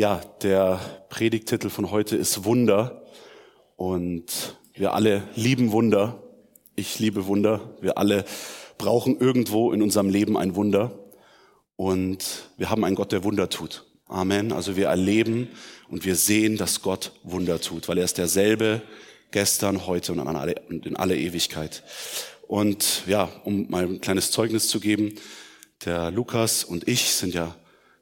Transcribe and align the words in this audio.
Ja, 0.00 0.22
der 0.40 0.80
Predigtitel 1.10 1.68
von 1.68 1.90
heute 1.90 2.16
ist 2.16 2.44
Wunder 2.44 3.02
und 3.76 4.56
wir 4.72 4.94
alle 4.94 5.24
lieben 5.34 5.72
Wunder. 5.72 6.22
Ich 6.74 6.98
liebe 6.98 7.26
Wunder. 7.26 7.76
Wir 7.82 7.98
alle 7.98 8.24
brauchen 8.78 9.20
irgendwo 9.20 9.72
in 9.72 9.82
unserem 9.82 10.08
Leben 10.08 10.38
ein 10.38 10.56
Wunder 10.56 10.98
und 11.76 12.48
wir 12.56 12.70
haben 12.70 12.82
einen 12.82 12.96
Gott, 12.96 13.12
der 13.12 13.24
Wunder 13.24 13.50
tut. 13.50 13.84
Amen. 14.06 14.52
Also 14.52 14.74
wir 14.74 14.86
erleben 14.86 15.48
und 15.90 16.06
wir 16.06 16.16
sehen, 16.16 16.56
dass 16.56 16.80
Gott 16.80 17.12
Wunder 17.22 17.60
tut, 17.60 17.86
weil 17.86 17.98
er 17.98 18.04
ist 18.04 18.16
derselbe 18.16 18.80
gestern, 19.32 19.86
heute 19.86 20.12
und 20.12 20.86
in 20.86 20.96
alle 20.96 21.18
Ewigkeit. 21.18 21.82
Und 22.48 23.02
ja, 23.06 23.28
um 23.44 23.68
mal 23.68 23.84
ein 23.84 24.00
kleines 24.00 24.30
Zeugnis 24.30 24.68
zu 24.68 24.80
geben, 24.80 25.16
der 25.84 26.10
Lukas 26.10 26.64
und 26.64 26.88
ich 26.88 27.12
sind 27.12 27.34
ja 27.34 27.54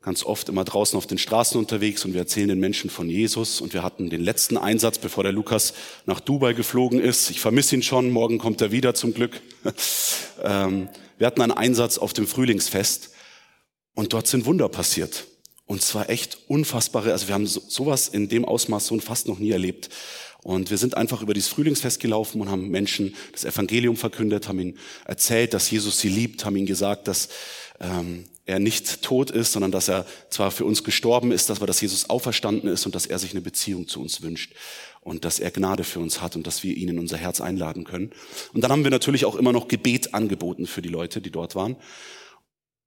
ganz 0.02 0.24
oft 0.24 0.48
immer 0.48 0.64
draußen 0.64 0.96
auf 0.96 1.06
den 1.06 1.18
Straßen 1.18 1.58
unterwegs 1.58 2.04
und 2.04 2.12
wir 2.12 2.20
erzählen 2.20 2.48
den 2.48 2.60
Menschen 2.60 2.88
von 2.88 3.10
Jesus. 3.10 3.60
Und 3.60 3.74
wir 3.74 3.82
hatten 3.82 4.10
den 4.10 4.23
letzten 4.23 4.56
Einsatz, 4.56 4.98
bevor 4.98 5.24
der 5.24 5.32
Lukas 5.32 5.74
nach 6.06 6.20
Dubai 6.20 6.52
geflogen 6.52 7.00
ist. 7.00 7.30
Ich 7.30 7.40
vermisse 7.40 7.74
ihn 7.74 7.82
schon, 7.82 8.10
morgen 8.10 8.38
kommt 8.38 8.60
er 8.60 8.73
wieder 8.73 8.95
zum 8.95 9.14
Glück. 9.14 9.40
Ähm, 10.40 10.88
wir 11.18 11.26
hatten 11.26 11.42
einen 11.42 11.50
Einsatz 11.50 11.98
auf 11.98 12.12
dem 12.12 12.28
Frühlingsfest 12.28 13.10
und 13.95 14.12
dort 14.12 14.28
sind 14.28 14.46
Wunder 14.46 14.68
passiert. 14.68 15.26
Und 15.66 15.82
zwar 15.82 16.09
echt 16.09 16.38
unfassbare, 16.46 17.10
also 17.10 17.26
wir 17.26 17.34
haben 17.34 17.46
sowas 17.48 18.06
in 18.06 18.28
dem 18.28 18.45
Ausmaß 18.45 18.87
so 18.87 18.96
fast 19.01 19.26
noch 19.26 19.40
nie 19.40 19.51
erlebt. 19.51 19.90
Und 20.45 20.70
wir 20.70 20.78
sind 20.78 20.96
einfach 20.96 21.20
über 21.20 21.34
dieses 21.34 21.51
Frühlingsfest 21.51 21.98
gelaufen 21.98 22.40
und 22.40 22.48
haben 22.48 22.68
Menschen 22.68 23.16
das 23.32 23.45
Evangelium 23.45 23.96
verkündet, 23.96 24.46
haben 24.46 24.60
ihnen 24.60 24.78
erzählt, 25.04 25.52
dass 25.52 25.70
Jesus 25.70 25.98
sie 25.98 26.09
liebt, 26.09 26.45
haben 26.45 26.56
ihnen 26.56 26.66
gesagt, 26.66 27.09
dass 27.09 27.28
ähm, 27.80 28.24
er 28.48 28.59
nicht 28.59 29.02
tot 29.02 29.30
ist, 29.30 29.52
sondern 29.52 29.70
dass 29.70 29.88
er 29.88 30.07
zwar 30.30 30.51
für 30.51 30.65
uns 30.65 30.83
gestorben 30.83 31.33
ist, 31.33 31.51
dass 31.51 31.61
wir, 31.61 31.66
dass 31.66 31.83
Jesus 31.83 32.09
auferstanden 32.09 32.71
ist 32.71 32.87
und 32.87 32.95
dass 32.95 33.05
er 33.05 33.19
sich 33.19 33.33
eine 33.33 33.43
Beziehung 33.43 33.87
zu 33.87 34.01
uns 34.01 34.23
wünscht 34.23 34.55
und 35.02 35.27
dass 35.27 35.38
er 35.38 35.51
Gnade 35.51 35.85
für 35.85 36.01
uns 36.01 36.23
hat 36.23 36.35
und 36.35 36.46
dass 36.46 36.63
wir 36.63 36.74
ihn 36.74 36.88
in 36.88 36.99
unser 36.99 37.18
Herz 37.18 37.43
einladen 37.43 37.85
können. 37.85 38.10
Und 38.55 38.63
dann 38.63 38.73
haben 38.73 38.85
wir 38.85 38.90
natürlich 38.90 39.27
auch 39.27 39.37
immer 39.37 39.52
noch 39.52 39.68
Gebet 39.68 40.15
angeboten 40.15 40.66
für 40.66 40.80
die 40.80 40.88
Leute, 40.88 41.21
die 41.21 41.30
dort 41.30 41.55
waren. 41.55 41.77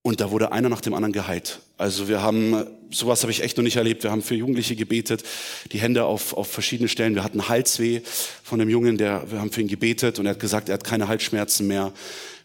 Und 0.03 0.19
da 0.19 0.31
wurde 0.31 0.51
einer 0.51 0.67
nach 0.67 0.81
dem 0.81 0.95
anderen 0.95 1.13
geheilt. 1.13 1.59
Also 1.77 2.07
wir 2.07 2.23
haben, 2.23 2.65
sowas 2.89 3.21
habe 3.21 3.31
ich 3.31 3.43
echt 3.43 3.57
noch 3.57 3.63
nicht 3.63 3.75
erlebt. 3.75 4.01
Wir 4.01 4.09
haben 4.09 4.23
für 4.23 4.33
Jugendliche 4.33 4.75
gebetet, 4.75 5.23
die 5.71 5.79
Hände 5.79 6.05
auf, 6.05 6.33
auf 6.33 6.47
verschiedene 6.47 6.89
Stellen. 6.89 7.13
Wir 7.13 7.23
hatten 7.23 7.49
Halsweh 7.49 8.01
von 8.41 8.57
dem 8.57 8.67
Jungen, 8.67 8.97
der, 8.97 9.31
wir 9.31 9.39
haben 9.39 9.51
für 9.51 9.61
ihn 9.61 9.67
gebetet 9.67 10.17
und 10.17 10.25
er 10.25 10.31
hat 10.31 10.39
gesagt, 10.39 10.69
er 10.69 10.73
hat 10.73 10.83
keine 10.83 11.07
Halsschmerzen 11.07 11.67
mehr. 11.67 11.93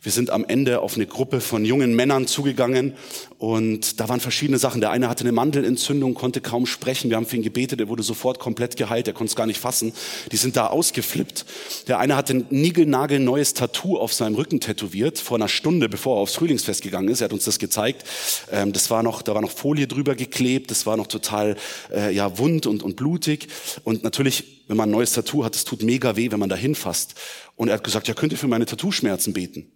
Wir 0.06 0.12
sind 0.12 0.30
am 0.30 0.44
Ende 0.44 0.82
auf 0.82 0.94
eine 0.94 1.04
Gruppe 1.04 1.40
von 1.40 1.64
jungen 1.64 1.96
Männern 1.96 2.28
zugegangen 2.28 2.94
und 3.38 3.98
da 3.98 4.08
waren 4.08 4.20
verschiedene 4.20 4.56
Sachen. 4.56 4.80
Der 4.80 4.92
eine 4.92 5.08
hatte 5.08 5.24
eine 5.24 5.32
Mandelentzündung, 5.32 6.14
konnte 6.14 6.40
kaum 6.40 6.64
sprechen. 6.64 7.10
Wir 7.10 7.16
haben 7.16 7.26
für 7.26 7.34
ihn 7.34 7.42
gebetet, 7.42 7.80
er 7.80 7.88
wurde 7.88 8.04
sofort 8.04 8.38
komplett 8.38 8.77
geheilt, 8.77 9.08
er 9.08 9.14
konnte 9.14 9.32
es 9.32 9.34
gar 9.34 9.46
nicht 9.46 9.58
fassen. 9.58 9.92
Die 10.30 10.36
sind 10.36 10.54
da 10.54 10.68
ausgeflippt. 10.68 11.44
Der 11.88 11.98
eine 11.98 12.14
hatte 12.14 12.34
ein 12.34 12.46
niegelnagelneues 12.50 13.54
Tattoo 13.54 13.98
auf 13.98 14.12
seinem 14.12 14.36
Rücken 14.36 14.60
tätowiert, 14.60 15.18
vor 15.18 15.38
einer 15.38 15.48
Stunde, 15.48 15.88
bevor 15.88 16.18
er 16.18 16.20
aufs 16.20 16.36
Frühlingsfest 16.36 16.82
gegangen 16.82 17.08
ist. 17.08 17.20
Er 17.20 17.24
hat 17.24 17.32
uns 17.32 17.44
das 17.44 17.58
gezeigt. 17.58 18.04
Ähm, 18.52 18.72
das 18.72 18.92
war 18.92 19.02
noch, 19.02 19.22
da 19.22 19.34
war 19.34 19.42
noch 19.42 19.50
Folie 19.50 19.88
drüber 19.88 20.14
geklebt, 20.14 20.70
das 20.70 20.86
war 20.86 20.96
noch 20.96 21.08
total 21.08 21.56
äh, 21.92 22.14
ja, 22.14 22.38
wund 22.38 22.66
und, 22.66 22.84
und 22.84 22.94
blutig. 22.94 23.48
Und 23.82 24.04
natürlich, 24.04 24.62
wenn 24.68 24.77
man 24.77 24.88
ein 24.88 24.92
neues 24.92 25.14
Tattoo 25.14 25.44
hat, 25.44 25.56
es 25.56 25.64
tut 25.64 25.82
mega 25.82 26.14
weh, 26.14 26.30
wenn 26.30 26.38
man 26.38 26.48
da 26.48 26.54
hinfasst. 26.54 27.16
Und 27.56 27.68
er 27.68 27.74
hat 27.74 27.84
gesagt, 27.84 28.06
ja, 28.06 28.14
könnt 28.14 28.32
ihr 28.32 28.38
für 28.38 28.48
meine 28.48 28.66
Tattoo-Schmerzen 28.66 29.32
beten? 29.32 29.72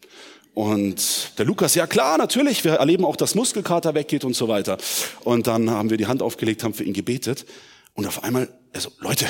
Und 0.55 1.39
der 1.39 1.47
Lukas, 1.47 1.75
ja 1.75 1.87
klar, 1.87 2.19
natürlich, 2.19 2.65
wir 2.65 2.75
erleben 2.75 3.05
auch, 3.05 3.17
dass 3.17 3.35
Muskelkater 3.35 3.95
weggeht 3.95 4.25
und 4.25 4.35
so 4.35 4.49
weiter. 4.49 4.79
Und 5.25 5.47
dann 5.47 5.71
haben 5.71 5.91
wir 5.91 5.97
die 5.97 6.07
Hand 6.07 6.23
aufgelegt, 6.23 6.65
haben 6.65 6.75
für 6.75 6.85
ihn 6.85 6.93
gebetet. 6.93 7.47
Und 7.95 8.07
auf 8.07 8.25
einmal, 8.25 8.49
also 8.73 8.91
Leute, 8.99 9.27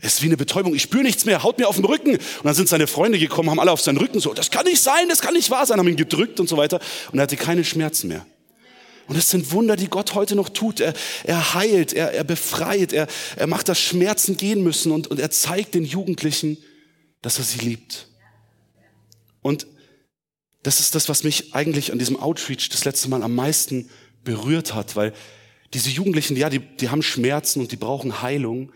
es 0.00 0.14
ist 0.14 0.22
wie 0.22 0.26
eine 0.26 0.36
Betäubung, 0.36 0.74
ich 0.74 0.82
spüre 0.82 1.02
nichts 1.02 1.24
mehr, 1.24 1.42
haut 1.42 1.58
mir 1.58 1.68
auf 1.68 1.76
den 1.76 1.84
Rücken. 1.84 2.12
Und 2.12 2.44
dann 2.44 2.54
sind 2.54 2.68
seine 2.68 2.86
Freunde 2.86 3.18
gekommen, 3.18 3.50
haben 3.50 3.60
alle 3.60 3.72
auf 3.72 3.80
seinen 3.80 3.98
Rücken 3.98 4.20
so, 4.20 4.32
das 4.32 4.50
kann 4.50 4.64
nicht 4.64 4.80
sein, 4.80 5.08
das 5.08 5.20
kann 5.20 5.34
nicht 5.34 5.50
wahr 5.50 5.66
sein, 5.66 5.78
haben 5.78 5.88
ihn 5.88 5.96
gedrückt 5.96 6.40
und 6.40 6.48
so 6.48 6.56
weiter. 6.56 6.80
Und 7.10 7.18
er 7.18 7.22
hatte 7.22 7.36
keine 7.36 7.64
Schmerzen 7.64 8.08
mehr. 8.08 8.24
Und 9.08 9.16
es 9.16 9.28
sind 9.28 9.50
Wunder, 9.50 9.76
die 9.76 9.88
Gott 9.88 10.14
heute 10.14 10.36
noch 10.36 10.50
tut. 10.50 10.78
Er, 10.80 10.94
er 11.24 11.54
heilt, 11.54 11.92
er, 11.92 12.12
er 12.12 12.22
befreit, 12.22 12.92
er, 12.92 13.08
er 13.36 13.46
macht, 13.48 13.68
dass 13.68 13.80
Schmerzen 13.80 14.36
gehen 14.36 14.62
müssen 14.62 14.92
und, 14.92 15.08
und 15.08 15.18
er 15.18 15.30
zeigt 15.30 15.74
den 15.74 15.84
Jugendlichen, 15.84 16.58
dass 17.22 17.38
er 17.38 17.44
sie 17.44 17.58
liebt. 17.60 18.08
Und 19.42 19.66
das 20.62 20.80
ist 20.80 20.94
das, 20.94 21.08
was 21.08 21.24
mich 21.24 21.54
eigentlich 21.54 21.92
an 21.92 21.98
diesem 21.98 22.16
Outreach 22.16 22.68
das 22.68 22.84
letzte 22.84 23.08
Mal 23.08 23.22
am 23.22 23.34
meisten 23.34 23.88
berührt 24.24 24.74
hat, 24.74 24.96
weil 24.96 25.14
diese 25.72 25.90
Jugendlichen, 25.90 26.36
ja, 26.36 26.50
die, 26.50 26.58
die 26.58 26.90
haben 26.90 27.02
Schmerzen 27.02 27.60
und 27.60 27.72
die 27.72 27.76
brauchen 27.76 28.22
Heilung. 28.22 28.72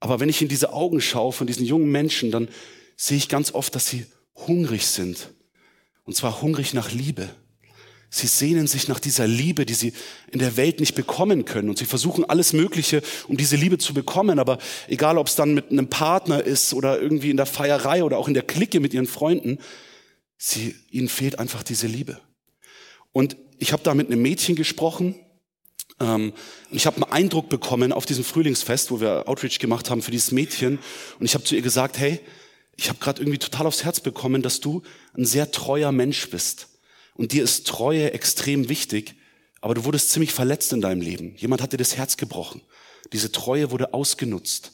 Aber 0.00 0.18
wenn 0.18 0.28
ich 0.28 0.42
in 0.42 0.48
diese 0.48 0.72
Augen 0.72 1.00
schaue 1.00 1.32
von 1.32 1.46
diesen 1.46 1.64
jungen 1.64 1.90
Menschen, 1.90 2.30
dann 2.30 2.48
sehe 2.96 3.18
ich 3.18 3.28
ganz 3.28 3.52
oft, 3.52 3.74
dass 3.74 3.86
sie 3.86 4.06
hungrig 4.34 4.86
sind. 4.86 5.30
Und 6.04 6.16
zwar 6.16 6.42
hungrig 6.42 6.74
nach 6.74 6.90
Liebe. 6.90 7.28
Sie 8.14 8.26
sehnen 8.26 8.66
sich 8.66 8.88
nach 8.88 9.00
dieser 9.00 9.26
Liebe, 9.26 9.64
die 9.64 9.72
sie 9.72 9.94
in 10.30 10.38
der 10.38 10.58
Welt 10.58 10.80
nicht 10.80 10.94
bekommen 10.94 11.46
können. 11.46 11.70
Und 11.70 11.78
sie 11.78 11.86
versuchen 11.86 12.26
alles 12.26 12.52
Mögliche, 12.52 13.00
um 13.26 13.38
diese 13.38 13.56
Liebe 13.56 13.78
zu 13.78 13.94
bekommen. 13.94 14.38
Aber 14.38 14.58
egal, 14.86 15.16
ob 15.16 15.28
es 15.28 15.34
dann 15.34 15.54
mit 15.54 15.70
einem 15.70 15.88
Partner 15.88 16.44
ist 16.44 16.74
oder 16.74 17.00
irgendwie 17.00 17.30
in 17.30 17.38
der 17.38 17.46
Feierei 17.46 18.04
oder 18.04 18.18
auch 18.18 18.28
in 18.28 18.34
der 18.34 18.42
Clique 18.42 18.80
mit 18.80 18.92
ihren 18.92 19.06
Freunden, 19.06 19.56
sie, 20.36 20.76
ihnen 20.90 21.08
fehlt 21.08 21.38
einfach 21.38 21.62
diese 21.62 21.86
Liebe. 21.86 22.20
Und 23.12 23.38
ich 23.58 23.72
habe 23.72 23.82
da 23.82 23.94
mit 23.94 24.08
einem 24.08 24.20
Mädchen 24.20 24.56
gesprochen. 24.56 25.14
Ähm, 25.98 26.34
ich 26.70 26.84
habe 26.84 26.96
einen 26.96 27.12
Eindruck 27.12 27.48
bekommen 27.48 27.92
auf 27.94 28.04
diesem 28.04 28.24
Frühlingsfest, 28.24 28.90
wo 28.90 29.00
wir 29.00 29.26
Outreach 29.26 29.58
gemacht 29.58 29.88
haben 29.88 30.02
für 30.02 30.10
dieses 30.10 30.32
Mädchen. 30.32 30.80
Und 31.18 31.24
ich 31.24 31.32
habe 31.32 31.44
zu 31.44 31.54
ihr 31.54 31.62
gesagt, 31.62 31.98
hey, 31.98 32.20
ich 32.76 32.90
habe 32.90 32.98
gerade 32.98 33.22
irgendwie 33.22 33.38
total 33.38 33.66
aufs 33.66 33.84
Herz 33.84 34.00
bekommen, 34.00 34.42
dass 34.42 34.60
du 34.60 34.82
ein 35.16 35.24
sehr 35.24 35.50
treuer 35.50 35.92
Mensch 35.92 36.28
bist 36.28 36.68
und 37.14 37.32
dir 37.32 37.42
ist 37.42 37.66
Treue 37.66 38.12
extrem 38.12 38.68
wichtig, 38.68 39.14
aber 39.60 39.74
du 39.74 39.84
wurdest 39.84 40.10
ziemlich 40.10 40.32
verletzt 40.32 40.72
in 40.72 40.80
deinem 40.80 41.00
Leben. 41.00 41.34
Jemand 41.36 41.62
hat 41.62 41.72
dir 41.72 41.78
das 41.78 41.96
Herz 41.96 42.16
gebrochen. 42.16 42.62
Diese 43.12 43.30
Treue 43.30 43.70
wurde 43.70 43.94
ausgenutzt. 43.94 44.72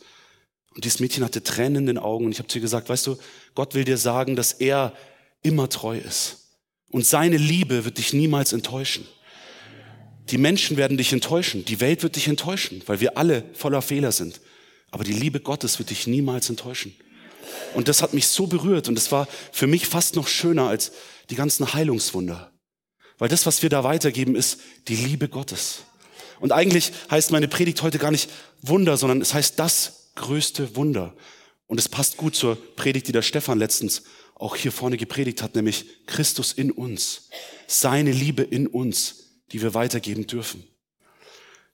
Und 0.74 0.84
dieses 0.84 1.00
Mädchen 1.00 1.24
hatte 1.24 1.42
Tränen 1.42 1.76
in 1.76 1.86
den 1.86 1.98
Augen 1.98 2.26
und 2.26 2.32
ich 2.32 2.38
habe 2.38 2.48
zu 2.48 2.58
ihr 2.58 2.62
gesagt, 2.62 2.88
weißt 2.88 3.06
du, 3.06 3.16
Gott 3.54 3.74
will 3.74 3.84
dir 3.84 3.98
sagen, 3.98 4.36
dass 4.36 4.52
er 4.52 4.94
immer 5.42 5.68
treu 5.68 5.98
ist. 5.98 6.48
Und 6.90 7.04
seine 7.04 7.36
Liebe 7.36 7.84
wird 7.84 7.98
dich 7.98 8.12
niemals 8.12 8.52
enttäuschen. 8.52 9.06
Die 10.30 10.38
Menschen 10.38 10.76
werden 10.76 10.96
dich 10.96 11.12
enttäuschen, 11.12 11.64
die 11.64 11.80
Welt 11.80 12.02
wird 12.02 12.16
dich 12.16 12.28
enttäuschen, 12.28 12.82
weil 12.86 13.00
wir 13.00 13.16
alle 13.16 13.44
voller 13.54 13.82
Fehler 13.82 14.12
sind. 14.12 14.40
Aber 14.90 15.04
die 15.04 15.12
Liebe 15.12 15.40
Gottes 15.40 15.78
wird 15.78 15.90
dich 15.90 16.06
niemals 16.06 16.48
enttäuschen. 16.48 16.94
Und 17.74 17.88
das 17.88 18.02
hat 18.02 18.14
mich 18.14 18.26
so 18.26 18.46
berührt 18.46 18.88
und 18.88 18.98
es 18.98 19.12
war 19.12 19.28
für 19.52 19.66
mich 19.66 19.86
fast 19.86 20.16
noch 20.16 20.28
schöner 20.28 20.68
als 20.68 20.92
die 21.30 21.34
ganzen 21.34 21.72
Heilungswunder. 21.74 22.52
Weil 23.18 23.28
das, 23.28 23.46
was 23.46 23.62
wir 23.62 23.68
da 23.68 23.84
weitergeben, 23.84 24.36
ist 24.36 24.60
die 24.88 24.96
Liebe 24.96 25.28
Gottes. 25.28 25.80
Und 26.40 26.52
eigentlich 26.52 26.92
heißt 27.10 27.30
meine 27.32 27.48
Predigt 27.48 27.82
heute 27.82 27.98
gar 27.98 28.10
nicht 28.10 28.30
Wunder, 28.62 28.96
sondern 28.96 29.20
es 29.20 29.34
heißt 29.34 29.58
das 29.58 30.10
größte 30.14 30.76
Wunder. 30.76 31.14
Und 31.66 31.78
es 31.78 31.88
passt 31.88 32.16
gut 32.16 32.34
zur 32.34 32.56
Predigt, 32.76 33.08
die 33.08 33.12
der 33.12 33.22
Stefan 33.22 33.58
letztens 33.58 34.04
auch 34.34 34.56
hier 34.56 34.72
vorne 34.72 34.96
gepredigt 34.96 35.42
hat, 35.42 35.56
nämlich 35.56 36.06
Christus 36.06 36.52
in 36.52 36.70
uns. 36.70 37.28
Seine 37.66 38.12
Liebe 38.12 38.42
in 38.42 38.68
uns, 38.68 39.42
die 39.52 39.60
wir 39.60 39.74
weitergeben 39.74 40.26
dürfen. 40.26 40.64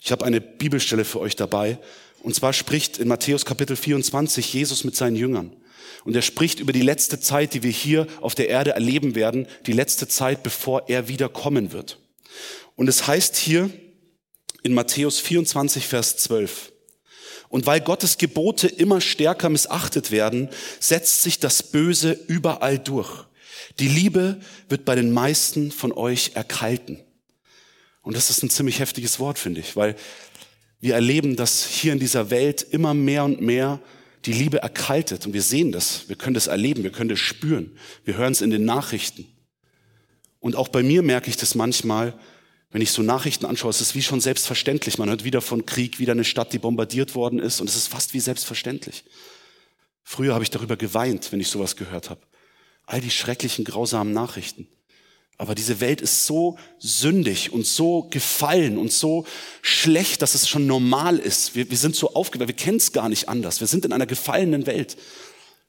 Ich 0.01 0.13
habe 0.13 0.25
eine 0.25 0.41
Bibelstelle 0.41 1.05
für 1.05 1.21
euch 1.21 1.37
dabei. 1.37 1.79
Und 2.23 2.35
zwar 2.35 2.53
spricht 2.53 2.99
in 2.99 3.09
Matthäus 3.09 3.45
Kapitel 3.45 3.77
24 3.77 4.53
Jesus 4.53 4.85
mit 4.85 4.97
seinen 4.97 5.17
Jüngern. 5.17 5.55
Und 6.05 6.15
er 6.15 6.23
spricht 6.23 6.61
über 6.61 6.73
die 6.73 6.83
letzte 6.83 7.19
Zeit, 7.19 7.55
die 7.55 7.63
wir 7.63 7.71
hier 7.71 8.07
auf 8.21 8.35
der 8.35 8.49
Erde 8.49 8.73
erleben 8.73 9.15
werden, 9.15 9.47
die 9.67 9.73
letzte 9.73 10.07
Zeit, 10.07 10.43
bevor 10.43 10.89
er 10.89 11.09
wiederkommen 11.09 11.73
wird. 11.73 11.99
Und 12.77 12.89
es 12.89 13.07
heißt 13.07 13.37
hier 13.37 13.71
in 14.63 14.75
Matthäus 14.75 15.21
24, 15.21 15.87
Vers 15.87 16.17
12, 16.19 16.73
und 17.49 17.67
weil 17.67 17.81
Gottes 17.81 18.19
Gebote 18.19 18.67
immer 18.67 19.01
stärker 19.01 19.49
missachtet 19.49 20.11
werden, 20.11 20.49
setzt 20.81 21.23
sich 21.23 21.39
das 21.39 21.63
Böse 21.63 22.19
überall 22.27 22.81
durch. 22.81 23.27
Die 23.79 23.87
Liebe 23.87 24.41
wird 24.69 24.85
bei 24.85 24.97
den 24.97 25.13
meisten 25.13 25.71
von 25.71 25.93
euch 25.93 26.33
erkalten. 26.35 27.01
Und 28.03 28.17
das 28.17 28.29
ist 28.29 28.43
ein 28.43 28.51
ziemlich 28.51 28.81
heftiges 28.81 29.21
Wort, 29.21 29.39
finde 29.39 29.61
ich, 29.61 29.77
weil 29.77 29.95
wir 30.81 30.95
erleben, 30.95 31.37
dass 31.37 31.65
hier 31.65 31.93
in 31.93 32.01
dieser 32.01 32.31
Welt 32.31 32.63
immer 32.63 32.93
mehr 32.93 33.25
und 33.25 33.41
mehr 33.41 33.81
die 34.27 34.33
Liebe 34.33 34.63
erkaltet. 34.63 35.27
Und 35.27 35.33
wir 35.33 35.43
sehen 35.43 35.73
das, 35.73 36.09
wir 36.09 36.17
können 36.17 36.35
das 36.35 36.47
erleben, 36.47 36.83
wir 36.83 36.93
können 36.93 37.11
das 37.11 37.19
spüren. 37.19 37.77
Wir 38.05 38.17
hören 38.17 38.33
es 38.33 38.41
in 38.41 38.51
den 38.51 38.65
Nachrichten. 38.65 39.27
Und 40.41 40.57
auch 40.57 40.69
bei 40.69 40.83
mir 40.83 41.03
merke 41.03 41.31
ich 41.31 41.37
das 41.37 41.55
manchmal, 41.55 42.19
wenn 42.71 42.83
ich 42.83 42.91
so 42.91 43.03
Nachrichten 43.03 43.47
anschaue, 43.47 43.71
es 43.71 43.81
ist 43.81 43.95
wie 43.95 44.03
schon 44.03 44.21
selbstverständlich. 44.21 44.99
Man 44.99 45.09
hört 45.09 45.25
wieder 45.25 45.41
von 45.41 45.65
Krieg, 45.65 46.01
wieder 46.01 46.13
eine 46.13 46.25
Stadt, 46.25 46.53
die 46.53 46.59
bombardiert 46.59 47.15
worden 47.15 47.39
ist. 47.39 47.61
Und 47.61 47.69
es 47.69 47.77
ist 47.77 47.89
fast 47.89 48.15
wie 48.15 48.21
selbstverständlich. 48.21 49.05
Früher 50.03 50.35
habe 50.35 50.45
ich 50.45 50.51
darüber 50.51 50.77
geweint, 50.77 51.31
wenn 51.33 51.41
ich 51.41 51.49
sowas 51.49 51.77
gehört 51.77 52.11
habe. 52.11 52.21
All 52.85 53.01
die 53.01 53.11
schrecklichen, 53.11 53.65
grausamen 53.65 54.13
Nachrichten. 54.13 54.67
Aber 55.37 55.55
diese 55.55 55.81
Welt 55.81 56.01
ist 56.01 56.27
so 56.27 56.59
sündig 56.79 57.53
und 57.53 57.67
so 57.67 58.09
gefallen 58.11 58.79
und 58.79 58.93
so 58.93 59.27
schlecht, 59.63 60.23
dass 60.23 60.35
es 60.35 60.49
schon 60.49 60.67
normal 60.67 61.19
ist. 61.19 61.57
Wir, 61.57 61.69
wir 61.71 61.77
sind 61.77 61.97
so 61.97 62.15
aufgeweckt, 62.15 62.49
wir 62.49 62.57
kennen 62.57 62.77
es 62.77 62.93
gar 62.93 63.09
nicht 63.09 63.29
anders. 63.29 63.61
Wir 63.61 63.67
sind 63.67 63.85
in 63.85 63.93
einer 63.93 64.07
gefallenen 64.07 64.67
Welt. 64.67 64.97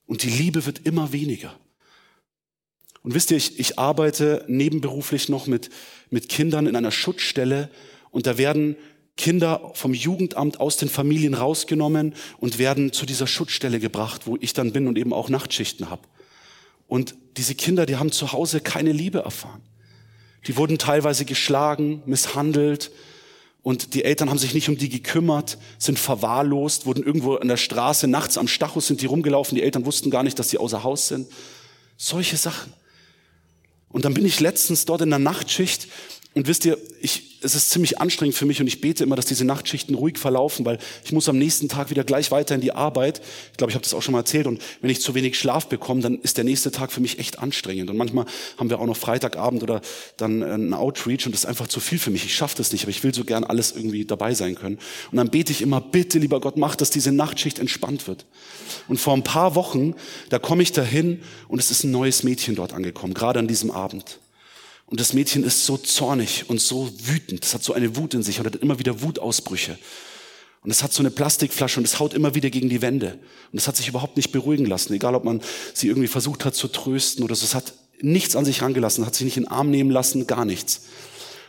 Und 0.06 0.22
die 0.24 0.30
Liebe 0.30 0.66
wird 0.66 0.86
immer 0.86 1.12
weniger. 1.12 1.56
Und 3.02 3.14
wisst 3.14 3.32
ihr, 3.32 3.38
ich, 3.38 3.60
ich 3.60 3.80
arbeite 3.80 4.46
nebenberuflich 4.48 5.30
noch 5.30 5.48
mit, 5.48 5.70
mit 6.10 6.30
Kindern 6.30 6.68
in 6.68 6.76
einer 6.76 6.92
Schutzstelle 6.92 7.70
und 8.12 8.28
da 8.28 8.38
werden 8.38 8.76
Kinder 9.18 9.72
vom 9.76 9.94
Jugendamt 9.94 10.60
aus 10.60 10.78
den 10.78 10.90
Familien 10.90 11.36
rausgenommen 11.36 12.16
und 12.40 12.58
werden 12.58 12.92
zu 12.92 13.06
dieser 13.06 13.28
Schutzstelle 13.28 13.80
gebracht, 13.80 14.26
wo 14.26 14.38
ich 14.42 14.54
dann 14.54 14.74
bin 14.74 14.88
und 14.88 14.98
eben 14.98 15.14
auch 15.14 15.30
Nachtschichten 15.30 15.90
habe. 15.90 16.02
Und 16.88 17.16
diese 17.38 17.56
Kinder, 17.56 17.86
die 17.86 17.98
haben 17.98 18.12
zu 18.12 18.32
Hause 18.32 18.60
keine 18.60 18.92
Liebe 18.92 19.20
erfahren. 19.20 19.62
Die 20.48 20.58
wurden 20.58 20.78
teilweise 20.78 21.26
geschlagen, 21.26 22.04
misshandelt 22.06 22.92
und 23.64 23.96
die 23.96 24.04
Eltern 24.04 24.30
haben 24.30 24.38
sich 24.38 24.54
nicht 24.54 24.70
um 24.70 24.78
die 24.78 24.90
gekümmert, 24.90 25.58
sind 25.80 25.98
verwahrlost, 25.98 26.86
wurden 26.86 27.04
irgendwo 27.04 27.36
an 27.36 27.48
der 27.48 27.58
Straße 27.58 28.08
nachts 28.08 28.38
am 28.38 28.48
Stachus 28.48 28.86
sind 28.86 29.02
die 29.02 29.08
rumgelaufen, 29.08 29.56
die 29.56 29.64
Eltern 29.64 29.86
wussten 29.86 30.12
gar 30.12 30.22
nicht, 30.22 30.38
dass 30.38 30.50
die 30.50 30.60
außer 30.60 30.84
Haus 30.84 31.08
sind. 31.08 31.28
Solche 31.98 32.38
Sachen. 32.38 32.74
Und 33.90 34.06
dann 34.06 34.14
bin 34.14 34.26
ich 34.26 34.40
letztens 34.40 34.86
dort 34.86 35.02
in 35.02 35.10
der 35.10 35.18
Nachtschicht 35.20 35.88
und 36.36 36.48
wisst 36.48 36.66
ihr, 36.66 36.78
ich, 37.02 37.35
es 37.46 37.56
ist 37.56 37.70
ziemlich 37.70 38.00
anstrengend 38.02 38.36
für 38.36 38.46
mich 38.46 38.60
und 38.60 38.68
ich 38.68 38.82
bete 38.82 39.04
immer, 39.04 39.16
dass 39.16 39.26
diese 39.26 39.46
Nachtschichten 39.46 39.96
ruhig 39.96 40.18
verlaufen, 40.18 40.66
weil 40.66 40.80
ich 41.04 41.12
muss 41.12 41.30
am 41.30 41.38
nächsten 41.38 41.70
Tag 41.70 41.92
wieder 41.92 42.04
gleich 42.04 42.32
weiter 42.32 42.56
in 42.56 42.62
die 42.62 42.72
Arbeit. 42.72 43.22
Ich 43.52 43.58
glaube, 43.58 43.72
ich 43.72 43.76
habe 43.76 43.84
das 43.84 43.94
auch 43.94 44.02
schon 44.02 44.14
mal 44.14 44.20
erzählt. 44.20 44.48
Und 44.48 44.62
wenn 44.82 44.90
ich 44.90 45.02
zu 45.02 45.14
wenig 45.14 45.38
Schlaf 45.38 45.68
bekomme, 45.68 46.02
dann 46.02 46.20
ist 46.20 46.38
der 46.38 46.44
nächste 46.44 46.72
Tag 46.72 46.92
für 46.92 47.02
mich 47.02 47.20
echt 47.20 47.40
anstrengend. 47.40 47.90
Und 47.90 47.98
manchmal 47.98 48.26
haben 48.58 48.70
wir 48.70 48.80
auch 48.80 48.86
noch 48.86 48.98
Freitagabend 48.98 49.64
oder 49.64 49.82
dann 50.18 50.42
äh, 50.42 50.56
ein 50.56 50.74
Outreach 50.74 51.26
und 51.26 51.34
das 51.34 51.42
ist 51.42 51.46
einfach 51.46 51.68
zu 51.68 51.80
viel 51.80 52.00
für 52.00 52.10
mich. 52.10 52.26
Ich 52.26 52.36
schaffe 52.36 52.58
das 52.58 52.72
nicht, 52.72 52.84
aber 52.84 52.92
ich 52.92 53.04
will 53.04 53.14
so 53.14 53.24
gern 53.24 53.44
alles 53.44 53.72
irgendwie 53.72 54.06
dabei 54.06 54.34
sein 54.34 54.56
können. 54.56 54.80
Und 55.12 55.18
dann 55.18 55.30
bete 55.30 55.52
ich 55.52 55.62
immer, 55.62 55.82
bitte, 55.82 56.18
lieber 56.18 56.42
Gott, 56.42 56.58
mach, 56.58 56.76
dass 56.76 56.90
diese 56.90 57.12
Nachtschicht 57.12 57.60
entspannt 57.60 58.08
wird. 58.08 58.26
Und 58.88 59.00
vor 59.00 59.14
ein 59.14 59.24
paar 59.24 59.56
Wochen, 59.56 59.94
da 60.30 60.40
komme 60.40 60.64
ich 60.64 60.72
dahin 60.72 61.22
und 61.48 61.60
es 61.60 61.70
ist 61.70 61.84
ein 61.84 61.92
neues 61.92 62.24
Mädchen 62.24 62.56
dort 62.56 62.74
angekommen, 62.74 63.14
gerade 63.14 63.40
an 63.40 63.48
diesem 63.48 63.72
Abend. 63.72 64.20
Und 64.88 65.00
das 65.00 65.14
Mädchen 65.14 65.44
ist 65.44 65.66
so 65.66 65.78
zornig 65.78 66.46
und 66.48 66.62
so 66.62 66.92
wütend. 67.04 67.44
Es 67.44 67.54
hat 67.54 67.64
so 67.64 67.74
eine 67.74 67.96
Wut 67.96 68.14
in 68.14 68.24
sich 68.24 68.40
und 68.40 68.46
hat 68.46 68.56
immer 68.56 68.78
wieder 68.78 69.02
Wutausbrüche. 69.02 69.78
Und 70.62 70.72
es 70.72 70.84
hat 70.84 70.94
so 70.94 71.02
eine 71.02 71.12
Plastikflasche 71.12 71.80
und 71.80 71.86
es 71.86 72.00
haut 72.00 72.14
immer 72.14 72.34
wieder 72.34 72.50
gegen 72.50 72.70
die 72.70 72.82
Wände. 72.82 73.20
Und 73.52 73.60
es 73.60 73.68
hat 73.68 73.78
sich 73.78 73.88
überhaupt 73.88 74.18
nicht 74.18 74.32
beruhigen 74.32 74.66
lassen, 74.66 74.94
egal 74.94 75.16
ob 75.16 75.24
man 75.24 75.42
sie 75.74 75.88
irgendwie 75.88 76.08
versucht 76.08 76.44
hat 76.46 76.56
zu 76.56 76.68
trösten 76.68 77.24
oder 77.24 77.36
so. 77.36 77.46
Es 77.46 77.56
hat 77.56 77.74
nichts 78.02 78.36
an 78.36 78.46
sich 78.46 78.62
rangelassen, 78.62 79.06
hat 79.06 79.16
sich 79.16 79.26
nicht 79.26 79.38
in 79.38 79.44
den 79.44 79.52
Arm 79.52 79.70
nehmen 79.70 79.92
lassen, 79.92 80.28
gar 80.28 80.46
nichts. 80.46 80.82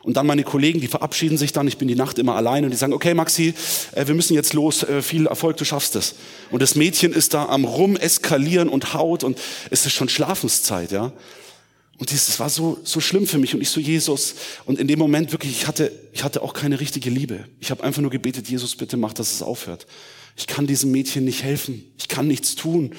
Und 0.03 0.17
dann 0.17 0.27
meine 0.27 0.45
Kollegen, 0.45 0.81
die 0.81 0.87
verabschieden 0.87 1.37
sich 1.37 1.53
dann, 1.53 1.67
ich 1.67 1.79
bin 1.79 1.89
die 1.89 1.97
Nacht 1.97 2.19
immer 2.19 2.37
allein 2.37 2.65
und 2.65 2.71
die 2.71 2.77
sagen, 2.77 2.93
okay 2.93 3.13
Maxi, 3.13 3.55
äh, 3.93 4.07
wir 4.07 4.15
müssen 4.15 4.35
jetzt 4.35 4.53
los, 4.53 4.83
äh, 4.85 5.03
viel 5.03 5.27
Erfolg, 5.27 5.57
du 5.57 5.65
schaffst 5.65 5.97
es. 5.97 6.15
Und 6.51 6.63
das 6.63 6.77
Mädchen 6.77 7.13
ist 7.13 7.35
da 7.35 7.47
am 7.47 7.65
rum 7.65 7.97
eskalieren 7.97 8.69
und 8.69 8.95
haut 8.95 9.25
und 9.25 9.39
es 9.71 9.85
ist 9.85 9.93
schon 9.93 10.09
Schlafenszeit, 10.09 10.93
ja. 10.93 11.13
Und 11.99 12.13
das 12.13 12.39
war 12.39 12.51
so, 12.51 12.79
so 12.85 13.01
schlimm 13.01 13.27
für 13.27 13.39
mich 13.39 13.55
und 13.55 13.61
ich 13.63 13.71
so, 13.71 13.81
Jesus. 13.81 14.35
Und 14.67 14.79
in 14.79 14.87
dem 14.87 14.99
Moment 14.99 15.33
wirklich, 15.33 15.53
ich 15.53 15.67
hatte, 15.67 15.91
ich 16.13 16.25
hatte 16.25 16.43
auch 16.43 16.53
keine 16.53 16.79
richtige 16.79 17.09
Liebe. 17.09 17.45
Ich 17.61 17.71
habe 17.71 17.83
einfach 17.83 18.03
nur 18.03 18.11
gebetet, 18.11 18.49
Jesus, 18.49 18.77
bitte 18.77 18.97
mach, 18.97 19.15
dass 19.15 19.33
es 19.33 19.43
aufhört. 19.43 19.87
Ich 20.37 20.47
kann 20.47 20.67
diesem 20.67 20.91
Mädchen 20.91 21.25
nicht 21.25 21.43
helfen. 21.43 21.85
Ich 21.97 22.09
kann 22.09 22.27
nichts 22.27 22.55
tun. 22.55 22.95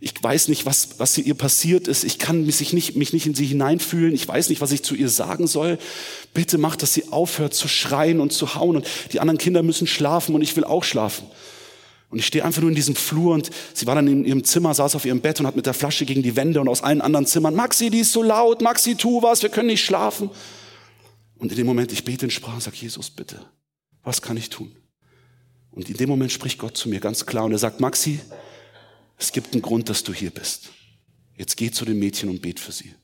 Ich 0.00 0.12
weiß 0.20 0.48
nicht, 0.48 0.66
was, 0.66 0.98
was 0.98 1.16
ihr 1.16 1.34
passiert 1.34 1.86
ist. 1.86 2.02
Ich 2.02 2.18
kann 2.18 2.44
mich 2.44 2.72
nicht, 2.72 2.96
mich 2.96 3.12
nicht 3.12 3.26
in 3.26 3.34
sie 3.34 3.46
hineinfühlen. 3.46 4.14
Ich 4.14 4.26
weiß 4.26 4.48
nicht, 4.48 4.60
was 4.60 4.72
ich 4.72 4.82
zu 4.82 4.96
ihr 4.96 5.08
sagen 5.08 5.46
soll. 5.46 5.78
Bitte 6.34 6.58
mach, 6.58 6.74
dass 6.74 6.92
sie 6.92 7.08
aufhört 7.12 7.54
zu 7.54 7.68
schreien 7.68 8.20
und 8.20 8.32
zu 8.32 8.56
hauen. 8.56 8.76
Und 8.76 8.86
die 9.12 9.20
anderen 9.20 9.38
Kinder 9.38 9.62
müssen 9.62 9.86
schlafen 9.86 10.34
und 10.34 10.42
ich 10.42 10.56
will 10.56 10.64
auch 10.64 10.82
schlafen. 10.82 11.26
Und 12.14 12.20
ich 12.20 12.26
stehe 12.26 12.44
einfach 12.44 12.60
nur 12.60 12.70
in 12.70 12.76
diesem 12.76 12.94
Flur 12.94 13.34
und 13.34 13.50
sie 13.72 13.88
war 13.88 13.96
dann 13.96 14.06
in 14.06 14.24
ihrem 14.24 14.44
Zimmer, 14.44 14.72
saß 14.72 14.94
auf 14.94 15.04
ihrem 15.04 15.20
Bett 15.20 15.40
und 15.40 15.48
hat 15.48 15.56
mit 15.56 15.66
der 15.66 15.74
Flasche 15.74 16.06
gegen 16.06 16.22
die 16.22 16.36
Wände 16.36 16.60
und 16.60 16.68
aus 16.68 16.80
allen 16.80 17.00
anderen 17.00 17.26
Zimmern, 17.26 17.56
Maxi, 17.56 17.90
die 17.90 17.98
ist 17.98 18.12
so 18.12 18.22
laut, 18.22 18.62
Maxi, 18.62 18.94
tu 18.94 19.20
was, 19.20 19.42
wir 19.42 19.48
können 19.48 19.66
nicht 19.66 19.84
schlafen. 19.84 20.30
Und 21.34 21.50
in 21.50 21.56
dem 21.56 21.66
Moment, 21.66 21.90
ich 21.90 22.04
bete 22.04 22.26
in 22.26 22.30
Sprache 22.30 22.54
und 22.54 22.62
sage, 22.62 22.76
Jesus, 22.76 23.10
bitte, 23.10 23.44
was 24.04 24.22
kann 24.22 24.36
ich 24.36 24.48
tun? 24.48 24.76
Und 25.72 25.90
in 25.90 25.96
dem 25.96 26.08
Moment 26.08 26.30
spricht 26.30 26.56
Gott 26.56 26.76
zu 26.76 26.88
mir 26.88 27.00
ganz 27.00 27.26
klar 27.26 27.46
und 27.46 27.50
er 27.50 27.58
sagt, 27.58 27.80
Maxi, 27.80 28.20
es 29.18 29.32
gibt 29.32 29.52
einen 29.52 29.62
Grund, 29.62 29.88
dass 29.88 30.04
du 30.04 30.14
hier 30.14 30.30
bist. 30.30 30.70
Jetzt 31.36 31.56
geh 31.56 31.72
zu 31.72 31.84
dem 31.84 31.98
Mädchen 31.98 32.28
und 32.28 32.42
bet 32.42 32.60
für 32.60 32.70
sie. 32.70 32.94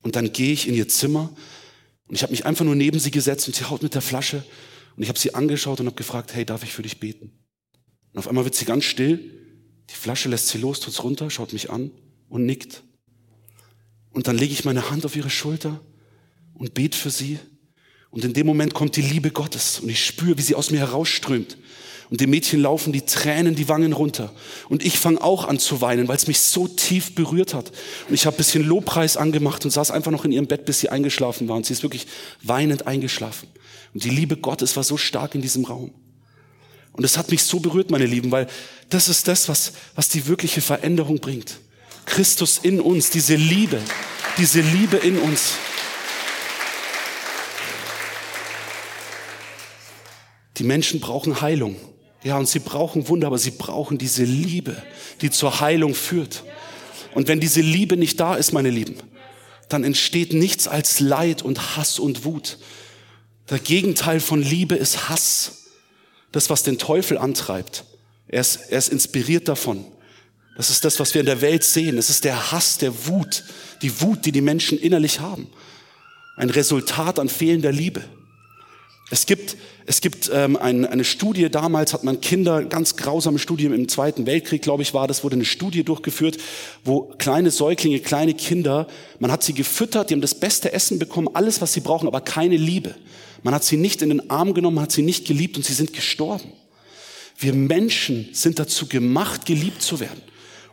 Und 0.00 0.14
dann 0.14 0.32
gehe 0.32 0.52
ich 0.52 0.68
in 0.68 0.74
ihr 0.74 0.86
Zimmer 0.86 1.34
und 2.06 2.14
ich 2.14 2.22
habe 2.22 2.30
mich 2.30 2.46
einfach 2.46 2.64
nur 2.64 2.76
neben 2.76 3.00
sie 3.00 3.10
gesetzt 3.10 3.48
und 3.48 3.56
sie 3.56 3.64
haut 3.64 3.82
mit 3.82 3.96
der 3.96 4.00
Flasche 4.00 4.44
und 4.96 5.02
ich 5.02 5.08
habe 5.08 5.18
sie 5.18 5.34
angeschaut 5.34 5.80
und 5.80 5.86
habe 5.86 5.96
gefragt, 5.96 6.36
hey, 6.36 6.46
darf 6.46 6.62
ich 6.62 6.72
für 6.72 6.82
dich 6.82 7.00
beten? 7.00 7.41
Und 8.12 8.18
auf 8.18 8.28
einmal 8.28 8.44
wird 8.44 8.54
sie 8.54 8.64
ganz 8.64 8.84
still, 8.84 9.18
die 9.90 9.94
Flasche 9.94 10.28
lässt 10.28 10.48
sie 10.48 10.58
los, 10.58 10.80
tut's 10.80 11.02
runter, 11.02 11.30
schaut 11.30 11.52
mich 11.52 11.70
an 11.70 11.90
und 12.28 12.46
nickt. 12.46 12.82
Und 14.10 14.26
dann 14.26 14.36
lege 14.36 14.52
ich 14.52 14.64
meine 14.64 14.90
Hand 14.90 15.04
auf 15.04 15.16
ihre 15.16 15.30
Schulter 15.30 15.80
und 16.54 16.74
bete 16.74 16.96
für 16.96 17.10
sie. 17.10 17.38
Und 18.10 18.24
in 18.24 18.34
dem 18.34 18.46
Moment 18.46 18.74
kommt 18.74 18.96
die 18.96 19.02
Liebe 19.02 19.30
Gottes 19.30 19.80
und 19.80 19.88
ich 19.88 20.04
spüre, 20.04 20.36
wie 20.36 20.42
sie 20.42 20.54
aus 20.54 20.70
mir 20.70 20.80
herausströmt. 20.80 21.56
Und 22.10 22.20
dem 22.20 22.28
Mädchen 22.28 22.60
laufen 22.60 22.92
die 22.92 23.06
Tränen 23.06 23.54
die 23.54 23.70
Wangen 23.70 23.94
runter. 23.94 24.34
Und 24.68 24.84
ich 24.84 24.98
fange 24.98 25.22
auch 25.22 25.48
an 25.48 25.58
zu 25.58 25.80
weinen, 25.80 26.08
weil 26.08 26.16
es 26.16 26.26
mich 26.26 26.40
so 26.40 26.68
tief 26.68 27.14
berührt 27.14 27.54
hat. 27.54 27.72
Und 28.06 28.14
ich 28.14 28.26
habe 28.26 28.36
bisschen 28.36 28.64
Lobpreis 28.64 29.16
angemacht 29.16 29.64
und 29.64 29.70
saß 29.70 29.90
einfach 29.90 30.10
noch 30.10 30.26
in 30.26 30.32
ihrem 30.32 30.46
Bett, 30.46 30.66
bis 30.66 30.80
sie 30.80 30.90
eingeschlafen 30.90 31.48
war. 31.48 31.56
Und 31.56 31.64
sie 31.64 31.72
ist 31.72 31.82
wirklich 31.82 32.06
weinend 32.42 32.86
eingeschlafen. 32.86 33.48
Und 33.94 34.04
die 34.04 34.10
Liebe 34.10 34.36
Gottes 34.36 34.76
war 34.76 34.84
so 34.84 34.98
stark 34.98 35.34
in 35.34 35.40
diesem 35.40 35.64
Raum. 35.64 35.94
Und 36.92 37.04
es 37.04 37.16
hat 37.16 37.30
mich 37.30 37.42
so 37.42 37.60
berührt, 37.60 37.90
meine 37.90 38.06
Lieben, 38.06 38.30
weil 38.30 38.46
das 38.90 39.08
ist 39.08 39.26
das, 39.28 39.48
was, 39.48 39.72
was 39.94 40.08
die 40.08 40.26
wirkliche 40.26 40.60
Veränderung 40.60 41.18
bringt. 41.18 41.58
Christus 42.04 42.58
in 42.58 42.80
uns, 42.80 43.10
diese 43.10 43.36
Liebe, 43.36 43.80
diese 44.38 44.60
Liebe 44.60 44.98
in 44.98 45.18
uns. 45.18 45.54
Die 50.58 50.64
Menschen 50.64 51.00
brauchen 51.00 51.40
Heilung. 51.40 51.76
Ja, 52.22 52.36
und 52.36 52.46
sie 52.46 52.60
brauchen 52.60 53.08
Wunder, 53.08 53.26
aber 53.26 53.38
sie 53.38 53.50
brauchen 53.50 53.98
diese 53.98 54.24
Liebe, 54.24 54.80
die 55.22 55.30
zur 55.30 55.60
Heilung 55.60 55.94
führt. 55.94 56.44
Und 57.14 57.26
wenn 57.28 57.40
diese 57.40 57.60
Liebe 57.60 57.96
nicht 57.96 58.20
da 58.20 58.36
ist, 58.36 58.52
meine 58.52 58.70
Lieben, 58.70 58.96
dann 59.68 59.82
entsteht 59.84 60.32
nichts 60.32 60.68
als 60.68 61.00
Leid 61.00 61.42
und 61.42 61.76
Hass 61.76 61.98
und 61.98 62.24
Wut. 62.24 62.58
Der 63.50 63.58
Gegenteil 63.58 64.20
von 64.20 64.42
Liebe 64.42 64.74
ist 64.74 65.08
Hass 65.08 65.61
das, 66.32 66.50
was 66.50 66.62
den 66.62 66.78
Teufel 66.78 67.18
antreibt. 67.18 67.84
Er 68.28 68.40
ist, 68.40 68.56
er 68.70 68.78
ist 68.78 68.88
inspiriert 68.88 69.48
davon. 69.48 69.84
Das 70.56 70.70
ist 70.70 70.84
das, 70.84 71.00
was 71.00 71.14
wir 71.14 71.20
in 71.20 71.26
der 71.26 71.40
Welt 71.40 71.64
sehen. 71.64 71.96
Es 71.98 72.10
ist 72.10 72.24
der 72.24 72.52
Hass, 72.52 72.78
der 72.78 73.06
Wut, 73.06 73.44
die 73.80 74.00
Wut, 74.00 74.26
die 74.26 74.32
die 74.32 74.40
Menschen 74.40 74.78
innerlich 74.78 75.20
haben. 75.20 75.48
Ein 76.36 76.50
Resultat 76.50 77.18
an 77.18 77.28
fehlender 77.28 77.72
Liebe. 77.72 78.02
Es 79.10 79.26
gibt, 79.26 79.58
es 79.84 80.00
gibt 80.00 80.30
ähm, 80.32 80.56
ein, 80.56 80.86
eine 80.86 81.04
Studie, 81.04 81.50
damals 81.50 81.92
hat 81.92 82.02
man 82.02 82.22
Kinder, 82.22 82.64
ganz 82.64 82.96
grausame 82.96 83.38
Studie 83.38 83.66
im 83.66 83.88
Zweiten 83.88 84.24
Weltkrieg, 84.24 84.62
glaube 84.62 84.82
ich, 84.82 84.94
war 84.94 85.06
das, 85.06 85.22
wurde 85.22 85.36
eine 85.36 85.44
Studie 85.44 85.84
durchgeführt, 85.84 86.38
wo 86.82 87.12
kleine 87.18 87.50
Säuglinge, 87.50 88.00
kleine 88.00 88.32
Kinder, 88.32 88.86
man 89.18 89.30
hat 89.30 89.42
sie 89.42 89.52
gefüttert, 89.52 90.08
die 90.08 90.14
haben 90.14 90.22
das 90.22 90.34
beste 90.34 90.72
Essen 90.72 90.98
bekommen, 90.98 91.28
alles, 91.34 91.60
was 91.60 91.74
sie 91.74 91.80
brauchen, 91.80 92.06
aber 92.06 92.22
keine 92.22 92.56
Liebe. 92.56 92.94
Man 93.42 93.54
hat 93.54 93.64
sie 93.64 93.76
nicht 93.76 94.02
in 94.02 94.08
den 94.08 94.30
Arm 94.30 94.54
genommen, 94.54 94.80
hat 94.80 94.92
sie 94.92 95.02
nicht 95.02 95.26
geliebt 95.26 95.56
und 95.56 95.64
sie 95.64 95.74
sind 95.74 95.92
gestorben. 95.92 96.52
Wir 97.38 97.54
Menschen 97.54 98.28
sind 98.32 98.58
dazu 98.58 98.86
gemacht, 98.86 99.46
geliebt 99.46 99.82
zu 99.82 100.00
werden. 100.00 100.22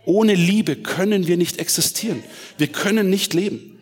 Ohne 0.05 0.33
Liebe 0.33 0.75
können 0.75 1.27
wir 1.27 1.37
nicht 1.37 1.59
existieren. 1.59 2.23
Wir 2.57 2.67
können 2.67 3.09
nicht 3.09 3.33
leben. 3.33 3.79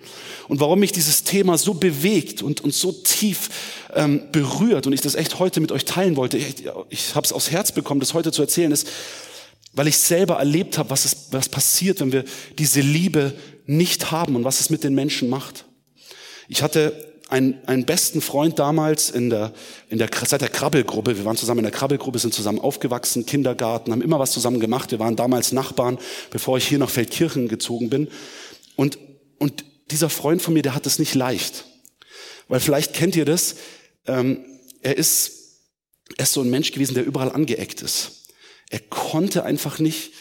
Und 0.47 0.61
warum 0.61 0.79
mich 0.79 0.93
dieses 0.93 1.23
Thema 1.23 1.57
so 1.57 1.73
bewegt 1.73 2.41
und, 2.41 2.61
und 2.61 2.73
so 2.73 2.93
tief 2.93 3.49
ähm, 3.93 4.31
berührt 4.31 4.87
und 4.87 4.93
ich 4.93 5.01
das 5.01 5.15
echt 5.15 5.39
heute 5.39 5.59
mit 5.59 5.73
euch 5.73 5.83
teilen 5.83 6.15
wollte, 6.15 6.37
ich, 6.37 6.65
ich 6.89 7.15
habe 7.15 7.25
es 7.25 7.33
aufs 7.33 7.51
Herz 7.51 7.73
bekommen, 7.73 7.99
das 7.99 8.13
heute 8.13 8.31
zu 8.31 8.41
erzählen, 8.41 8.71
ist, 8.71 8.87
weil 9.73 9.87
ich 9.87 9.97
selber 9.97 10.35
erlebt 10.35 10.77
habe, 10.77 10.89
was, 10.89 11.27
was 11.31 11.49
passiert, 11.49 11.99
wenn 11.99 12.13
wir 12.13 12.23
diese 12.57 12.79
Liebe 12.79 13.33
nicht 13.65 14.11
haben 14.11 14.35
und 14.37 14.45
was 14.45 14.61
es 14.61 14.69
mit 14.69 14.83
den 14.83 14.95
Menschen 14.95 15.29
macht. 15.29 15.65
Ich 16.47 16.63
hatte 16.63 17.16
einen, 17.29 17.61
einen 17.67 17.85
besten 17.85 18.21
Freund 18.21 18.57
damals 18.57 19.09
in 19.09 19.29
der, 19.29 19.53
in 19.89 19.97
der, 19.97 20.09
seit 20.25 20.41
der 20.41 20.49
Krabbelgruppe. 20.49 21.17
Wir 21.17 21.25
waren 21.25 21.35
zusammen 21.35 21.59
in 21.59 21.65
der 21.65 21.71
Krabbelgruppe, 21.71 22.19
sind 22.19 22.33
zusammen 22.33 22.59
aufgewachsen, 22.59 23.25
Kindergarten, 23.25 23.91
haben 23.91 24.01
immer 24.01 24.19
was 24.19 24.31
zusammen 24.31 24.59
gemacht. 24.59 24.91
Wir 24.91 24.99
waren 24.99 25.15
damals 25.15 25.51
Nachbarn, 25.51 25.97
bevor 26.29 26.57
ich 26.57 26.67
hier 26.67 26.79
nach 26.79 26.89
Feldkirchen 26.89 27.47
gezogen 27.47 27.89
bin. 27.89 28.07
Und, 28.75 28.97
und 29.39 29.65
dieser 29.91 30.09
Freund 30.09 30.41
von 30.41 30.53
mir, 30.53 30.61
der 30.61 30.75
hat 30.75 30.85
es 30.85 30.99
nicht 30.99 31.15
leicht. 31.15 31.65
Weil 32.47 32.59
vielleicht 32.59 32.93
kennt 32.93 33.15
ihr 33.15 33.25
das, 33.25 33.55
ähm, 34.05 34.45
er, 34.81 34.97
ist, 34.97 35.59
er 36.17 36.23
ist 36.23 36.33
so 36.33 36.41
ein 36.41 36.49
Mensch 36.49 36.71
gewesen, 36.71 36.93
der 36.93 37.05
überall 37.05 37.31
angeeckt 37.31 37.81
ist. 37.81 38.27
Er 38.69 38.79
konnte 38.79 39.43
einfach 39.43 39.79
nicht 39.79 40.11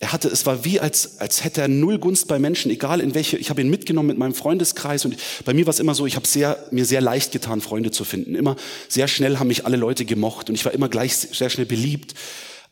Er 0.00 0.12
hatte, 0.12 0.28
es 0.28 0.46
war 0.46 0.64
wie, 0.64 0.78
als, 0.78 1.18
als 1.18 1.42
hätte 1.42 1.60
er 1.60 1.68
null 1.68 1.98
Gunst 1.98 2.28
bei 2.28 2.38
Menschen, 2.38 2.70
egal 2.70 3.00
in 3.00 3.14
welche, 3.14 3.36
ich 3.36 3.50
habe 3.50 3.60
ihn 3.60 3.68
mitgenommen 3.68 4.08
mit 4.08 4.18
meinem 4.18 4.34
Freundeskreis 4.34 5.04
und 5.04 5.16
bei 5.44 5.54
mir 5.54 5.66
war 5.66 5.72
es 5.72 5.80
immer 5.80 5.94
so, 5.94 6.06
ich 6.06 6.14
habe 6.14 6.26
sehr, 6.26 6.56
mir 6.70 6.84
sehr 6.84 7.00
leicht 7.00 7.32
getan, 7.32 7.60
Freunde 7.60 7.90
zu 7.90 8.04
finden. 8.04 8.36
Immer 8.36 8.54
sehr 8.88 9.08
schnell 9.08 9.38
haben 9.38 9.48
mich 9.48 9.66
alle 9.66 9.76
Leute 9.76 10.04
gemocht 10.04 10.48
und 10.48 10.54
ich 10.54 10.64
war 10.64 10.72
immer 10.72 10.88
gleich 10.88 11.16
sehr 11.16 11.50
schnell 11.50 11.66
beliebt. 11.66 12.14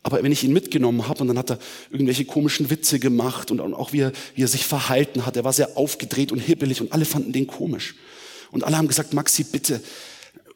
Aber 0.04 0.22
wenn 0.22 0.30
ich 0.30 0.44
ihn 0.44 0.52
mitgenommen 0.52 1.08
habe 1.08 1.20
und 1.22 1.26
dann 1.26 1.38
hat 1.38 1.50
er 1.50 1.58
irgendwelche 1.90 2.24
komischen 2.24 2.70
Witze 2.70 3.00
gemacht 3.00 3.50
und 3.50 3.60
auch 3.60 3.92
wie 3.92 4.02
er, 4.02 4.12
wie 4.36 4.44
er 4.44 4.48
sich 4.48 4.64
verhalten 4.64 5.26
hat, 5.26 5.36
er 5.36 5.42
war 5.42 5.52
sehr 5.52 5.76
aufgedreht 5.76 6.30
und 6.30 6.38
hibbelig 6.38 6.80
und 6.80 6.92
alle 6.92 7.04
fanden 7.04 7.32
den 7.32 7.48
komisch. 7.48 7.96
Und 8.52 8.62
alle 8.62 8.78
haben 8.78 8.86
gesagt, 8.86 9.14
Maxi, 9.14 9.42
bitte, 9.42 9.80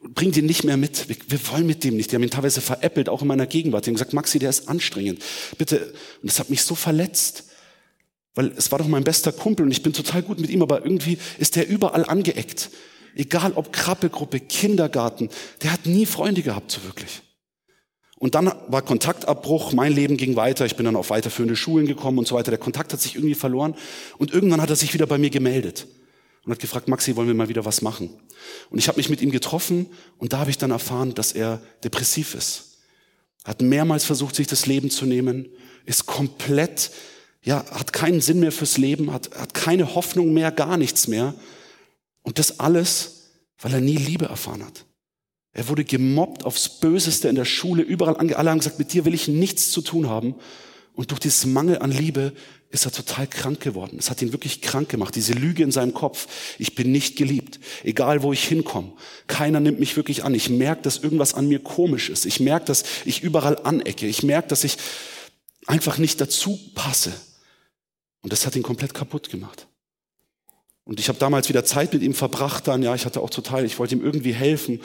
bring 0.02 0.32
den 0.32 0.46
nicht 0.46 0.64
mehr 0.64 0.76
mit. 0.76 1.08
Wir, 1.08 1.16
wir, 1.28 1.48
wollen 1.50 1.66
mit 1.66 1.84
dem 1.84 1.96
nicht. 1.96 2.10
Die 2.10 2.16
haben 2.16 2.22
ihn 2.22 2.30
teilweise 2.30 2.60
veräppelt, 2.60 3.08
auch 3.08 3.22
in 3.22 3.28
meiner 3.28 3.46
Gegenwart. 3.46 3.84
Die 3.84 3.90
haben 3.90 3.94
gesagt, 3.94 4.12
Maxi, 4.12 4.38
der 4.38 4.50
ist 4.50 4.68
anstrengend. 4.68 5.22
Bitte. 5.58 5.92
Und 6.22 6.30
das 6.30 6.38
hat 6.38 6.50
mich 6.50 6.62
so 6.62 6.74
verletzt. 6.74 7.44
Weil 8.34 8.52
es 8.56 8.70
war 8.70 8.78
doch 8.78 8.86
mein 8.86 9.04
bester 9.04 9.32
Kumpel 9.32 9.66
und 9.66 9.72
ich 9.72 9.82
bin 9.82 9.92
total 9.92 10.22
gut 10.22 10.40
mit 10.40 10.50
ihm, 10.50 10.62
aber 10.62 10.84
irgendwie 10.84 11.18
ist 11.38 11.56
der 11.56 11.68
überall 11.68 12.04
angeeckt. 12.04 12.70
Egal 13.16 13.52
ob 13.56 13.72
Krabbelgruppe, 13.72 14.38
Kindergarten, 14.38 15.30
der 15.62 15.72
hat 15.72 15.84
nie 15.84 16.06
Freunde 16.06 16.42
gehabt, 16.42 16.70
so 16.70 16.82
wirklich. 16.84 17.22
Und 18.18 18.36
dann 18.36 18.52
war 18.68 18.82
Kontaktabbruch, 18.82 19.72
mein 19.72 19.92
Leben 19.92 20.16
ging 20.16 20.36
weiter, 20.36 20.64
ich 20.64 20.76
bin 20.76 20.84
dann 20.84 20.94
auf 20.94 21.10
weiterführende 21.10 21.56
Schulen 21.56 21.86
gekommen 21.86 22.18
und 22.18 22.28
so 22.28 22.36
weiter. 22.36 22.52
Der 22.52 22.58
Kontakt 22.58 22.92
hat 22.92 23.00
sich 23.00 23.16
irgendwie 23.16 23.34
verloren 23.34 23.74
und 24.18 24.32
irgendwann 24.32 24.62
hat 24.62 24.70
er 24.70 24.76
sich 24.76 24.94
wieder 24.94 25.08
bei 25.08 25.18
mir 25.18 25.30
gemeldet 25.30 25.88
und 26.44 26.52
hat 26.52 26.58
gefragt, 26.58 26.88
Maxi, 26.88 27.16
wollen 27.16 27.28
wir 27.28 27.34
mal 27.34 27.48
wieder 27.48 27.64
was 27.64 27.82
machen? 27.82 28.10
Und 28.70 28.78
ich 28.78 28.88
habe 28.88 28.98
mich 28.98 29.08
mit 29.08 29.20
ihm 29.20 29.30
getroffen 29.30 29.86
und 30.18 30.32
da 30.32 30.38
habe 30.38 30.50
ich 30.50 30.58
dann 30.58 30.70
erfahren, 30.70 31.14
dass 31.14 31.32
er 31.32 31.60
depressiv 31.84 32.34
ist. 32.34 32.78
Hat 33.44 33.62
mehrmals 33.62 34.04
versucht, 34.04 34.34
sich 34.34 34.46
das 34.46 34.66
Leben 34.66 34.90
zu 34.90 35.06
nehmen, 35.06 35.48
ist 35.86 36.06
komplett, 36.06 36.90
ja, 37.42 37.64
hat 37.70 37.92
keinen 37.92 38.20
Sinn 38.20 38.40
mehr 38.40 38.52
fürs 38.52 38.78
Leben, 38.78 39.12
hat, 39.12 39.30
hat 39.36 39.54
keine 39.54 39.94
Hoffnung 39.94 40.32
mehr, 40.32 40.50
gar 40.50 40.76
nichts 40.76 41.08
mehr. 41.08 41.34
Und 42.22 42.38
das 42.38 42.60
alles, 42.60 43.30
weil 43.58 43.74
er 43.74 43.80
nie 43.80 43.96
Liebe 43.96 44.26
erfahren 44.26 44.64
hat. 44.64 44.84
Er 45.52 45.68
wurde 45.68 45.84
gemobbt 45.84 46.44
aufs 46.44 46.80
Böseste 46.80 47.28
in 47.28 47.34
der 47.34 47.44
Schule, 47.44 47.82
überall 47.82 48.16
ange 48.16 48.36
alle 48.36 48.50
haben 48.50 48.58
gesagt, 48.58 48.78
mit 48.78 48.92
dir 48.92 49.04
will 49.04 49.14
ich 49.14 49.26
nichts 49.26 49.70
zu 49.70 49.80
tun 49.80 50.08
haben. 50.08 50.36
Und 50.94 51.10
durch 51.10 51.20
dieses 51.20 51.46
Mangel 51.46 51.78
an 51.78 51.90
Liebe 51.90 52.34
ist 52.70 52.84
er 52.84 52.92
total 52.92 53.26
krank 53.26 53.60
geworden. 53.60 53.96
Es 53.98 54.10
hat 54.10 54.22
ihn 54.22 54.32
wirklich 54.32 54.62
krank 54.62 54.88
gemacht. 54.88 55.16
Diese 55.16 55.32
Lüge 55.32 55.64
in 55.64 55.72
seinem 55.72 55.92
Kopf. 55.92 56.28
Ich 56.58 56.76
bin 56.76 56.92
nicht 56.92 57.16
geliebt. 57.16 57.58
Egal 57.82 58.22
wo 58.22 58.32
ich 58.32 58.44
hinkomme. 58.44 58.92
Keiner 59.26 59.58
nimmt 59.58 59.80
mich 59.80 59.96
wirklich 59.96 60.22
an. 60.22 60.34
Ich 60.34 60.48
merke, 60.48 60.82
dass 60.82 60.98
irgendwas 60.98 61.34
an 61.34 61.48
mir 61.48 61.58
komisch 61.58 62.10
ist. 62.10 62.26
Ich 62.26 62.38
merke, 62.38 62.66
dass 62.66 62.84
ich 63.04 63.22
überall 63.22 63.58
anecke. 63.64 64.06
Ich 64.06 64.22
merke, 64.22 64.48
dass 64.48 64.62
ich 64.62 64.76
einfach 65.66 65.98
nicht 65.98 66.20
dazu 66.20 66.58
passe. 66.76 67.12
Und 68.22 68.32
das 68.32 68.46
hat 68.46 68.54
ihn 68.54 68.62
komplett 68.62 68.94
kaputt 68.94 69.30
gemacht. 69.30 69.66
Und 70.84 71.00
ich 71.00 71.08
habe 71.08 71.18
damals 71.18 71.48
wieder 71.48 71.64
Zeit 71.64 71.92
mit 71.92 72.02
ihm 72.02 72.14
verbracht 72.14 72.68
dann. 72.68 72.84
Ja, 72.84 72.94
ich 72.94 73.04
hatte 73.04 73.20
auch 73.20 73.30
total, 73.30 73.64
ich 73.64 73.80
wollte 73.80 73.96
ihm 73.96 74.04
irgendwie 74.04 74.32
helfen. 74.32 74.80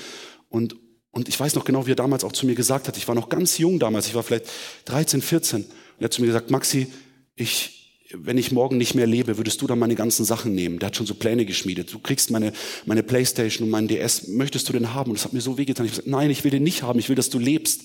Und, 0.49 0.75
und 1.11 1.29
ich 1.29 1.39
weiß 1.39 1.53
noch 1.53 1.65
genau, 1.65 1.85
wie 1.85 1.91
er 1.91 1.95
damals 1.95 2.23
auch 2.23 2.31
zu 2.31 2.47
mir 2.47 2.55
gesagt 2.55 2.87
hat. 2.87 2.97
Ich 2.97 3.07
war 3.07 3.13
noch 3.13 3.29
ganz 3.29 3.59
jung 3.59 3.77
damals. 3.77 4.07
Ich 4.07 4.15
war 4.15 4.23
vielleicht 4.23 4.45
13, 4.85 5.21
14. 5.21 5.61
Und 5.61 5.71
er 5.99 6.05
hat 6.05 6.13
zu 6.13 6.21
mir 6.21 6.27
gesagt, 6.27 6.49
Maxi, 6.49 6.87
ich, 7.35 7.91
wenn 8.13 8.37
ich 8.37 8.51
morgen 8.51 8.77
nicht 8.77 8.95
mehr 8.95 9.07
lebe, 9.07 9.37
würdest 9.37 9.61
du 9.61 9.67
dann 9.67 9.79
meine 9.79 9.95
ganzen 9.95 10.25
Sachen 10.25 10.55
nehmen? 10.55 10.79
Der 10.79 10.87
hat 10.87 10.95
schon 10.95 11.05
so 11.05 11.15
Pläne 11.15 11.45
geschmiedet. 11.45 11.93
Du 11.93 11.99
kriegst 11.99 12.31
meine, 12.31 12.53
meine 12.85 13.03
Playstation 13.03 13.65
und 13.65 13.71
meinen 13.71 13.87
DS. 13.87 14.27
Möchtest 14.27 14.69
du 14.69 14.73
den 14.73 14.93
haben? 14.93 15.11
Und 15.11 15.17
das 15.17 15.25
hat 15.25 15.33
mir 15.33 15.41
so 15.41 15.57
wehgetan. 15.57 15.85
Ich 15.85 15.91
habe 15.91 16.01
gesagt, 16.01 16.07
nein, 16.07 16.29
ich 16.29 16.43
will 16.43 16.51
den 16.51 16.63
nicht 16.63 16.83
haben. 16.83 16.99
Ich 16.99 17.09
will, 17.09 17.15
dass 17.15 17.29
du 17.29 17.39
lebst. 17.39 17.81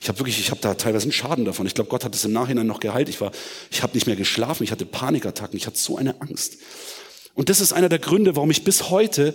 Ich 0.00 0.08
habe 0.08 0.18
wirklich, 0.18 0.38
ich 0.38 0.50
habe 0.50 0.60
da 0.60 0.74
teilweise 0.74 1.04
einen 1.04 1.12
Schaden 1.12 1.44
davon. 1.44 1.66
Ich 1.66 1.74
glaube, 1.74 1.90
Gott 1.90 2.04
hat 2.04 2.14
es 2.14 2.24
im 2.24 2.32
Nachhinein 2.32 2.66
noch 2.66 2.80
geheilt. 2.80 3.08
Ich 3.08 3.20
war, 3.20 3.32
ich 3.70 3.82
habe 3.82 3.94
nicht 3.94 4.06
mehr 4.06 4.16
geschlafen. 4.16 4.62
Ich 4.62 4.72
hatte 4.72 4.86
Panikattacken. 4.86 5.56
Ich 5.56 5.66
hatte 5.66 5.78
so 5.78 5.96
eine 5.96 6.20
Angst. 6.20 6.58
Und 7.34 7.48
das 7.48 7.60
ist 7.60 7.72
einer 7.72 7.88
der 7.88 7.98
Gründe, 7.98 8.36
warum 8.36 8.50
ich 8.50 8.62
bis 8.62 8.90
heute 8.90 9.34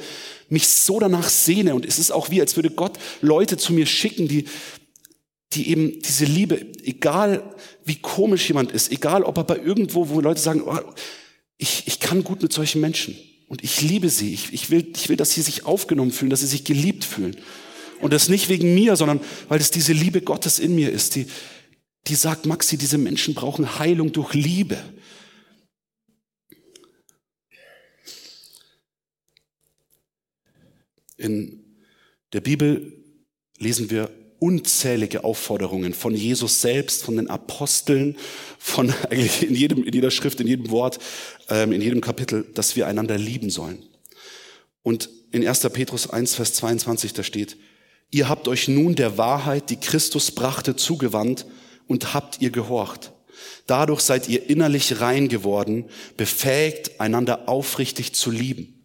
mich 0.50 0.68
so 0.68 1.00
danach 1.00 1.30
sehne. 1.30 1.74
Und 1.74 1.86
es 1.86 1.98
ist 1.98 2.12
auch 2.12 2.30
wie, 2.30 2.40
als 2.42 2.56
würde 2.56 2.70
Gott 2.70 3.00
Leute 3.22 3.58
zu 3.58 3.74
mir 3.74 3.86
schicken, 3.86 4.28
die, 4.28 4.46
die 5.54 5.70
eben 5.70 6.02
diese 6.02 6.26
Liebe, 6.26 6.74
egal 6.84 7.56
wie 7.86 7.96
komisch 7.96 8.48
jemand 8.48 8.72
ist, 8.72 8.92
egal 8.92 9.24
ob 9.24 9.38
er 9.38 9.44
bei 9.44 9.58
irgendwo, 9.58 10.10
wo 10.10 10.20
Leute 10.20 10.42
sagen, 10.42 10.62
oh, 10.66 10.78
ich, 11.58 11.84
ich 11.88 12.00
kann 12.00 12.24
gut 12.24 12.42
mit 12.42 12.52
solchen 12.52 12.82
Menschen 12.82 13.18
und 13.48 13.64
ich 13.64 13.82
liebe 13.82 14.10
sie, 14.10 14.34
ich, 14.34 14.54
ich, 14.54 14.70
will, 14.70 14.92
ich 14.96 15.10
will, 15.10 15.16
dass 15.16 15.32
sie 15.32 15.42
sich 15.42 15.66
aufgenommen 15.66 16.12
fühlen, 16.12 16.30
dass 16.30 16.42
sie 16.42 16.48
sich 16.48 16.66
geliebt 16.66 17.06
fühlen. 17.06 17.38
Und 18.02 18.14
das 18.14 18.30
nicht 18.30 18.50
wegen 18.50 18.76
mir, 18.76 18.96
sondern 18.96 19.22
weil 19.48 19.60
es 19.60 19.72
diese 19.72 19.94
Liebe 19.94 20.22
Gottes 20.22 20.60
in 20.60 20.76
mir 20.76 20.92
ist, 20.92 21.16
die, 21.16 21.28
die 22.08 22.16
sagt, 22.16 22.46
Maxi, 22.46 22.78
diese 22.78 22.98
Menschen 22.98 23.34
brauchen 23.34 23.80
Heilung 23.80 24.12
durch 24.12 24.34
Liebe. 24.34 24.78
In 31.16 31.64
der 32.34 32.42
Bibel 32.42 33.04
lesen 33.58 33.90
wir 33.90 34.12
unzählige 34.40 35.24
Aufforderungen 35.24 35.94
von 35.94 36.14
Jesus 36.16 36.62
selbst, 36.62 37.04
von 37.04 37.18
den 37.18 37.30
Aposteln, 37.30 38.18
von 38.60 38.94
eigentlich 39.10 39.48
in 39.48 39.56
jedem, 39.56 39.84
in 39.84 39.94
jeder 39.94 40.12
Schrift, 40.12 40.40
in 40.40 40.48
jedem 40.48 40.70
Wort, 40.70 41.00
ähm, 41.50 41.72
in 41.72 41.82
jedem 41.82 42.02
Kapitel, 42.02 42.46
dass 42.54 42.76
wir 42.76 42.88
einander 42.88 43.18
lieben 43.18 43.50
sollen. 43.50 43.84
Und 44.84 45.10
in 45.32 45.46
1. 45.46 45.62
Petrus 45.74 46.10
1, 46.10 46.36
Vers 46.36 46.54
22, 46.54 47.14
da 47.14 47.24
steht, 47.24 47.58
ihr 48.12 48.30
habt 48.30 48.48
euch 48.48 48.68
nun 48.68 48.96
der 48.96 49.18
Wahrheit, 49.18 49.70
die 49.70 49.80
Christus 49.80 50.32
brachte, 50.32 50.76
zugewandt 50.76 51.46
und 51.88 52.14
habt 52.14 52.42
ihr 52.42 52.52
gehorcht. 52.52 53.12
Dadurch 53.66 54.02
seid 54.02 54.30
ihr 54.30 54.50
innerlich 54.50 55.02
rein 55.02 55.28
geworden, 55.28 55.90
befähigt, 56.16 57.00
einander 57.00 57.50
aufrichtig 57.50 58.14
zu 58.14 58.32
lieben. 58.32 58.77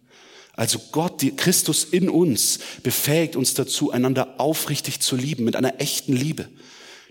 Also 0.55 0.79
Gott, 0.91 1.21
die 1.21 1.35
Christus 1.35 1.83
in 1.83 2.09
uns, 2.09 2.59
befähigt 2.83 3.35
uns 3.35 3.55
dazu, 3.55 3.91
einander 3.91 4.39
aufrichtig 4.39 4.99
zu 4.99 5.15
lieben, 5.15 5.45
mit 5.45 5.55
einer 5.55 5.81
echten 5.81 6.13
Liebe. 6.13 6.47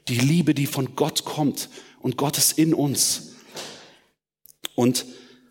Die 0.09 0.19
Liebe, 0.19 0.55
die 0.55 0.67
von 0.67 0.95
Gott 0.95 1.25
kommt 1.25 1.69
und 2.01 2.17
Gott 2.17 2.39
ist 2.39 2.59
in 2.59 2.73
uns. 2.73 3.33
Und 4.75 5.05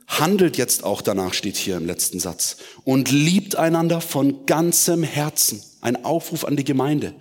handelt 0.08 0.58
jetzt 0.58 0.84
auch 0.84 1.02
danach, 1.02 1.34
steht 1.34 1.58
hier 1.58 1.78
im 1.78 1.86
letzten 1.86 2.20
Satz. 2.20 2.58
Und 2.86 3.12
liebt 3.12 3.56
einander 3.56 4.02
von 4.02 4.46
ganzem 4.46 5.04
Herzen. 5.04 5.62
Ein 5.82 6.04
Aufruf 6.06 6.46
an 6.46 6.56
die 6.56 6.64
Gemeinde. 6.64 7.14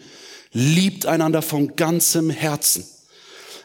Liebt 0.52 1.06
einander 1.06 1.42
von 1.42 1.76
ganzem 1.76 2.30
Herzen. 2.30 2.84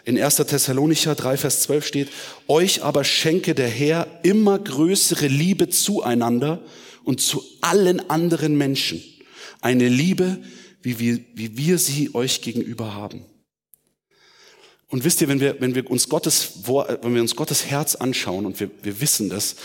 In 0.05 0.21
1. 0.21 0.35
Thessalonicher 0.35 1.15
3, 1.15 1.38
Vers 1.38 1.62
12 1.63 1.85
steht, 1.85 2.09
euch 2.47 2.83
aber 2.83 3.03
schenke 3.03 3.55
der 3.55 3.69
Herr 3.69 4.07
immer 4.21 4.59
größere 4.59 5.27
Liebe 5.27 5.69
zueinander 5.69 6.62
und 7.05 7.21
zu 7.21 7.43
allen 7.62 8.09
anderen 8.09 8.57
Menschen. 8.57 9.01
Eine 9.62 9.88
Liebe, 9.88 10.43
wie 10.81 11.00
wir, 11.00 11.19
wie 11.33 11.57
wir 11.57 11.77
sie 11.77 12.13
euch 12.13 12.41
gegenüber 12.41 12.93
haben. 12.93 13.25
Und 14.88 15.03
wisst 15.03 15.21
ihr, 15.21 15.27
wenn 15.27 15.39
wir, 15.39 15.59
wenn 15.59 15.75
wir 15.75 15.89
uns 15.89 16.09
Gottes, 16.09 16.63
wenn 16.65 17.15
wir 17.15 17.21
uns 17.21 17.35
Gottes 17.35 17.65
Herz 17.65 17.95
anschauen 17.95 18.45
und 18.45 18.59
wir, 18.59 18.69
wir 18.83 19.01
wissen 19.01 19.29
das, 19.29 19.55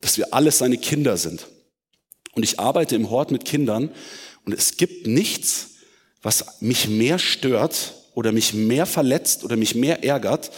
dass 0.00 0.18
wir 0.18 0.34
alles 0.34 0.58
seine 0.58 0.78
Kinder 0.78 1.16
sind. 1.16 1.46
Und 2.32 2.42
ich 2.42 2.58
arbeite 2.58 2.96
im 2.96 3.10
Hort 3.10 3.30
mit 3.30 3.44
Kindern 3.44 3.90
und 4.44 4.52
es 4.52 4.76
gibt 4.76 5.06
nichts, 5.06 5.76
was 6.22 6.60
mich 6.60 6.88
mehr 6.88 7.18
stört 7.18 7.94
oder 8.14 8.32
mich 8.32 8.52
mehr 8.52 8.86
verletzt 8.86 9.44
oder 9.44 9.56
mich 9.56 9.74
mehr 9.74 10.04
ärgert, 10.04 10.50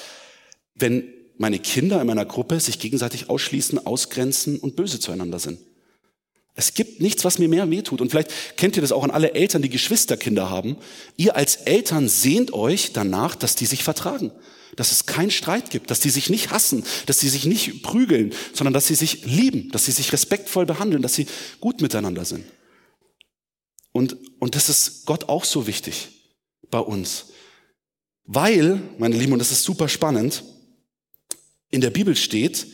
wenn 0.75 1.13
meine 1.37 1.59
Kinder 1.59 2.01
in 2.01 2.07
meiner 2.07 2.25
Gruppe 2.25 2.59
sich 2.59 2.79
gegenseitig 2.79 3.31
ausschließen, 3.31 3.87
ausgrenzen 3.87 4.59
und 4.59 4.75
böse 4.75 4.99
zueinander 4.99 5.39
sind. 5.39 5.61
Es 6.59 6.75
gibt 6.75 7.01
nichts, 7.01 7.25
was 7.25 7.39
mir 7.39 7.49
mehr 7.49 7.71
wehtut. 7.71 8.01
Und 8.01 8.11
vielleicht 8.11 8.33
kennt 8.57 8.75
ihr 8.75 8.81
das 8.81 8.91
auch 8.91 9.05
an 9.05 9.13
alle 9.13 9.33
Eltern, 9.35 9.63
die 9.63 9.69
Geschwisterkinder 9.69 10.51
haben. 10.51 10.77
Ihr 11.17 11.37
als 11.37 11.55
Eltern 11.55 12.09
sehnt 12.09 12.53
euch 12.53 12.93
danach, 12.93 13.37
dass 13.37 13.55
die 13.55 13.65
sich 13.65 13.85
vertragen. 13.85 14.33
Dass 14.75 14.91
es 14.91 15.07
keinen 15.07 15.31
Streit 15.31 15.71
gibt, 15.71 15.89
dass 15.89 16.01
die 16.01 16.11
sich 16.11 16.31
nicht 16.31 16.51
hassen, 16.51 16.83
dass 17.07 17.21
sie 17.21 17.29
sich 17.29 17.45
nicht 17.45 17.85
prügeln, 17.85 18.35
sondern 18.53 18.75
dass 18.75 18.89
sie 18.89 18.97
sich 18.97 19.25
lieben, 19.25 19.71
dass 19.71 19.85
sie 19.85 19.93
sich 19.93 20.13
respektvoll 20.13 20.67
behandeln, 20.67 21.01
dass 21.01 21.15
sie 21.15 21.29
gut 21.61 21.81
miteinander 21.81 22.25
sind. 22.25 22.45
Und, 23.93 24.17
und 24.41 24.57
das 24.57 24.69
ist 24.69 25.07
Gott 25.07 25.29
auch 25.29 25.45
so 25.45 25.69
wichtig 25.69 26.09
bei 26.73 26.81
uns. 26.81 27.27
Weil, 28.25 28.83
meine 28.99 29.17
Lieben, 29.17 29.33
und 29.33 29.39
das 29.39 29.53
ist 29.53 29.63
super 29.63 29.89
spannend, 29.89 30.43
in 31.71 31.83
der 31.83 31.91
Bibel 31.91 32.17
steht, 32.17 32.67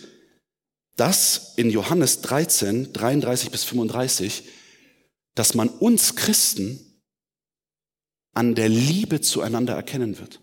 dass 0.97 1.55
in 1.57 1.71
Johannes 1.71 2.21
13, 2.21 2.93
33 2.93 3.51
bis 3.51 3.65
35, 3.65 4.45
dass 5.35 5.55
man 5.55 5.69
uns 5.69 6.15
Christen 6.15 7.01
an 8.33 8.55
der 8.55 8.69
Liebe 8.69 9.21
zueinander 9.21 9.75
erkennen 9.75 10.19
wird. 10.19 10.41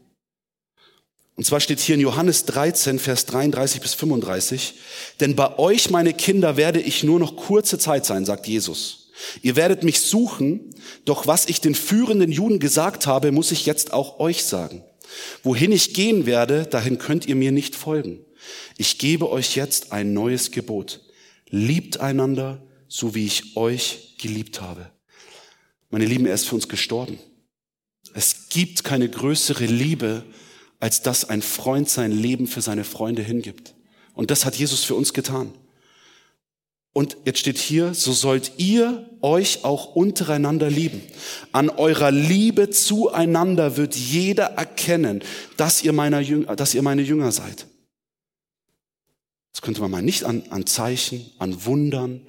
Und 1.36 1.46
zwar 1.46 1.60
steht 1.60 1.80
hier 1.80 1.96
in 1.96 2.02
Johannes 2.02 2.46
13, 2.46 3.00
Vers 3.00 3.26
33 3.26 3.82
bis 3.82 3.94
35, 3.94 4.76
denn 5.20 5.36
bei 5.36 5.58
euch, 5.58 5.90
meine 5.90 6.14
Kinder, 6.14 6.58
werde 6.58 6.82
ich 6.82 7.04
nur 7.04 7.20
noch 7.20 7.36
kurze 7.36 7.80
Zeit 7.80 8.06
sein, 8.06 8.26
sagt 8.26 8.48
Jesus. 8.48 9.10
Ihr 9.42 9.56
werdet 9.56 9.84
mich 9.84 10.02
suchen, 10.02 10.74
doch 11.06 11.28
was 11.28 11.48
ich 11.48 11.62
den 11.62 11.76
führenden 11.76 12.32
Juden 12.32 12.60
gesagt 12.60 13.08
habe, 13.08 13.32
muss 13.32 13.52
ich 13.52 13.66
jetzt 13.66 13.94
auch 13.94 14.20
euch 14.20 14.44
sagen. 14.44 14.84
Wohin 15.44 15.72
ich 15.72 15.94
gehen 15.94 16.26
werde, 16.26 16.66
dahin 16.66 16.98
könnt 16.98 17.26
ihr 17.26 17.36
mir 17.36 17.52
nicht 17.52 17.76
folgen. 17.76 18.26
Ich 18.78 18.98
gebe 18.98 19.30
euch 19.30 19.56
jetzt 19.56 19.92
ein 19.92 20.14
neues 20.14 20.52
Gebot. 20.52 21.02
Liebt 21.50 22.00
einander, 22.00 22.62
so 22.88 23.16
wie 23.16 23.26
ich 23.26 23.56
euch 23.58 24.16
geliebt 24.18 24.62
habe. 24.62 24.92
Meine 25.90 26.06
Lieben, 26.06 26.26
er 26.26 26.34
ist 26.34 26.48
für 26.48 26.56
uns 26.56 26.68
gestorben. 26.68 27.20
Es 28.14 28.50
gibt 28.50 28.84
keine 28.84 29.10
größere 29.10 29.66
Liebe, 29.66 30.26
als 30.80 31.02
dass 31.02 31.30
ein 31.30 31.42
Freund 31.42 31.90
sein 31.90 32.12
Leben 32.12 32.48
für 32.48 32.62
seine 32.62 32.84
Freunde 32.84 33.22
hingibt. 33.22 33.76
Und 34.14 34.32
das 34.32 34.46
hat 34.46 34.56
Jesus 34.56 34.84
für 34.84 34.96
uns 34.96 35.14
getan. 35.14 35.54
Und 36.94 37.16
jetzt 37.24 37.40
steht 37.40 37.58
hier, 37.58 37.94
so 37.94 38.12
sollt 38.12 38.54
ihr 38.58 39.10
euch 39.22 39.64
auch 39.64 39.96
untereinander 39.96 40.70
lieben. 40.70 41.02
An 41.54 41.70
eurer 41.70 42.12
Liebe 42.12 42.70
zueinander 42.70 43.78
wird 43.78 43.96
jeder 43.96 44.46
erkennen, 44.46 45.24
dass 45.56 45.84
ihr, 45.84 45.94
meiner 45.94 46.20
Jünger, 46.20 46.56
dass 46.56 46.74
ihr 46.74 46.82
meine 46.82 47.02
Jünger 47.02 47.32
seid. 47.32 47.68
Das 49.52 49.62
könnte 49.62 49.82
man 49.82 49.92
mal 49.92 50.02
nicht 50.02 50.24
an, 50.24 50.44
an 50.50 50.66
Zeichen, 50.66 51.32
an 51.40 51.66
Wundern, 51.66 52.28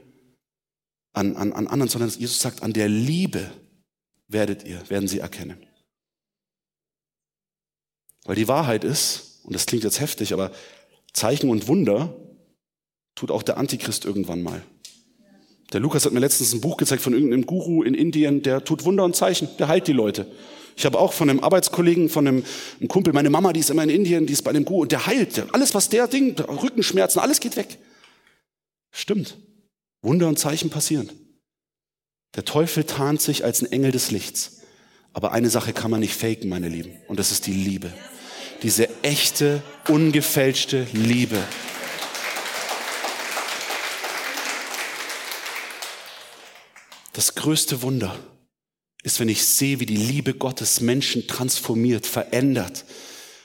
an, 1.13 1.37
an, 1.37 1.53
an 1.53 1.67
anderen, 1.67 1.89
sondern 1.89 2.11
Jesus 2.11 2.41
sagt, 2.41 2.63
an 2.63 2.73
der 2.73 2.89
Liebe 2.89 3.51
werdet 4.29 4.65
ihr, 4.65 4.89
werden 4.91 5.09
sie 5.09 5.21
erkennen. 5.21 5.65
Weil 8.25 8.37
die 8.37 8.49
Wahrheit 8.49 8.85
ist, 8.85 9.41
und 9.45 9.55
das 9.55 9.67
klingt 9.67 9.85
jetzt 9.85 10.01
heftig, 10.01 10.33
aber 10.33 10.53
Zeichen 11.13 11.51
und 11.51 11.69
Wunder 11.69 12.17
tut 13.15 13.31
auch 13.31 13.43
der 13.43 13.57
Antichrist 13.57 14.05
irgendwann 14.05 14.43
mal. 14.43 14.63
Der 15.73 15.81
Lukas 15.81 16.05
hat 16.05 16.13
mir 16.13 16.21
letztens 16.21 16.53
ein 16.53 16.61
Buch 16.61 16.77
gezeigt 16.77 17.03
von 17.03 17.15
irgendeinem 17.15 17.47
Guru 17.47 17.83
in 17.83 17.95
Indien, 17.95 18.43
der 18.43 18.65
tut 18.65 18.85
Wunder 18.85 19.05
und 19.05 19.17
Zeichen, 19.17 19.49
der 19.59 19.69
heilt 19.69 19.87
die 19.87 19.93
Leute. 19.93 20.31
Ich 20.77 20.85
habe 20.85 20.99
auch 20.99 21.13
von 21.13 21.29
einem 21.29 21.41
Arbeitskollegen, 21.41 22.09
von 22.09 22.27
einem, 22.27 22.45
einem, 22.81 22.89
Kumpel, 22.89 23.13
meine 23.13 23.31
Mama, 23.31 23.53
die 23.53 23.61
ist 23.61 23.71
immer 23.71 23.83
in 23.83 23.91
Indien, 23.91 24.27
die 24.27 24.33
ist 24.33 24.43
bei 24.43 24.51
einem 24.51 24.65
Guru 24.65 24.83
und 24.83 24.93
der 24.93 25.07
heilt. 25.07 25.45
Alles, 25.53 25.75
was 25.75 25.89
der 25.89 26.09
Ding, 26.09 26.39
Rückenschmerzen, 26.39 27.21
alles 27.21 27.41
geht 27.41 27.57
weg. 27.57 27.79
Stimmt. 28.91 29.37
Wunder 30.03 30.29
und 30.29 30.39
Zeichen 30.39 30.71
passieren. 30.71 31.11
Der 32.35 32.45
Teufel 32.45 32.85
tarnt 32.85 33.21
sich 33.21 33.45
als 33.45 33.63
ein 33.63 33.71
Engel 33.71 33.93
des 33.93 34.11
Lichts. 34.11 34.61
Aber 35.13 35.33
eine 35.33 35.51
Sache 35.51 35.73
kann 35.73 35.91
man 35.91 36.01
nicht 36.01 36.15
faken, 36.15 36.49
meine 36.49 36.69
Lieben, 36.69 36.97
und 37.07 37.19
das 37.19 37.33
ist 37.33 37.47
die 37.47 37.53
Liebe. 37.53 37.93
Diese 38.63 38.89
echte, 39.03 39.63
ungefälschte 39.89 40.87
Liebe. 40.93 41.39
Das 47.13 47.35
größte 47.35 47.83
Wunder 47.83 48.17
ist, 49.03 49.19
wenn 49.21 49.29
ich 49.29 49.45
sehe, 49.45 49.81
wie 49.81 49.87
die 49.87 49.97
Liebe 49.97 50.35
Gottes 50.35 50.81
Menschen 50.81 51.27
transformiert, 51.27 52.07
verändert, 52.07 52.85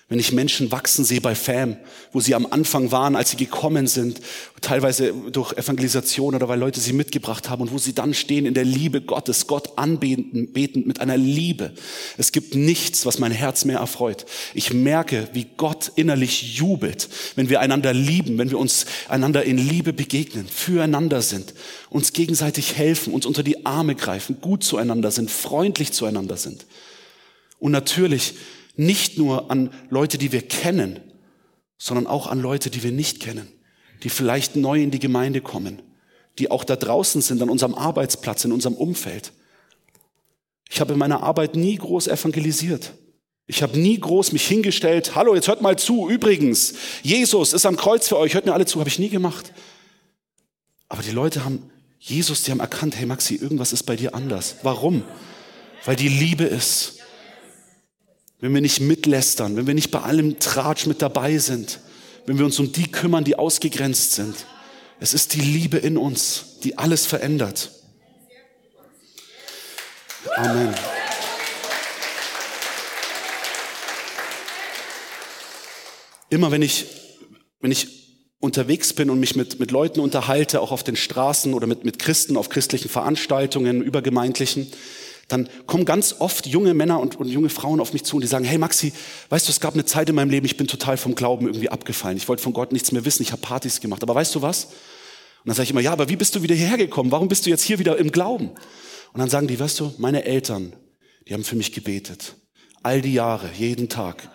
wenn 0.09 0.19
ich 0.19 0.31
Menschen 0.31 0.71
wachsen 0.71 1.03
sehe 1.03 1.19
bei 1.19 1.35
FAM, 1.35 1.75
wo 2.13 2.21
sie 2.21 2.33
am 2.33 2.45
Anfang 2.45 2.93
waren, 2.93 3.17
als 3.17 3.31
sie 3.31 3.35
gekommen 3.35 3.87
sind, 3.87 4.21
teilweise 4.61 5.13
durch 5.33 5.51
Evangelisation 5.51 6.33
oder 6.33 6.47
weil 6.47 6.59
Leute 6.59 6.79
sie 6.79 6.93
mitgebracht 6.93 7.49
haben 7.49 7.63
und 7.63 7.73
wo 7.73 7.77
sie 7.77 7.93
dann 7.93 8.13
stehen 8.13 8.45
in 8.45 8.53
der 8.53 8.63
Liebe 8.63 9.01
Gottes, 9.01 9.47
Gott 9.47 9.77
anbetend 9.77 10.53
betend 10.53 10.87
mit 10.87 11.01
einer 11.01 11.17
Liebe. 11.17 11.73
Es 12.17 12.31
gibt 12.31 12.55
nichts, 12.55 13.05
was 13.05 13.19
mein 13.19 13.33
Herz 13.33 13.65
mehr 13.65 13.79
erfreut. 13.79 14.25
Ich 14.53 14.73
merke, 14.73 15.27
wie 15.33 15.45
Gott 15.57 15.91
innerlich 15.95 16.55
jubelt, 16.55 17.09
wenn 17.35 17.49
wir 17.49 17.59
einander 17.59 17.93
lieben, 17.93 18.37
wenn 18.37 18.49
wir 18.49 18.59
uns 18.59 18.85
einander 19.09 19.43
in 19.43 19.57
Liebe 19.57 19.91
begegnen, 19.91 20.47
füreinander 20.47 21.21
sind, 21.21 21.53
uns 21.89 22.13
gegenseitig 22.13 22.77
helfen, 22.77 23.11
uns 23.11 23.25
unter 23.25 23.43
die 23.43 23.65
Arme 23.65 23.93
greifen, 23.93 24.39
gut 24.39 24.63
zueinander 24.63 25.11
sind, 25.11 25.29
freundlich 25.29 25.91
zueinander 25.91 26.37
sind. 26.37 26.65
Und 27.59 27.73
natürlich 27.73 28.35
nicht 28.77 29.17
nur 29.17 29.51
an 29.51 29.71
Leute, 29.89 30.17
die 30.17 30.31
wir 30.31 30.41
kennen, 30.41 30.99
sondern 31.77 32.07
auch 32.07 32.27
an 32.27 32.39
Leute, 32.39 32.69
die 32.69 32.83
wir 32.83 32.91
nicht 32.91 33.19
kennen, 33.19 33.47
die 34.03 34.09
vielleicht 34.09 34.55
neu 34.55 34.81
in 34.81 34.91
die 34.91 34.99
Gemeinde 34.99 35.41
kommen, 35.41 35.81
die 36.39 36.51
auch 36.51 36.63
da 36.63 36.75
draußen 36.75 37.21
sind, 37.21 37.41
an 37.41 37.49
unserem 37.49 37.75
Arbeitsplatz, 37.75 38.45
in 38.45 38.51
unserem 38.51 38.75
Umfeld. 38.75 39.33
Ich 40.69 40.79
habe 40.79 40.93
in 40.93 40.99
meiner 40.99 41.23
Arbeit 41.23 41.55
nie 41.55 41.75
groß 41.75 42.07
evangelisiert. 42.07 42.93
Ich 43.47 43.63
habe 43.63 43.79
nie 43.79 43.97
groß 43.97 44.33
mich 44.33 44.45
hingestellt, 44.45 45.15
hallo, 45.15 45.33
jetzt 45.33 45.47
hört 45.47 45.61
mal 45.61 45.77
zu, 45.77 46.09
übrigens, 46.09 46.73
Jesus 47.01 47.53
ist 47.53 47.65
am 47.65 47.77
Kreuz 47.77 48.07
für 48.07 48.17
euch, 48.17 48.33
hört 48.33 48.45
mir 48.45 48.53
alle 48.53 48.65
zu, 48.65 48.79
habe 48.79 48.89
ich 48.89 48.99
nie 48.99 49.09
gemacht. 49.09 49.53
Aber 50.89 51.01
die 51.01 51.11
Leute 51.11 51.45
haben, 51.45 51.69
Jesus, 51.97 52.43
die 52.43 52.51
haben 52.51 52.59
erkannt, 52.59 52.97
hey 52.97 53.05
Maxi, 53.05 53.35
irgendwas 53.35 53.71
ist 53.71 53.83
bei 53.83 53.95
dir 53.95 54.13
anders. 54.13 54.57
Warum? 54.63 55.03
Weil 55.85 55.95
die 55.95 56.09
Liebe 56.09 56.43
ist 56.43 56.96
wenn 58.39 58.53
wir 58.53 58.61
nicht 58.61 58.79
mitlästern, 58.79 59.55
wenn 59.55 59.67
wir 59.67 59.73
nicht 59.73 59.91
bei 59.91 60.01
allem 60.01 60.39
Tratsch 60.39 60.85
mit 60.85 61.01
dabei 61.01 61.37
sind, 61.37 61.79
wenn 62.25 62.37
wir 62.37 62.45
uns 62.45 62.59
um 62.59 62.71
die 62.71 62.91
kümmern, 62.91 63.23
die 63.23 63.37
ausgegrenzt 63.37 64.13
sind. 64.13 64.35
Es 64.99 65.13
ist 65.13 65.33
die 65.33 65.41
Liebe 65.41 65.77
in 65.77 65.97
uns, 65.97 66.59
die 66.63 66.77
alles 66.77 67.05
verändert. 67.05 67.71
Amen. 70.35 70.73
Immer 76.29 76.51
wenn 76.51 76.61
ich, 76.61 76.85
wenn 77.61 77.71
ich 77.71 77.87
unterwegs 78.39 78.93
bin 78.93 79.09
und 79.09 79.19
mich 79.19 79.35
mit, 79.35 79.59
mit 79.59 79.71
Leuten 79.71 79.99
unterhalte, 79.99 80.61
auch 80.61 80.71
auf 80.71 80.83
den 80.83 80.95
Straßen 80.95 81.53
oder 81.53 81.65
mit, 81.65 81.85
mit 81.85 81.99
Christen 81.99 82.37
auf 82.37 82.49
christlichen 82.49 82.89
Veranstaltungen, 82.89 83.81
übergemeindlichen, 83.81 84.69
dann 85.27 85.49
kommen 85.65 85.83
ganz 85.83 86.15
oft 86.19 86.47
junge 86.47 86.73
Männer 86.73 86.99
und, 86.99 87.17
und, 87.17 87.27
junge 87.27 87.49
Frauen 87.49 87.81
auf 87.81 87.91
mich 87.91 88.03
zu 88.03 88.15
und 88.15 88.21
die 88.21 88.27
sagen, 88.27 88.45
hey 88.45 88.57
Maxi, 88.57 88.93
weißt 89.29 89.47
du, 89.47 89.51
es 89.51 89.59
gab 89.59 89.73
eine 89.73 89.83
Zeit 89.85 90.07
in 90.09 90.15
meinem 90.15 90.29
Leben, 90.29 90.45
ich 90.45 90.55
bin 90.55 90.67
total 90.67 90.95
vom 90.97 91.15
Glauben 91.15 91.47
irgendwie 91.47 91.69
abgefallen. 91.69 92.17
Ich 92.17 92.27
wollte 92.29 92.41
von 92.41 92.53
Gott 92.53 92.71
nichts 92.71 92.91
mehr 92.91 93.03
wissen, 93.03 93.23
ich 93.23 93.31
habe 93.31 93.41
Partys 93.41 93.81
gemacht. 93.81 94.01
Aber 94.03 94.15
weißt 94.15 94.33
du 94.35 94.41
was? 94.41 94.65
Und 94.65 94.71
dann 95.47 95.55
sage 95.55 95.65
ich 95.65 95.71
immer, 95.71 95.81
ja, 95.81 95.91
aber 95.91 96.07
wie 96.09 96.15
bist 96.15 96.35
du 96.35 96.43
wieder 96.43 96.55
hierher 96.55 96.77
gekommen? 96.77 97.11
Warum 97.11 97.27
bist 97.27 97.45
du 97.45 97.49
jetzt 97.49 97.63
hier 97.63 97.79
wieder 97.79 97.97
im 97.97 98.11
Glauben? 98.11 98.51
Und 99.13 99.19
dann 99.19 99.29
sagen 99.29 99.47
die, 99.47 99.59
weißt 99.59 99.79
du, 99.79 99.93
meine 99.97 100.23
Eltern, 100.23 100.73
die 101.27 101.33
haben 101.33 101.43
für 101.43 101.55
mich 101.55 101.73
gebetet. 101.73 102.35
All 102.83 103.01
die 103.01 103.13
Jahre, 103.13 103.49
jeden 103.57 103.89
Tag. 103.89 104.29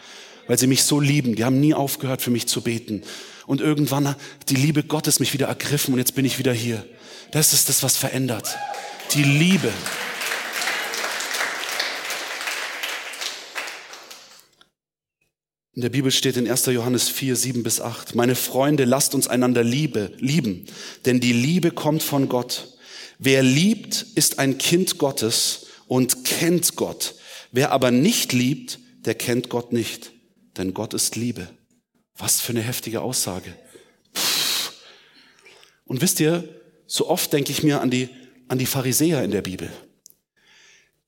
Weil 0.47 0.59
sie 0.59 0.67
mich 0.67 0.85
so 0.85 1.01
lieben. 1.01 1.37
Die 1.37 1.45
haben 1.45 1.61
nie 1.61 1.73
aufgehört, 1.73 2.21
für 2.21 2.31
mich 2.31 2.49
zu 2.49 2.61
beten. 2.61 3.03
Und 3.47 3.61
irgendwann 3.61 4.09
hat 4.09 4.19
die 4.49 4.57
Liebe 4.57 4.83
Gottes 4.83 5.21
mich 5.21 5.33
wieder 5.33 5.47
ergriffen 5.47 5.95
und 5.95 5.99
jetzt 5.99 6.15
bin 6.15 6.25
ich 6.25 6.39
wieder 6.39 6.53
hier. 6.53 6.85
Das 7.31 7.53
ist 7.53 7.69
das, 7.69 7.83
was 7.83 7.97
verändert. 7.97 8.57
Die 9.15 9.25
Liebe. 9.25 9.71
In 15.75 15.81
der 15.81 15.89
Bibel 15.89 16.11
steht 16.11 16.37
in 16.37 16.51
1. 16.51 16.67
Johannes 16.67 17.09
4, 17.09 17.35
7 17.35 17.63
bis 17.63 17.81
8, 17.81 18.15
meine 18.15 18.35
Freunde, 18.35 18.85
lasst 18.85 19.15
uns 19.15 19.27
einander 19.27 19.65
liebe, 19.65 20.13
lieben, 20.19 20.67
denn 21.07 21.19
die 21.19 21.33
Liebe 21.33 21.71
kommt 21.71 22.03
von 22.03 22.29
Gott. 22.29 22.77
Wer 23.19 23.43
liebt, 23.43 24.05
ist 24.15 24.39
ein 24.39 24.59
Kind 24.59 24.99
Gottes 24.99 25.67
und 25.87 26.27
kennt 26.27 26.77
Gott. 26.77 27.15
Wer 27.53 27.73
aber 27.73 27.91
nicht 27.91 28.35
liebt, 28.35 28.81
der 29.07 29.15
kennt 29.15 29.49
Gott 29.49 29.73
nicht, 29.73 30.13
denn 30.59 30.75
Gott 30.75 30.93
ist 30.93 31.17
Liebe. 31.17 31.49
Was 32.19 32.43
für 32.43 32.53
eine 32.53 32.61
heftige 32.61 33.01
Aussage. 33.01 33.57
Pff. 34.15 34.73
Und 35.87 36.03
wisst 36.03 36.21
ihr, 36.21 36.47
so 36.87 37.09
oft 37.09 37.33
denke 37.33 37.51
ich 37.51 37.63
mir 37.63 37.81
an 37.81 37.91
die, 37.91 38.11
an 38.49 38.59
die 38.59 38.67
Pharisäer 38.67 39.25
in 39.25 39.31
der 39.31 39.43
Bibel 39.43 39.71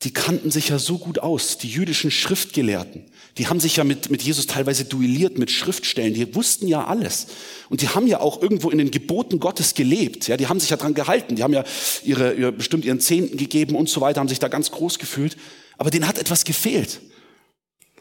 die 0.03 0.13
kannten 0.13 0.51
sich 0.51 0.69
ja 0.69 0.79
so 0.79 0.99
gut 0.99 1.19
aus, 1.19 1.57
die 1.57 1.69
jüdischen 1.69 2.11
Schriftgelehrten. 2.11 3.07
Die 3.39 3.49
haben 3.49 3.59
sich 3.59 3.77
ja 3.77 3.85
mit, 3.85 4.11
mit 4.11 4.23
Jesus 4.23 4.47
teilweise 4.47 4.85
duelliert 4.85 5.39
mit 5.39 5.51
Schriftstellen. 5.51 6.15
Die 6.15 6.35
wussten 6.35 6.69
ja 6.69 6.85
alles. 6.85 7.29
Und 7.71 7.81
die 7.81 7.89
haben 7.89 8.07
ja 8.07 8.21
auch 8.21 8.43
irgendwo 8.43 8.71
in 8.71 8.79
den 8.79 8.91
Geboten 8.91 9.41
Gottes 9.41 9.75
gelebt. 9.75 10.29
Ja, 10.29 10.37
die 10.37 10.47
haben 10.47 10.61
sich 10.61 10.71
ja 10.71 10.77
dran 10.77 10.95
gehalten. 10.95 11.37
Die 11.37 11.43
haben 11.43 11.55
ja 11.55 11.65
ihre, 12.05 12.35
ihre, 12.35 12.53
bestimmt 12.53 12.85
ihren 12.85 13.01
Zehnten 13.01 13.37
gegeben 13.39 13.77
und 13.77 13.89
so 13.89 14.01
weiter, 14.01 14.21
haben 14.21 14.29
sich 14.29 14.39
da 14.39 14.49
ganz 14.49 14.71
groß 14.71 14.99
gefühlt. 14.99 15.37
Aber 15.79 15.91
denen 15.91 16.07
hat 16.07 16.19
etwas 16.19 16.45
gefehlt. 16.45 17.01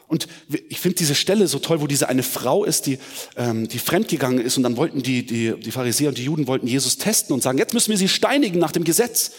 Und 0.08 0.28
ich 0.70 0.80
finde 0.80 0.98
diese 0.98 1.16
Stelle 1.16 1.48
so 1.48 1.58
toll, 1.58 1.82
wo 1.82 1.88
diese 1.88 2.10
eine 2.10 2.22
Frau 2.22 2.66
ist, 2.66 2.86
die, 2.86 3.00
ähm, 3.36 3.68
die 3.68 3.80
fremdgegangen 3.80 4.40
ist 4.40 4.58
und 4.58 4.64
dann 4.64 4.78
wollten 4.78 5.02
die, 5.02 5.26
die, 5.26 5.56
die 5.58 5.72
Pharisäer 5.72 6.10
und 6.10 6.18
die 6.18 6.26
Juden 6.26 6.46
wollten 6.46 6.68
Jesus 6.68 6.98
testen 6.98 7.34
und 7.34 7.42
sagen, 7.42 7.58
jetzt 7.58 7.74
müssen 7.74 7.90
wir 7.90 7.98
sie 7.98 8.10
steinigen 8.10 8.60
nach 8.60 8.72
dem 8.72 8.84
Gesetz. 8.84 9.32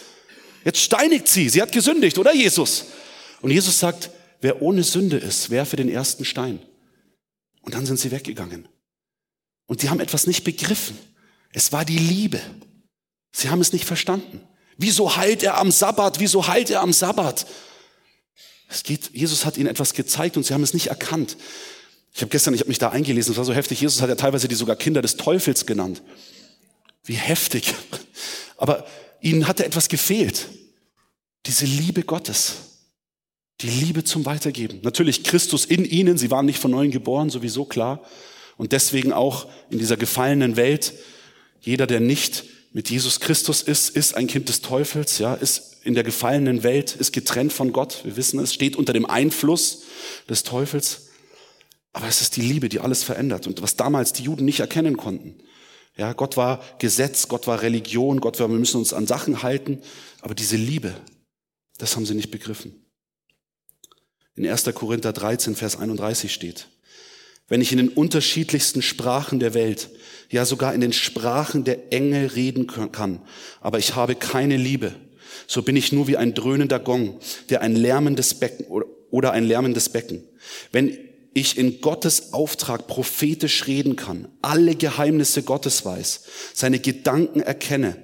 Jetzt 0.65 0.79
steinigt 0.79 1.27
sie. 1.27 1.47
Sie 1.47 1.61
hat 1.61 1.71
gesündigt, 1.71 2.17
oder 2.17 2.33
Jesus? 2.33 2.85
Und 3.41 3.51
Jesus 3.51 3.79
sagt, 3.79 4.09
wer 4.41 4.61
ohne 4.61 4.83
Sünde 4.83 5.17
ist, 5.17 5.51
werfe 5.51 5.75
den 5.75 5.87
ersten 5.87 6.25
Stein. 6.25 6.59
Und 7.61 7.75
dann 7.75 7.85
sind 7.85 7.99
sie 7.99 8.11
weggegangen. 8.11 8.67
Und 9.67 9.81
sie 9.81 9.89
haben 9.89 9.99
etwas 9.99 10.27
nicht 10.27 10.43
begriffen. 10.43 10.97
Es 11.53 11.71
war 11.71 11.85
die 11.85 11.97
Liebe. 11.97 12.41
Sie 13.31 13.49
haben 13.49 13.61
es 13.61 13.73
nicht 13.73 13.85
verstanden. 13.85 14.41
Wieso 14.77 15.15
heilt 15.15 15.43
er 15.43 15.57
am 15.57 15.71
Sabbat? 15.71 16.19
Wieso 16.19 16.47
heilt 16.47 16.69
er 16.69 16.81
am 16.81 16.93
Sabbat? 16.93 17.45
Es 18.67 18.83
geht, 18.83 19.11
Jesus 19.13 19.45
hat 19.45 19.57
ihnen 19.57 19.67
etwas 19.67 19.93
gezeigt 19.93 20.35
und 20.35 20.45
sie 20.45 20.53
haben 20.53 20.63
es 20.63 20.73
nicht 20.73 20.87
erkannt. 20.87 21.37
Ich 22.13 22.21
habe 22.21 22.29
gestern, 22.29 22.53
ich 22.55 22.61
habe 22.61 22.69
mich 22.69 22.79
da 22.79 22.89
eingelesen, 22.89 23.31
es 23.33 23.37
war 23.37 23.45
so 23.45 23.53
heftig. 23.53 23.81
Jesus 23.81 24.01
hat 24.01 24.09
ja 24.09 24.15
teilweise 24.15 24.47
die 24.47 24.55
sogar 24.55 24.75
Kinder 24.75 25.01
des 25.01 25.15
Teufels 25.17 25.65
genannt. 25.65 26.01
Wie 27.03 27.13
heftig. 27.13 27.75
Aber 28.57 28.87
ihnen 29.25 29.47
hatte 29.47 29.65
etwas 29.65 29.89
gefehlt. 29.89 30.47
Diese 31.45 31.65
Liebe 31.65 32.03
Gottes. 32.03 32.57
Die 33.61 33.69
Liebe 33.69 34.03
zum 34.03 34.25
Weitergeben. 34.25 34.79
Natürlich 34.83 35.23
Christus 35.23 35.65
in 35.65 35.85
ihnen, 35.85 36.17
sie 36.17 36.29
waren 36.29 36.45
nicht 36.45 36.59
von 36.59 36.71
neuem 36.71 36.91
geboren, 36.91 37.29
sowieso 37.29 37.65
klar. 37.65 38.03
Und 38.57 38.71
deswegen 38.71 39.13
auch 39.13 39.47
in 39.69 39.79
dieser 39.79 39.97
gefallenen 39.97 40.55
Welt, 40.55 40.93
jeder, 41.61 41.87
der 41.87 41.99
nicht 41.99 42.43
mit 42.73 42.89
Jesus 42.89 43.19
Christus 43.19 43.61
ist, 43.61 43.89
ist 43.89 44.15
ein 44.15 44.27
Kind 44.27 44.49
des 44.49 44.61
Teufels, 44.61 45.17
ja, 45.17 45.33
ist 45.33 45.77
in 45.83 45.93
der 45.93 46.03
gefallenen 46.03 46.63
Welt, 46.63 46.95
ist 46.95 47.13
getrennt 47.13 47.53
von 47.53 47.71
Gott. 47.71 48.01
Wir 48.03 48.17
wissen 48.17 48.39
es, 48.39 48.53
steht 48.53 48.75
unter 48.75 48.91
dem 48.91 49.05
Einfluss 49.05 49.83
des 50.29 50.43
Teufels. 50.43 51.07
Aber 51.93 52.07
es 52.07 52.21
ist 52.21 52.35
die 52.35 52.41
Liebe, 52.41 52.67
die 52.67 52.81
alles 52.81 53.03
verändert 53.03 53.47
und 53.47 53.61
was 53.61 53.77
damals 53.77 54.11
die 54.11 54.23
Juden 54.23 54.43
nicht 54.45 54.59
erkennen 54.59 54.97
konnten. 54.97 55.35
Ja, 55.97 56.13
Gott 56.13 56.35
war 56.35 56.63
Gesetz, 56.79 57.27
Gott 57.27 57.47
war 57.47 57.61
Religion, 57.61 58.19
Gott 58.19 58.39
war, 58.39 58.49
wir 58.49 58.57
müssen 58.57 58.77
uns 58.77 58.93
an 58.93 59.07
Sachen 59.07 59.43
halten. 59.43 59.81
Aber 60.21 60.35
diese 60.35 60.57
Liebe, 60.57 60.93
das 61.77 61.95
haben 61.95 62.05
sie 62.05 62.15
nicht 62.15 62.31
begriffen. 62.31 62.85
In 64.35 64.45
1. 64.45 64.65
Korinther 64.73 65.13
13, 65.13 65.55
Vers 65.55 65.77
31 65.77 66.33
steht, 66.33 66.67
wenn 67.47 67.61
ich 67.61 67.71
in 67.71 67.77
den 67.77 67.89
unterschiedlichsten 67.89 68.81
Sprachen 68.81 69.39
der 69.39 69.53
Welt, 69.53 69.89
ja 70.29 70.45
sogar 70.45 70.73
in 70.73 70.81
den 70.81 70.91
Sprachen 70.91 71.63
der 71.63 71.93
Engel 71.93 72.27
reden 72.27 72.67
kann, 72.67 73.21
aber 73.61 73.79
ich 73.79 73.95
habe 73.95 74.15
keine 74.15 74.57
Liebe, 74.57 74.93
so 75.47 75.61
bin 75.61 75.75
ich 75.75 75.91
nur 75.93 76.07
wie 76.07 76.17
ein 76.17 76.33
dröhnender 76.33 76.79
Gong, 76.79 77.19
der 77.49 77.61
ein 77.61 77.75
lärmendes 77.75 78.33
Becken 78.33 78.65
oder 79.11 79.31
ein 79.31 79.45
lärmendes 79.45 79.89
Becken. 79.89 80.23
Wenn 80.71 80.97
ich 81.35 81.57
in 81.57 81.81
Gottes 81.81 82.31
Auftrag 82.31 82.87
prophetisch 82.87 83.67
reden 83.67 83.97
kann, 83.97 84.29
alle 84.41 84.73
Geheimnisse 84.73 85.43
Gottes 85.43 85.83
weiß, 85.83 86.21
seine 86.53 86.79
Gedanken 86.79 87.41
erkenne 87.41 87.97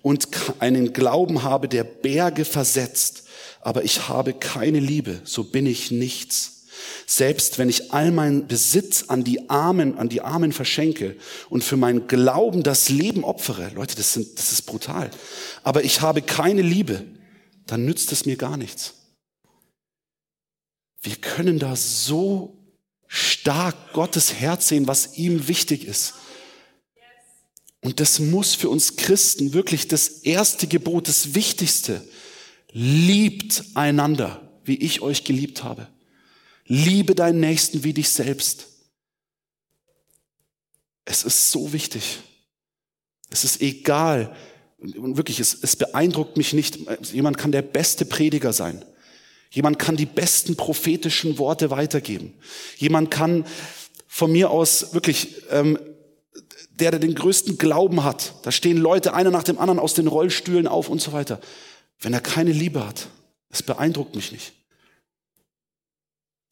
und 0.00 0.28
einen 0.60 0.94
Glauben 0.94 1.42
habe, 1.42 1.68
der 1.68 1.84
Berge 1.84 2.46
versetzt, 2.46 3.24
aber 3.60 3.84
ich 3.84 4.08
habe 4.08 4.32
keine 4.32 4.80
Liebe, 4.80 5.20
so 5.24 5.44
bin 5.44 5.66
ich 5.66 5.90
nichts. 5.90 6.68
Selbst 7.06 7.58
wenn 7.58 7.68
ich 7.68 7.92
all 7.92 8.12
meinen 8.12 8.46
Besitz 8.46 9.04
an 9.08 9.24
die 9.24 9.50
Armen, 9.50 9.98
an 9.98 10.08
die 10.08 10.22
Armen 10.22 10.52
verschenke 10.52 11.16
und 11.50 11.62
für 11.62 11.76
meinen 11.76 12.06
Glauben 12.06 12.62
das 12.62 12.88
Leben 12.88 13.24
opfere, 13.24 13.70
Leute, 13.74 13.94
das, 13.94 14.14
sind, 14.14 14.38
das 14.38 14.52
ist 14.52 14.62
brutal. 14.62 15.10
Aber 15.62 15.84
ich 15.84 16.00
habe 16.00 16.22
keine 16.22 16.62
Liebe, 16.62 17.04
dann 17.66 17.84
nützt 17.84 18.10
es 18.12 18.24
mir 18.24 18.36
gar 18.36 18.56
nichts. 18.56 18.94
Wir 21.02 21.16
können 21.16 21.58
da 21.58 21.76
so 21.76 22.59
stark 23.12 23.92
Gottes 23.92 24.34
Herz 24.34 24.68
sehen, 24.68 24.86
was 24.86 25.18
ihm 25.18 25.48
wichtig 25.48 25.84
ist. 25.84 26.14
Und 27.80 27.98
das 27.98 28.20
muss 28.20 28.54
für 28.54 28.68
uns 28.68 28.94
Christen 28.94 29.52
wirklich 29.52 29.88
das 29.88 30.08
erste 30.08 30.68
Gebot, 30.68 31.08
das 31.08 31.34
Wichtigste. 31.34 32.06
Liebt 32.70 33.64
einander, 33.74 34.48
wie 34.64 34.76
ich 34.76 35.00
euch 35.00 35.24
geliebt 35.24 35.64
habe. 35.64 35.88
Liebe 36.66 37.16
deinen 37.16 37.40
Nächsten 37.40 37.82
wie 37.82 37.92
dich 37.92 38.10
selbst. 38.10 38.68
Es 41.04 41.24
ist 41.24 41.50
so 41.50 41.72
wichtig. 41.72 42.18
Es 43.28 43.42
ist 43.42 43.60
egal. 43.60 44.36
Und 44.78 45.16
wirklich, 45.16 45.40
es, 45.40 45.58
es 45.60 45.74
beeindruckt 45.74 46.36
mich 46.36 46.52
nicht. 46.52 46.78
Jemand 47.12 47.38
kann 47.38 47.50
der 47.50 47.62
beste 47.62 48.04
Prediger 48.04 48.52
sein. 48.52 48.84
Jemand 49.50 49.78
kann 49.78 49.96
die 49.96 50.06
besten 50.06 50.56
prophetischen 50.56 51.38
Worte 51.38 51.70
weitergeben. 51.70 52.34
Jemand 52.76 53.10
kann 53.10 53.44
von 54.06 54.30
mir 54.32 54.50
aus 54.50 54.94
wirklich, 54.94 55.42
ähm, 55.50 55.78
der, 56.70 56.92
der 56.92 57.00
den 57.00 57.14
größten 57.14 57.58
Glauben 57.58 58.04
hat, 58.04 58.34
da 58.42 58.52
stehen 58.52 58.78
Leute 58.78 59.12
einer 59.12 59.30
nach 59.30 59.42
dem 59.42 59.58
anderen 59.58 59.78
aus 59.78 59.94
den 59.94 60.06
Rollstühlen 60.06 60.66
auf 60.66 60.88
und 60.88 61.00
so 61.00 61.12
weiter. 61.12 61.40
Wenn 62.00 62.14
er 62.14 62.20
keine 62.20 62.52
Liebe 62.52 62.86
hat, 62.86 63.08
es 63.50 63.62
beeindruckt 63.62 64.14
mich 64.14 64.32
nicht. 64.32 64.52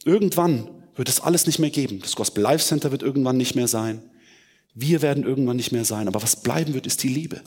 Irgendwann 0.05 0.69
wird 0.97 1.09
es 1.09 1.21
alles 1.21 1.47
nicht 1.47 1.59
mehr 1.59 1.71
geben. 1.71 2.01
Das 2.01 2.17
Gospel 2.17 2.43
Life 2.43 2.65
Center 2.65 2.91
wird 2.91 3.03
irgendwann 3.03 3.37
nicht 3.37 3.55
mehr 3.55 3.69
sein. 3.69 4.03
Wir 4.75 5.03
werden 5.03 5.25
irgendwann 5.25 5.57
nicht 5.57 5.73
mehr 5.73 5.85
sein. 5.85 6.09
Aber 6.09 6.23
was 6.23 6.43
bleiben 6.43 6.75
wird, 6.75 6.87
ist 6.87 7.03
die 7.03 7.09
Liebe. 7.09 7.41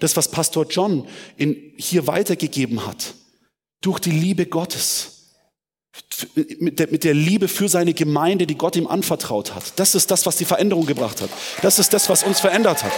Das, 0.00 0.16
was 0.16 0.30
Pastor 0.30 0.66
John 0.68 1.06
in, 1.36 1.72
hier 1.76 2.06
weitergegeben 2.06 2.86
hat, 2.86 3.14
durch 3.80 4.00
die 4.00 4.10
Liebe 4.10 4.46
Gottes, 4.46 5.12
mit 6.58 7.04
der, 7.04 7.14
Liebe 7.14 7.48
für 7.48 7.68
seine 7.68 7.94
Gemeinde, 7.94 8.46
die 8.46 8.56
Gott 8.56 8.76
ihm 8.76 8.86
anvertraut 8.86 9.54
hat. 9.54 9.78
Das 9.78 9.94
ist 9.94 10.10
das, 10.10 10.26
was 10.26 10.36
die 10.36 10.44
Veränderung 10.44 10.86
gebracht 10.86 11.20
hat. 11.20 11.30
Das 11.62 11.78
ist 11.78 11.92
das, 11.92 12.08
was 12.08 12.22
uns 12.22 12.40
verändert 12.40 12.84
hat. 12.84 12.92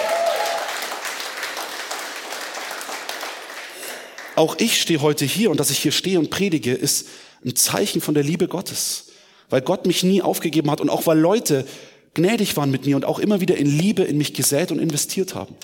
Auch 4.36 4.56
ich 4.58 4.80
stehe 4.80 5.00
heute 5.00 5.24
hier 5.24 5.50
und 5.50 5.58
dass 5.58 5.70
ich 5.70 5.78
hier 5.78 5.92
stehe 5.92 6.18
und 6.18 6.30
predige, 6.30 6.72
ist 6.72 7.08
ein 7.44 7.56
Zeichen 7.56 8.00
von 8.00 8.14
der 8.14 8.22
Liebe 8.22 8.46
Gottes. 8.46 9.06
Weil 9.50 9.62
Gott 9.62 9.86
mich 9.86 10.04
nie 10.04 10.22
aufgegeben 10.22 10.70
hat 10.70 10.80
und 10.80 10.90
auch 10.90 11.06
weil 11.06 11.18
Leute 11.18 11.66
gnädig 12.14 12.56
waren 12.56 12.70
mit 12.70 12.86
mir 12.86 12.96
und 12.96 13.04
auch 13.04 13.18
immer 13.18 13.40
wieder 13.40 13.56
in 13.56 13.66
Liebe 13.66 14.02
in 14.02 14.18
mich 14.18 14.34
gesät 14.34 14.70
und 14.70 14.78
investiert 14.78 15.34
haben. 15.34 15.56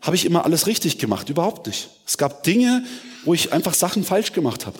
Habe 0.00 0.16
ich 0.16 0.24
immer 0.24 0.44
alles 0.44 0.66
richtig 0.66 0.98
gemacht? 0.98 1.28
Überhaupt 1.28 1.66
nicht. 1.66 1.90
Es 2.06 2.16
gab 2.16 2.42
Dinge, 2.42 2.84
wo 3.24 3.34
ich 3.34 3.52
einfach 3.52 3.74
Sachen 3.74 4.04
falsch 4.04 4.32
gemacht 4.32 4.66
habe. 4.66 4.78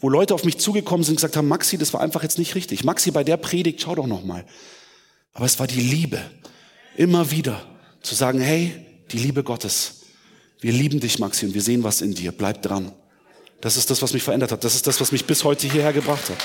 Wo 0.00 0.08
Leute 0.08 0.34
auf 0.34 0.44
mich 0.44 0.58
zugekommen 0.58 1.04
sind 1.04 1.12
und 1.12 1.16
gesagt 1.16 1.36
haben, 1.36 1.48
Maxi, 1.48 1.78
das 1.78 1.92
war 1.92 2.00
einfach 2.00 2.22
jetzt 2.22 2.38
nicht 2.38 2.54
richtig. 2.54 2.84
Maxi, 2.84 3.10
bei 3.10 3.24
der 3.24 3.36
Predigt, 3.36 3.80
schau 3.80 3.94
doch 3.94 4.06
noch 4.06 4.24
mal. 4.24 4.44
Aber 5.32 5.46
es 5.46 5.58
war 5.58 5.66
die 5.66 5.80
Liebe. 5.80 6.20
Immer 6.96 7.30
wieder 7.30 7.64
zu 8.02 8.14
sagen, 8.14 8.40
hey, 8.40 8.72
die 9.12 9.18
Liebe 9.18 9.44
Gottes. 9.44 10.02
Wir 10.60 10.72
lieben 10.72 11.00
dich, 11.00 11.18
Maxi, 11.18 11.46
und 11.46 11.54
wir 11.54 11.62
sehen 11.62 11.84
was 11.84 12.00
in 12.00 12.14
dir. 12.14 12.32
Bleib 12.32 12.62
dran. 12.62 12.92
Das 13.60 13.76
ist 13.76 13.90
das, 13.90 14.02
was 14.02 14.12
mich 14.12 14.22
verändert 14.22 14.52
hat. 14.52 14.64
Das 14.64 14.74
ist 14.74 14.86
das, 14.86 15.00
was 15.00 15.12
mich 15.12 15.24
bis 15.24 15.44
heute 15.44 15.68
hierher 15.70 15.92
gebracht 15.92 16.28
hat. 16.28 16.38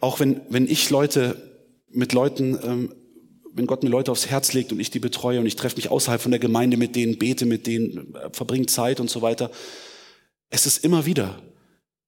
Auch 0.00 0.20
wenn, 0.20 0.40
wenn 0.48 0.68
ich 0.68 0.90
Leute 0.90 1.42
mit 1.90 2.12
Leuten, 2.12 2.58
ähm, 2.62 2.94
wenn 3.58 3.66
Gott 3.66 3.82
mir 3.82 3.90
Leute 3.90 4.10
aufs 4.12 4.28
Herz 4.28 4.52
legt 4.52 4.72
und 4.72 4.80
ich 4.80 4.90
die 4.90 5.00
betreue 5.00 5.40
und 5.40 5.46
ich 5.46 5.56
treffe 5.56 5.76
mich 5.76 5.90
außerhalb 5.90 6.22
von 6.22 6.30
der 6.30 6.38
Gemeinde 6.38 6.76
mit 6.76 6.96
denen, 6.96 7.18
bete 7.18 7.44
mit 7.44 7.66
denen, 7.66 8.14
äh, 8.14 8.30
verbringe 8.32 8.66
Zeit 8.66 9.00
und 9.00 9.10
so 9.10 9.20
weiter. 9.20 9.50
Es 10.48 10.64
ist 10.64 10.84
immer 10.84 11.04
wieder, 11.04 11.42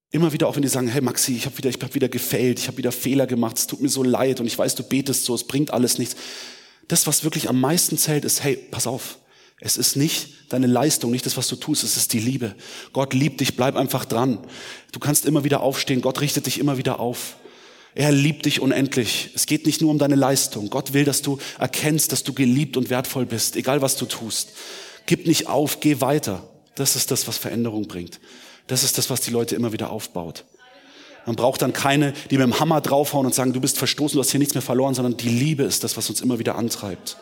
immer 0.09 0.33
wieder, 0.33 0.47
auch 0.47 0.55
wenn 0.55 0.63
die 0.63 0.67
sagen, 0.67 0.87
hey 0.87 1.01
Maxi, 1.01 1.35
ich 1.35 1.45
habe 1.45 1.57
wieder, 1.57 1.69
ich 1.69 1.93
wieder 1.93 2.09
gefailt, 2.09 2.59
ich 2.59 2.67
habe 2.67 2.77
wieder 2.77 2.91
Fehler 2.91 3.27
gemacht, 3.27 3.57
es 3.57 3.67
tut 3.67 3.81
mir 3.81 3.89
so 3.89 4.01
leid 4.01 4.39
und 4.39 4.47
ich 4.47 4.57
weiß, 4.57 4.75
du 4.75 4.83
betest 4.83 5.25
so, 5.25 5.35
es 5.35 5.43
bringt 5.43 5.71
alles 5.71 5.97
nichts. 5.97 6.15
Das, 6.87 7.05
was 7.05 7.23
wirklich 7.23 7.49
am 7.49 7.59
meisten 7.59 7.97
zählt, 7.97 8.25
ist, 8.25 8.43
hey, 8.43 8.55
pass 8.55 8.87
auf, 8.87 9.19
es 9.59 9.77
ist 9.77 9.95
nicht 9.95 10.53
deine 10.53 10.67
Leistung, 10.67 11.11
nicht 11.11 11.25
das, 11.25 11.37
was 11.37 11.47
du 11.47 11.55
tust, 11.55 11.83
es 11.83 11.95
ist 11.95 12.13
die 12.13 12.19
Liebe. 12.19 12.55
Gott 12.93 13.13
liebt 13.13 13.41
dich, 13.41 13.55
bleib 13.55 13.75
einfach 13.75 14.05
dran. 14.05 14.39
Du 14.91 14.99
kannst 14.99 15.25
immer 15.25 15.43
wieder 15.43 15.61
aufstehen, 15.61 16.01
Gott 16.01 16.19
richtet 16.21 16.47
dich 16.47 16.59
immer 16.59 16.77
wieder 16.77 16.99
auf. 16.99 17.35
Er 17.93 18.11
liebt 18.11 18.45
dich 18.45 18.61
unendlich. 18.61 19.31
Es 19.35 19.45
geht 19.45 19.65
nicht 19.65 19.81
nur 19.81 19.91
um 19.91 19.97
deine 19.97 20.15
Leistung. 20.15 20.69
Gott 20.69 20.93
will, 20.93 21.03
dass 21.03 21.21
du 21.21 21.39
erkennst, 21.59 22.11
dass 22.11 22.23
du 22.23 22.33
geliebt 22.33 22.77
und 22.77 22.89
wertvoll 22.89 23.25
bist, 23.25 23.55
egal 23.55 23.81
was 23.81 23.97
du 23.97 24.05
tust. 24.05 24.53
Gib 25.05 25.27
nicht 25.27 25.47
auf, 25.47 25.79
geh 25.81 25.99
weiter. 25.99 26.47
Das 26.75 26.95
ist 26.95 27.11
das, 27.11 27.27
was 27.27 27.37
Veränderung 27.37 27.87
bringt. 27.87 28.19
Das 28.67 28.83
ist 28.83 28.97
das, 28.97 29.09
was 29.09 29.21
die 29.21 29.31
Leute 29.31 29.55
immer 29.55 29.73
wieder 29.73 29.91
aufbaut. 29.91 30.45
Man 31.25 31.35
braucht 31.35 31.61
dann 31.61 31.73
keine, 31.73 32.13
die 32.31 32.37
mit 32.37 32.45
dem 32.45 32.59
Hammer 32.59 32.81
draufhauen 32.81 33.25
und 33.25 33.35
sagen, 33.35 33.53
du 33.53 33.61
bist 33.61 33.77
verstoßen, 33.77 34.15
du 34.15 34.21
hast 34.21 34.31
hier 34.31 34.39
nichts 34.39 34.55
mehr 34.55 34.61
verloren, 34.61 34.95
sondern 34.95 35.17
die 35.17 35.29
Liebe 35.29 35.63
ist 35.63 35.83
das, 35.83 35.97
was 35.97 36.09
uns 36.09 36.21
immer 36.21 36.39
wieder 36.39 36.55
antreibt. 36.55 37.17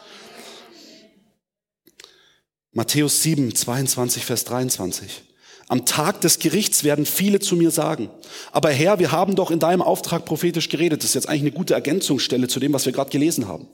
Matthäus 2.72 3.24
7, 3.24 3.56
22, 3.56 4.24
Vers 4.24 4.46
23. 4.46 5.24
Am 5.70 5.86
Tag 5.86 6.20
des 6.22 6.40
Gerichts 6.40 6.84
werden 6.84 7.06
viele 7.06 7.40
zu 7.40 7.56
mir 7.56 7.70
sagen, 7.70 8.10
aber 8.52 8.72
Herr, 8.72 8.98
wir 8.98 9.12
haben 9.12 9.36
doch 9.36 9.52
in 9.52 9.60
deinem 9.60 9.84
Auftrag 9.84 10.26
prophetisch 10.26 10.68
geredet. 10.68 11.04
Das 11.04 11.10
ist 11.10 11.14
jetzt 11.14 11.30
eigentlich 11.30 11.44
eine 11.44 11.52
gute 11.52 11.76
Ergänzungsstelle 11.76 12.48
zu 12.48 12.60
dem, 12.60 12.74
was 12.74 12.88
wir 12.88 12.92
gerade 12.92 13.12
gelesen 13.12 13.48
haben. 13.48 13.68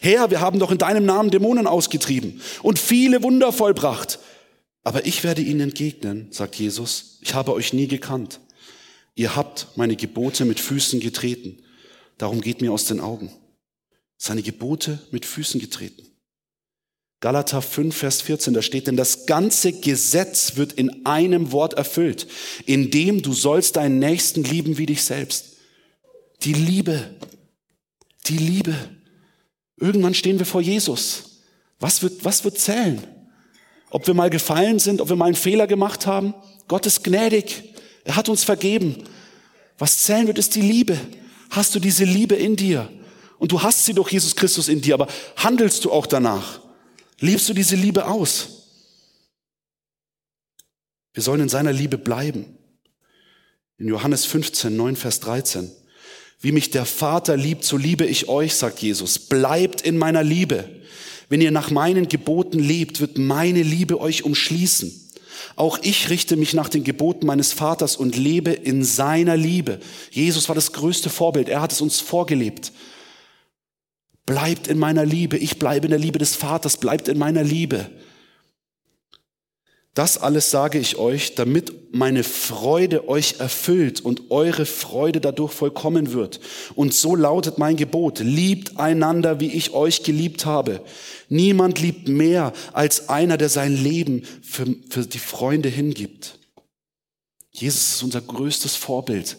Herr, 0.00 0.30
wir 0.30 0.40
haben 0.40 0.58
doch 0.58 0.70
in 0.70 0.78
deinem 0.78 1.04
Namen 1.04 1.30
Dämonen 1.30 1.66
ausgetrieben 1.66 2.40
und 2.62 2.78
viele 2.78 3.22
Wunder 3.22 3.52
vollbracht. 3.52 4.18
Aber 4.82 5.04
ich 5.04 5.24
werde 5.24 5.42
ihnen 5.42 5.60
entgegnen, 5.60 6.28
sagt 6.30 6.54
Jesus, 6.54 7.18
ich 7.20 7.34
habe 7.34 7.52
euch 7.52 7.74
nie 7.74 7.86
gekannt. 7.86 8.40
Ihr 9.14 9.36
habt 9.36 9.68
meine 9.76 9.94
Gebote 9.94 10.46
mit 10.46 10.58
Füßen 10.58 11.00
getreten. 11.00 11.62
Darum 12.16 12.40
geht 12.40 12.62
mir 12.62 12.72
aus 12.72 12.86
den 12.86 12.98
Augen. 12.98 13.30
Seine 14.16 14.42
Gebote 14.42 15.00
mit 15.10 15.26
Füßen 15.26 15.60
getreten. 15.60 16.11
Galater 17.22 17.62
5, 17.62 17.96
Vers 17.96 18.20
14, 18.20 18.52
da 18.52 18.62
steht, 18.62 18.88
denn 18.88 18.96
das 18.96 19.26
ganze 19.26 19.72
Gesetz 19.72 20.56
wird 20.56 20.72
in 20.72 21.06
einem 21.06 21.52
Wort 21.52 21.74
erfüllt, 21.74 22.26
in 22.66 22.90
dem 22.90 23.22
du 23.22 23.32
sollst 23.32 23.76
deinen 23.76 24.00
Nächsten 24.00 24.42
lieben 24.42 24.76
wie 24.76 24.86
dich 24.86 25.04
selbst. 25.04 25.56
Die 26.42 26.52
Liebe, 26.52 27.10
die 28.26 28.36
Liebe. 28.36 28.74
Irgendwann 29.76 30.14
stehen 30.14 30.40
wir 30.40 30.46
vor 30.46 30.62
Jesus. 30.62 31.44
Was 31.78 32.02
wird, 32.02 32.24
was 32.24 32.42
wird 32.42 32.58
zählen? 32.58 33.00
Ob 33.90 34.04
wir 34.08 34.14
mal 34.14 34.28
gefallen 34.30 34.80
sind, 34.80 35.00
ob 35.00 35.08
wir 35.08 35.14
mal 35.14 35.26
einen 35.26 35.36
Fehler 35.36 35.68
gemacht 35.68 36.08
haben? 36.08 36.34
Gott 36.66 36.86
ist 36.86 37.04
gnädig. 37.04 37.72
Er 38.02 38.16
hat 38.16 38.28
uns 38.28 38.42
vergeben. 38.42 39.04
Was 39.78 40.02
zählen 40.02 40.26
wird, 40.26 40.38
ist 40.38 40.56
die 40.56 40.60
Liebe. 40.60 40.98
Hast 41.50 41.72
du 41.76 41.78
diese 41.78 42.04
Liebe 42.04 42.34
in 42.34 42.56
dir? 42.56 42.88
Und 43.38 43.52
du 43.52 43.62
hast 43.62 43.84
sie 43.84 43.94
durch 43.94 44.10
Jesus 44.10 44.34
Christus 44.34 44.66
in 44.66 44.80
dir, 44.80 44.94
aber 44.94 45.06
handelst 45.36 45.84
du 45.84 45.92
auch 45.92 46.06
danach? 46.06 46.61
Lebst 47.22 47.48
du 47.48 47.54
diese 47.54 47.76
Liebe 47.76 48.08
aus? 48.08 48.48
Wir 51.14 51.22
sollen 51.22 51.42
in 51.42 51.48
seiner 51.48 51.72
Liebe 51.72 51.96
bleiben. 51.96 52.58
In 53.78 53.86
Johannes 53.86 54.24
15, 54.24 54.76
9, 54.76 54.96
Vers 54.96 55.20
13. 55.20 55.70
Wie 56.40 56.50
mich 56.50 56.70
der 56.70 56.84
Vater 56.84 57.36
liebt, 57.36 57.62
so 57.62 57.76
liebe 57.76 58.04
ich 58.04 58.28
euch, 58.28 58.56
sagt 58.56 58.80
Jesus. 58.80 59.20
Bleibt 59.20 59.82
in 59.82 59.98
meiner 59.98 60.24
Liebe. 60.24 60.68
Wenn 61.28 61.40
ihr 61.40 61.52
nach 61.52 61.70
meinen 61.70 62.08
Geboten 62.08 62.58
lebt, 62.58 62.98
wird 63.00 63.18
meine 63.18 63.62
Liebe 63.62 64.00
euch 64.00 64.24
umschließen. 64.24 64.92
Auch 65.54 65.78
ich 65.80 66.10
richte 66.10 66.36
mich 66.36 66.54
nach 66.54 66.68
den 66.68 66.82
Geboten 66.82 67.26
meines 67.26 67.52
Vaters 67.52 67.94
und 67.96 68.16
lebe 68.16 68.50
in 68.50 68.82
seiner 68.82 69.36
Liebe. 69.36 69.78
Jesus 70.10 70.48
war 70.48 70.56
das 70.56 70.72
größte 70.72 71.08
Vorbild. 71.08 71.48
Er 71.48 71.60
hat 71.60 71.70
es 71.70 71.80
uns 71.80 72.00
vorgelebt. 72.00 72.72
Bleibt 74.26 74.68
in 74.68 74.78
meiner 74.78 75.04
Liebe. 75.04 75.36
Ich 75.36 75.58
bleibe 75.58 75.86
in 75.86 75.90
der 75.90 75.98
Liebe 75.98 76.18
des 76.18 76.36
Vaters. 76.36 76.76
Bleibt 76.76 77.08
in 77.08 77.18
meiner 77.18 77.42
Liebe. 77.42 77.90
Das 79.94 80.16
alles 80.16 80.50
sage 80.50 80.78
ich 80.78 80.96
euch, 80.96 81.34
damit 81.34 81.94
meine 81.94 82.24
Freude 82.24 83.08
euch 83.08 83.40
erfüllt 83.40 84.00
und 84.00 84.30
eure 84.30 84.64
Freude 84.64 85.20
dadurch 85.20 85.52
vollkommen 85.52 86.14
wird. 86.14 86.40
Und 86.74 86.94
so 86.94 87.14
lautet 87.14 87.58
mein 87.58 87.76
Gebot, 87.76 88.20
liebt 88.20 88.78
einander, 88.78 89.38
wie 89.38 89.52
ich 89.52 89.74
euch 89.74 90.02
geliebt 90.02 90.46
habe. 90.46 90.82
Niemand 91.28 91.78
liebt 91.78 92.08
mehr 92.08 92.54
als 92.72 93.10
einer, 93.10 93.36
der 93.36 93.50
sein 93.50 93.76
Leben 93.76 94.22
für, 94.42 94.64
für 94.88 95.04
die 95.04 95.18
Freunde 95.18 95.68
hingibt. 95.68 96.38
Jesus 97.50 97.96
ist 97.96 98.02
unser 98.02 98.22
größtes 98.22 98.76
Vorbild. 98.76 99.36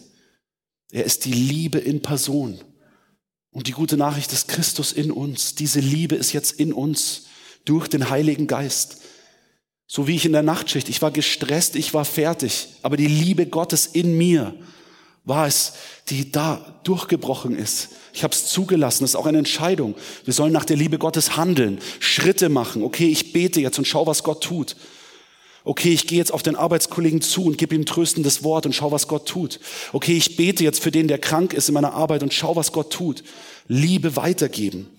Er 0.92 1.04
ist 1.04 1.24
die 1.24 1.32
Liebe 1.32 1.78
in 1.78 2.00
Person. 2.00 2.60
Und 3.54 3.68
die 3.68 3.72
gute 3.72 3.96
Nachricht 3.96 4.32
ist 4.32 4.48
Christus 4.48 4.92
in 4.92 5.12
uns. 5.12 5.54
Diese 5.54 5.78
Liebe 5.78 6.16
ist 6.16 6.32
jetzt 6.32 6.52
in 6.58 6.72
uns 6.72 7.26
durch 7.64 7.86
den 7.86 8.10
Heiligen 8.10 8.48
Geist. 8.48 8.98
So 9.86 10.08
wie 10.08 10.16
ich 10.16 10.26
in 10.26 10.32
der 10.32 10.42
Nachtschicht, 10.42 10.88
ich 10.88 11.00
war 11.02 11.12
gestresst, 11.12 11.76
ich 11.76 11.94
war 11.94 12.04
fertig, 12.04 12.66
aber 12.82 12.96
die 12.96 13.06
Liebe 13.06 13.46
Gottes 13.46 13.86
in 13.86 14.18
mir 14.18 14.56
war 15.22 15.46
es, 15.46 15.74
die 16.08 16.32
da 16.32 16.80
durchgebrochen 16.82 17.56
ist. 17.56 17.90
Ich 18.12 18.24
habe 18.24 18.34
es 18.34 18.46
zugelassen, 18.46 19.04
das 19.04 19.10
ist 19.10 19.16
auch 19.16 19.26
eine 19.26 19.38
Entscheidung. 19.38 19.94
Wir 20.24 20.34
sollen 20.34 20.52
nach 20.52 20.64
der 20.64 20.76
Liebe 20.76 20.98
Gottes 20.98 21.36
handeln, 21.36 21.78
Schritte 22.00 22.48
machen. 22.48 22.82
Okay, 22.82 23.06
ich 23.06 23.32
bete 23.32 23.60
jetzt 23.60 23.78
und 23.78 23.86
schau, 23.86 24.04
was 24.04 24.24
Gott 24.24 24.42
tut. 24.42 24.74
Okay, 25.66 25.94
ich 25.94 26.06
gehe 26.06 26.18
jetzt 26.18 26.32
auf 26.32 26.42
den 26.42 26.56
Arbeitskollegen 26.56 27.22
zu 27.22 27.46
und 27.46 27.56
gebe 27.56 27.74
ihm 27.74 27.86
tröstendes 27.86 28.44
Wort 28.44 28.66
und 28.66 28.74
schau, 28.74 28.92
was 28.92 29.08
Gott 29.08 29.26
tut. 29.26 29.58
Okay, 29.94 30.14
ich 30.14 30.36
bete 30.36 30.62
jetzt 30.62 30.80
für 30.80 30.90
den, 30.90 31.08
der 31.08 31.18
krank 31.18 31.54
ist 31.54 31.68
in 31.68 31.74
meiner 31.74 31.94
Arbeit 31.94 32.22
und 32.22 32.34
schau, 32.34 32.54
was 32.54 32.70
Gott 32.70 32.92
tut. 32.92 33.24
Liebe 33.66 34.14
weitergeben. 34.14 34.90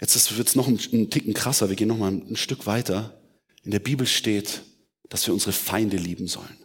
Jetzt 0.00 0.36
wird 0.36 0.48
es 0.48 0.56
noch 0.56 0.66
einen 0.66 1.10
Ticken 1.10 1.32
krasser. 1.32 1.68
Wir 1.68 1.76
gehen 1.76 1.86
noch 1.86 1.96
mal 1.96 2.10
ein 2.10 2.34
Stück 2.34 2.66
weiter. 2.66 3.20
In 3.62 3.70
der 3.70 3.78
Bibel 3.78 4.04
steht, 4.04 4.62
dass 5.08 5.24
wir 5.28 5.34
unsere 5.34 5.52
Feinde 5.52 5.96
lieben 5.96 6.26
sollen. 6.26 6.58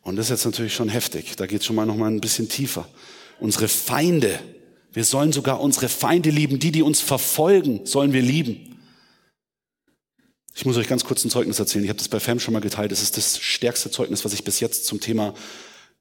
Und 0.00 0.16
das 0.16 0.26
ist 0.26 0.30
jetzt 0.30 0.46
natürlich 0.46 0.74
schon 0.74 0.88
heftig. 0.88 1.36
Da 1.36 1.46
geht 1.46 1.60
es 1.60 1.66
schon 1.66 1.76
mal 1.76 1.84
noch 1.84 1.96
mal 1.96 2.10
ein 2.10 2.22
bisschen 2.22 2.48
tiefer. 2.48 2.88
Unsere 3.40 3.68
Feinde. 3.68 4.40
Wir 4.98 5.04
sollen 5.04 5.30
sogar 5.30 5.60
unsere 5.60 5.88
Feinde 5.88 6.28
lieben. 6.28 6.58
Die, 6.58 6.72
die 6.72 6.82
uns 6.82 7.00
verfolgen, 7.00 7.86
sollen 7.86 8.12
wir 8.12 8.20
lieben. 8.20 8.80
Ich 10.56 10.66
muss 10.66 10.76
euch 10.76 10.88
ganz 10.88 11.04
kurz 11.04 11.24
ein 11.24 11.30
Zeugnis 11.30 11.60
erzählen. 11.60 11.84
Ich 11.84 11.88
habe 11.88 11.98
das 11.98 12.08
bei 12.08 12.18
FAM 12.18 12.40
schon 12.40 12.52
mal 12.52 12.58
geteilt. 12.58 12.90
Es 12.90 13.00
ist 13.00 13.16
das 13.16 13.38
stärkste 13.38 13.92
Zeugnis, 13.92 14.24
was 14.24 14.32
ich 14.32 14.42
bis 14.42 14.58
jetzt 14.58 14.86
zum 14.86 14.98
Thema 14.98 15.34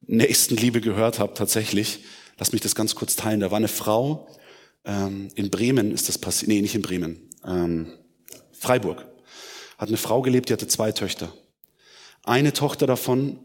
Nächstenliebe 0.08 0.82
gehört 0.82 1.20
habe, 1.20 1.36
tatsächlich. 1.36 2.06
Lass 2.40 2.54
mich 2.54 2.62
das 2.62 2.74
ganz 2.74 2.96
kurz 2.96 3.16
teilen. 3.16 3.40
Da 3.40 3.52
war 3.52 3.58
eine 3.58 3.68
Frau, 3.68 4.28
ähm, 4.84 5.28
in 5.36 5.52
Bremen 5.52 5.92
ist 5.92 6.10
das 6.10 6.18
passiert, 6.18 6.50
nee, 6.50 6.60
nicht 6.60 6.74
in 6.74 6.82
Bremen, 6.82 7.30
ähm, 7.46 7.94
Freiburg. 8.52 9.06
Hat 9.78 9.90
eine 9.90 9.98
Frau 9.98 10.24
gelebt, 10.24 10.50
die 10.50 10.54
hatte 10.54 10.68
zwei 10.68 10.92
Töchter. 10.92 11.32
Eine 12.24 12.52
Tochter 12.52 12.88
davon, 12.88 13.38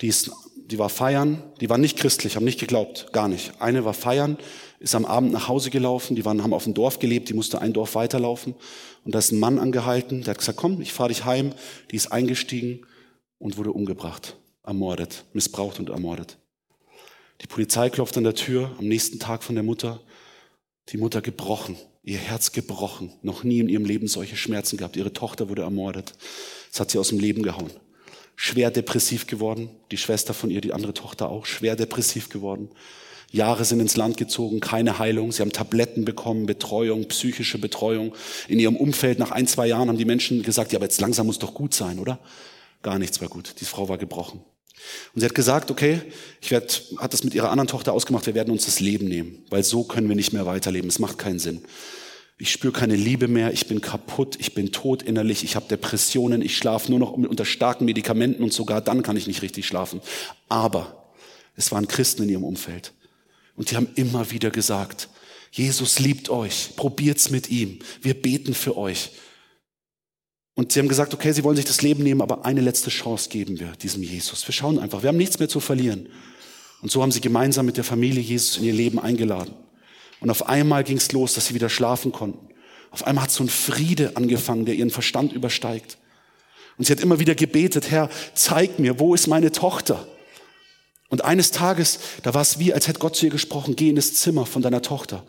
die, 0.00 0.08
ist, 0.08 0.32
die 0.56 0.80
war 0.80 0.88
feiern, 0.88 1.40
die 1.60 1.70
war 1.70 1.78
nicht 1.78 1.96
christlich, 1.96 2.34
haben 2.34 2.44
nicht 2.44 2.58
geglaubt, 2.58 3.12
gar 3.12 3.28
nicht. 3.28 3.52
Eine 3.60 3.84
war 3.84 3.94
feiern, 3.94 4.38
ist 4.78 4.94
am 4.94 5.04
Abend 5.04 5.32
nach 5.32 5.48
Hause 5.48 5.70
gelaufen, 5.70 6.14
die 6.14 6.24
waren, 6.24 6.42
haben 6.42 6.52
auf 6.52 6.64
dem 6.64 6.74
Dorf 6.74 6.98
gelebt, 6.98 7.28
die 7.28 7.34
musste 7.34 7.60
ein 7.60 7.72
Dorf 7.72 7.94
weiterlaufen. 7.94 8.54
Und 9.04 9.14
da 9.14 9.18
ist 9.18 9.32
ein 9.32 9.40
Mann 9.40 9.58
angehalten, 9.58 10.22
der 10.22 10.32
hat 10.32 10.38
gesagt, 10.38 10.58
komm, 10.58 10.80
ich 10.80 10.92
fahre 10.92 11.08
dich 11.08 11.24
heim. 11.24 11.52
Die 11.90 11.96
ist 11.96 12.12
eingestiegen 12.12 12.86
und 13.38 13.56
wurde 13.56 13.72
umgebracht, 13.72 14.36
ermordet, 14.62 15.24
missbraucht 15.32 15.78
und 15.80 15.90
ermordet. 15.90 16.38
Die 17.40 17.46
Polizei 17.46 17.90
klopft 17.90 18.16
an 18.16 18.24
der 18.24 18.34
Tür 18.34 18.74
am 18.78 18.86
nächsten 18.86 19.18
Tag 19.18 19.42
von 19.42 19.54
der 19.54 19.64
Mutter 19.64 20.00
die 20.90 20.96
Mutter 20.96 21.20
gebrochen, 21.20 21.76
ihr 22.02 22.18
Herz 22.18 22.52
gebrochen, 22.52 23.12
noch 23.22 23.44
nie 23.44 23.58
in 23.58 23.68
ihrem 23.68 23.84
Leben 23.84 24.08
solche 24.08 24.36
Schmerzen 24.36 24.78
gehabt. 24.78 24.96
Ihre 24.96 25.12
Tochter 25.12 25.48
wurde 25.48 25.62
ermordet. 25.62 26.14
Das 26.70 26.80
hat 26.80 26.90
sie 26.90 26.98
aus 26.98 27.08
dem 27.08 27.18
Leben 27.18 27.42
gehauen. 27.42 27.70
Schwer 28.36 28.70
depressiv 28.70 29.26
geworden, 29.26 29.68
die 29.90 29.96
Schwester 29.96 30.32
von 30.32 30.50
ihr, 30.50 30.60
die 30.60 30.72
andere 30.72 30.94
Tochter 30.94 31.28
auch, 31.28 31.44
schwer 31.44 31.76
depressiv 31.76 32.28
geworden. 32.28 32.70
Jahre 33.30 33.64
sind 33.64 33.80
ins 33.80 33.96
Land 33.96 34.16
gezogen, 34.16 34.60
keine 34.60 34.98
Heilung. 34.98 35.32
Sie 35.32 35.42
haben 35.42 35.52
Tabletten 35.52 36.04
bekommen, 36.04 36.46
Betreuung, 36.46 37.08
psychische 37.08 37.58
Betreuung. 37.58 38.14
In 38.48 38.58
ihrem 38.58 38.76
Umfeld 38.76 39.18
nach 39.18 39.30
ein, 39.30 39.46
zwei 39.46 39.66
Jahren 39.66 39.88
haben 39.88 39.98
die 39.98 40.06
Menschen 40.06 40.42
gesagt, 40.42 40.72
ja, 40.72 40.78
aber 40.78 40.86
jetzt 40.86 41.00
langsam 41.00 41.26
muss 41.26 41.38
doch 41.38 41.52
gut 41.52 41.74
sein, 41.74 41.98
oder? 41.98 42.18
Gar 42.82 42.98
nichts 42.98 43.20
war 43.20 43.28
gut. 43.28 43.56
Die 43.60 43.66
Frau 43.66 43.88
war 43.88 43.98
gebrochen. 43.98 44.40
Und 45.14 45.20
sie 45.20 45.26
hat 45.26 45.34
gesagt, 45.34 45.70
okay, 45.70 46.00
ich 46.40 46.50
werd, 46.50 46.84
hat 46.98 47.12
das 47.12 47.24
mit 47.24 47.34
ihrer 47.34 47.50
anderen 47.50 47.68
Tochter 47.68 47.92
ausgemacht, 47.92 48.26
wir 48.26 48.34
werden 48.34 48.52
uns 48.52 48.64
das 48.64 48.80
Leben 48.80 49.08
nehmen, 49.08 49.44
weil 49.50 49.64
so 49.64 49.82
können 49.82 50.08
wir 50.08 50.16
nicht 50.16 50.32
mehr 50.32 50.46
weiterleben. 50.46 50.88
Es 50.88 51.00
macht 51.00 51.18
keinen 51.18 51.40
Sinn. 51.40 51.62
Ich 52.38 52.52
spüre 52.52 52.72
keine 52.72 52.94
Liebe 52.94 53.26
mehr, 53.26 53.52
ich 53.52 53.66
bin 53.66 53.80
kaputt, 53.80 54.36
ich 54.38 54.54
bin 54.54 54.70
tot 54.70 55.02
innerlich, 55.02 55.42
ich 55.42 55.56
habe 55.56 55.66
Depressionen, 55.68 56.40
ich 56.40 56.56
schlafe 56.56 56.90
nur 56.90 57.00
noch 57.00 57.10
unter 57.10 57.44
starken 57.44 57.84
Medikamenten 57.84 58.44
und 58.44 58.52
sogar 58.52 58.80
dann 58.80 59.02
kann 59.02 59.16
ich 59.16 59.26
nicht 59.26 59.42
richtig 59.42 59.66
schlafen. 59.66 60.00
Aber 60.48 61.10
es 61.56 61.72
waren 61.72 61.88
Christen 61.88 62.22
in 62.22 62.28
ihrem 62.28 62.44
Umfeld 62.44 62.92
und 63.58 63.72
die 63.72 63.76
haben 63.76 63.88
immer 63.96 64.30
wieder 64.30 64.50
gesagt, 64.50 65.08
Jesus 65.50 65.98
liebt 65.98 66.28
euch, 66.28 66.70
probiert's 66.76 67.30
mit 67.30 67.50
ihm, 67.50 67.80
wir 68.00 68.14
beten 68.14 68.54
für 68.54 68.76
euch. 68.76 69.10
Und 70.54 70.72
sie 70.72 70.78
haben 70.78 70.88
gesagt, 70.88 71.12
okay, 71.12 71.32
sie 71.32 71.42
wollen 71.42 71.56
sich 71.56 71.64
das 71.64 71.82
Leben 71.82 72.04
nehmen, 72.04 72.22
aber 72.22 72.44
eine 72.44 72.60
letzte 72.60 72.90
Chance 72.90 73.28
geben 73.28 73.58
wir 73.58 73.72
diesem 73.72 74.02
Jesus. 74.02 74.46
Wir 74.46 74.52
schauen 74.52 74.78
einfach, 74.78 75.02
wir 75.02 75.08
haben 75.08 75.16
nichts 75.16 75.40
mehr 75.40 75.48
zu 75.48 75.58
verlieren. 75.58 76.08
Und 76.82 76.92
so 76.92 77.02
haben 77.02 77.10
sie 77.10 77.20
gemeinsam 77.20 77.66
mit 77.66 77.76
der 77.76 77.84
Familie 77.84 78.22
Jesus 78.22 78.58
in 78.58 78.64
ihr 78.64 78.72
Leben 78.72 79.00
eingeladen. 79.00 79.54
Und 80.20 80.30
auf 80.30 80.48
einmal 80.48 80.84
ging 80.84 80.96
es 80.96 81.10
los, 81.10 81.34
dass 81.34 81.46
sie 81.46 81.54
wieder 81.54 81.68
schlafen 81.68 82.12
konnten. 82.12 82.54
Auf 82.92 83.06
einmal 83.06 83.24
hat 83.24 83.32
so 83.32 83.42
ein 83.42 83.48
Friede 83.48 84.16
angefangen, 84.16 84.66
der 84.66 84.76
ihren 84.76 84.90
Verstand 84.90 85.32
übersteigt. 85.32 85.98
Und 86.76 86.86
sie 86.86 86.92
hat 86.92 87.00
immer 87.00 87.18
wieder 87.18 87.34
gebetet, 87.34 87.90
Herr, 87.90 88.08
zeig 88.34 88.78
mir, 88.78 89.00
wo 89.00 89.14
ist 89.14 89.26
meine 89.26 89.50
Tochter? 89.50 90.06
Und 91.08 91.24
eines 91.24 91.50
Tages, 91.50 91.98
da 92.22 92.34
war 92.34 92.42
es 92.42 92.58
wie, 92.58 92.72
als 92.72 92.86
hätte 92.86 92.98
Gott 92.98 93.16
zu 93.16 93.26
ihr 93.26 93.32
gesprochen, 93.32 93.76
geh 93.76 93.88
in 93.88 93.96
das 93.96 94.14
Zimmer 94.14 94.44
von 94.46 94.62
deiner 94.62 94.82
Tochter. 94.82 95.24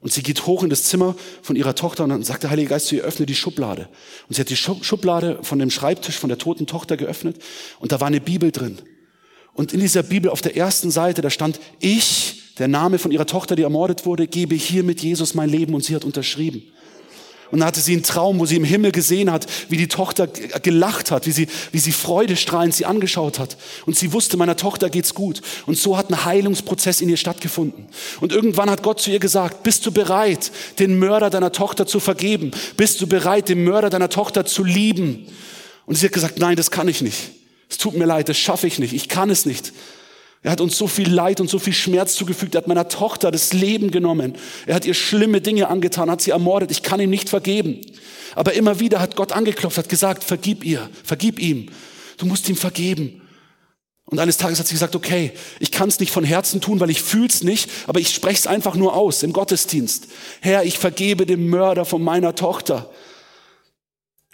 Und 0.00 0.12
sie 0.12 0.22
geht 0.22 0.46
hoch 0.46 0.62
in 0.62 0.70
das 0.70 0.84
Zimmer 0.84 1.16
von 1.42 1.56
ihrer 1.56 1.74
Tochter 1.74 2.04
und 2.04 2.10
dann 2.10 2.22
sagt 2.22 2.42
der 2.42 2.50
Heilige 2.50 2.68
Geist 2.68 2.86
zu 2.86 2.96
ihr, 2.96 3.02
öffne 3.02 3.26
die 3.26 3.34
Schublade. 3.34 3.88
Und 4.28 4.34
sie 4.34 4.40
hat 4.40 4.50
die 4.50 4.56
Schublade 4.56 5.40
von 5.42 5.58
dem 5.58 5.70
Schreibtisch 5.70 6.16
von 6.16 6.28
der 6.28 6.38
toten 6.38 6.66
Tochter 6.66 6.96
geöffnet 6.96 7.38
und 7.80 7.92
da 7.92 8.00
war 8.00 8.06
eine 8.06 8.20
Bibel 8.20 8.52
drin. 8.52 8.78
Und 9.54 9.72
in 9.72 9.80
dieser 9.80 10.02
Bibel 10.02 10.30
auf 10.30 10.42
der 10.42 10.54
ersten 10.54 10.90
Seite, 10.90 11.22
da 11.22 11.30
stand, 11.30 11.58
ich, 11.80 12.54
der 12.58 12.68
Name 12.68 12.98
von 12.98 13.10
ihrer 13.10 13.26
Tochter, 13.26 13.56
die 13.56 13.62
ermordet 13.62 14.04
wurde, 14.04 14.26
gebe 14.26 14.54
hier 14.54 14.84
mit 14.84 15.00
Jesus 15.00 15.34
mein 15.34 15.48
Leben 15.48 15.74
und 15.74 15.82
sie 15.82 15.96
hat 15.96 16.04
unterschrieben. 16.04 16.62
Und 17.50 17.60
dann 17.60 17.68
hatte 17.68 17.80
sie 17.80 17.92
einen 17.92 18.02
Traum, 18.02 18.38
wo 18.38 18.46
sie 18.46 18.56
im 18.56 18.64
Himmel 18.64 18.92
gesehen 18.92 19.30
hat, 19.30 19.46
wie 19.68 19.76
die 19.76 19.88
Tochter 19.88 20.26
gelacht 20.26 21.10
hat, 21.10 21.26
wie 21.26 21.32
sie, 21.32 21.46
wie 21.72 21.78
sie 21.78 21.92
freudestrahlend 21.92 22.74
sie 22.74 22.86
angeschaut 22.86 23.38
hat. 23.38 23.56
Und 23.86 23.96
sie 23.96 24.12
wusste, 24.12 24.36
meiner 24.36 24.56
Tochter 24.56 24.90
geht's 24.90 25.14
gut. 25.14 25.42
Und 25.66 25.78
so 25.78 25.96
hat 25.96 26.10
ein 26.10 26.24
Heilungsprozess 26.24 27.00
in 27.00 27.08
ihr 27.08 27.16
stattgefunden. 27.16 27.86
Und 28.20 28.32
irgendwann 28.32 28.70
hat 28.70 28.82
Gott 28.82 29.00
zu 29.00 29.10
ihr 29.10 29.20
gesagt, 29.20 29.62
bist 29.62 29.86
du 29.86 29.92
bereit, 29.92 30.50
den 30.78 30.98
Mörder 30.98 31.30
deiner 31.30 31.52
Tochter 31.52 31.86
zu 31.86 32.00
vergeben? 32.00 32.50
Bist 32.76 33.00
du 33.00 33.06
bereit, 33.06 33.48
den 33.48 33.62
Mörder 33.64 33.90
deiner 33.90 34.10
Tochter 34.10 34.44
zu 34.44 34.64
lieben? 34.64 35.26
Und 35.86 35.94
sie 35.94 36.06
hat 36.06 36.12
gesagt, 36.12 36.38
nein, 36.38 36.56
das 36.56 36.70
kann 36.70 36.88
ich 36.88 37.00
nicht. 37.00 37.16
Es 37.68 37.78
tut 37.78 37.96
mir 37.96 38.06
leid, 38.06 38.28
das 38.28 38.38
schaffe 38.38 38.66
ich 38.66 38.78
nicht. 38.78 38.92
Ich 38.92 39.08
kann 39.08 39.30
es 39.30 39.46
nicht. 39.46 39.72
Er 40.42 40.52
hat 40.52 40.60
uns 40.60 40.78
so 40.78 40.86
viel 40.86 41.12
Leid 41.12 41.40
und 41.40 41.50
so 41.50 41.58
viel 41.58 41.72
Schmerz 41.72 42.14
zugefügt. 42.14 42.54
Er 42.54 42.58
hat 42.58 42.68
meiner 42.68 42.88
Tochter 42.88 43.30
das 43.30 43.52
Leben 43.52 43.90
genommen. 43.90 44.36
Er 44.66 44.76
hat 44.76 44.84
ihr 44.84 44.94
schlimme 44.94 45.40
Dinge 45.40 45.68
angetan, 45.68 46.10
hat 46.10 46.20
sie 46.20 46.30
ermordet. 46.30 46.70
Ich 46.70 46.82
kann 46.82 47.00
ihm 47.00 47.10
nicht 47.10 47.28
vergeben. 47.28 47.80
Aber 48.34 48.52
immer 48.52 48.78
wieder 48.78 49.00
hat 49.00 49.16
Gott 49.16 49.32
angeklopft, 49.32 49.78
hat 49.78 49.88
gesagt, 49.88 50.22
vergib 50.22 50.64
ihr, 50.64 50.88
vergib 51.02 51.40
ihm. 51.40 51.70
Du 52.18 52.26
musst 52.26 52.48
ihm 52.48 52.56
vergeben. 52.56 53.22
Und 54.08 54.20
eines 54.20 54.36
Tages 54.36 54.60
hat 54.60 54.68
sie 54.68 54.74
gesagt, 54.74 54.94
okay, 54.94 55.32
ich 55.58 55.72
kann 55.72 55.88
es 55.88 55.98
nicht 55.98 56.12
von 56.12 56.22
Herzen 56.22 56.60
tun, 56.60 56.78
weil 56.78 56.90
ich 56.90 57.02
fühl's 57.02 57.42
nicht, 57.42 57.68
aber 57.88 57.98
ich 57.98 58.14
spreche 58.14 58.38
es 58.38 58.46
einfach 58.46 58.76
nur 58.76 58.94
aus 58.94 59.24
im 59.24 59.32
Gottesdienst. 59.32 60.06
Herr, 60.40 60.62
ich 60.64 60.78
vergebe 60.78 61.26
dem 61.26 61.48
Mörder 61.48 61.84
von 61.84 62.02
meiner 62.02 62.36
Tochter. 62.36 62.88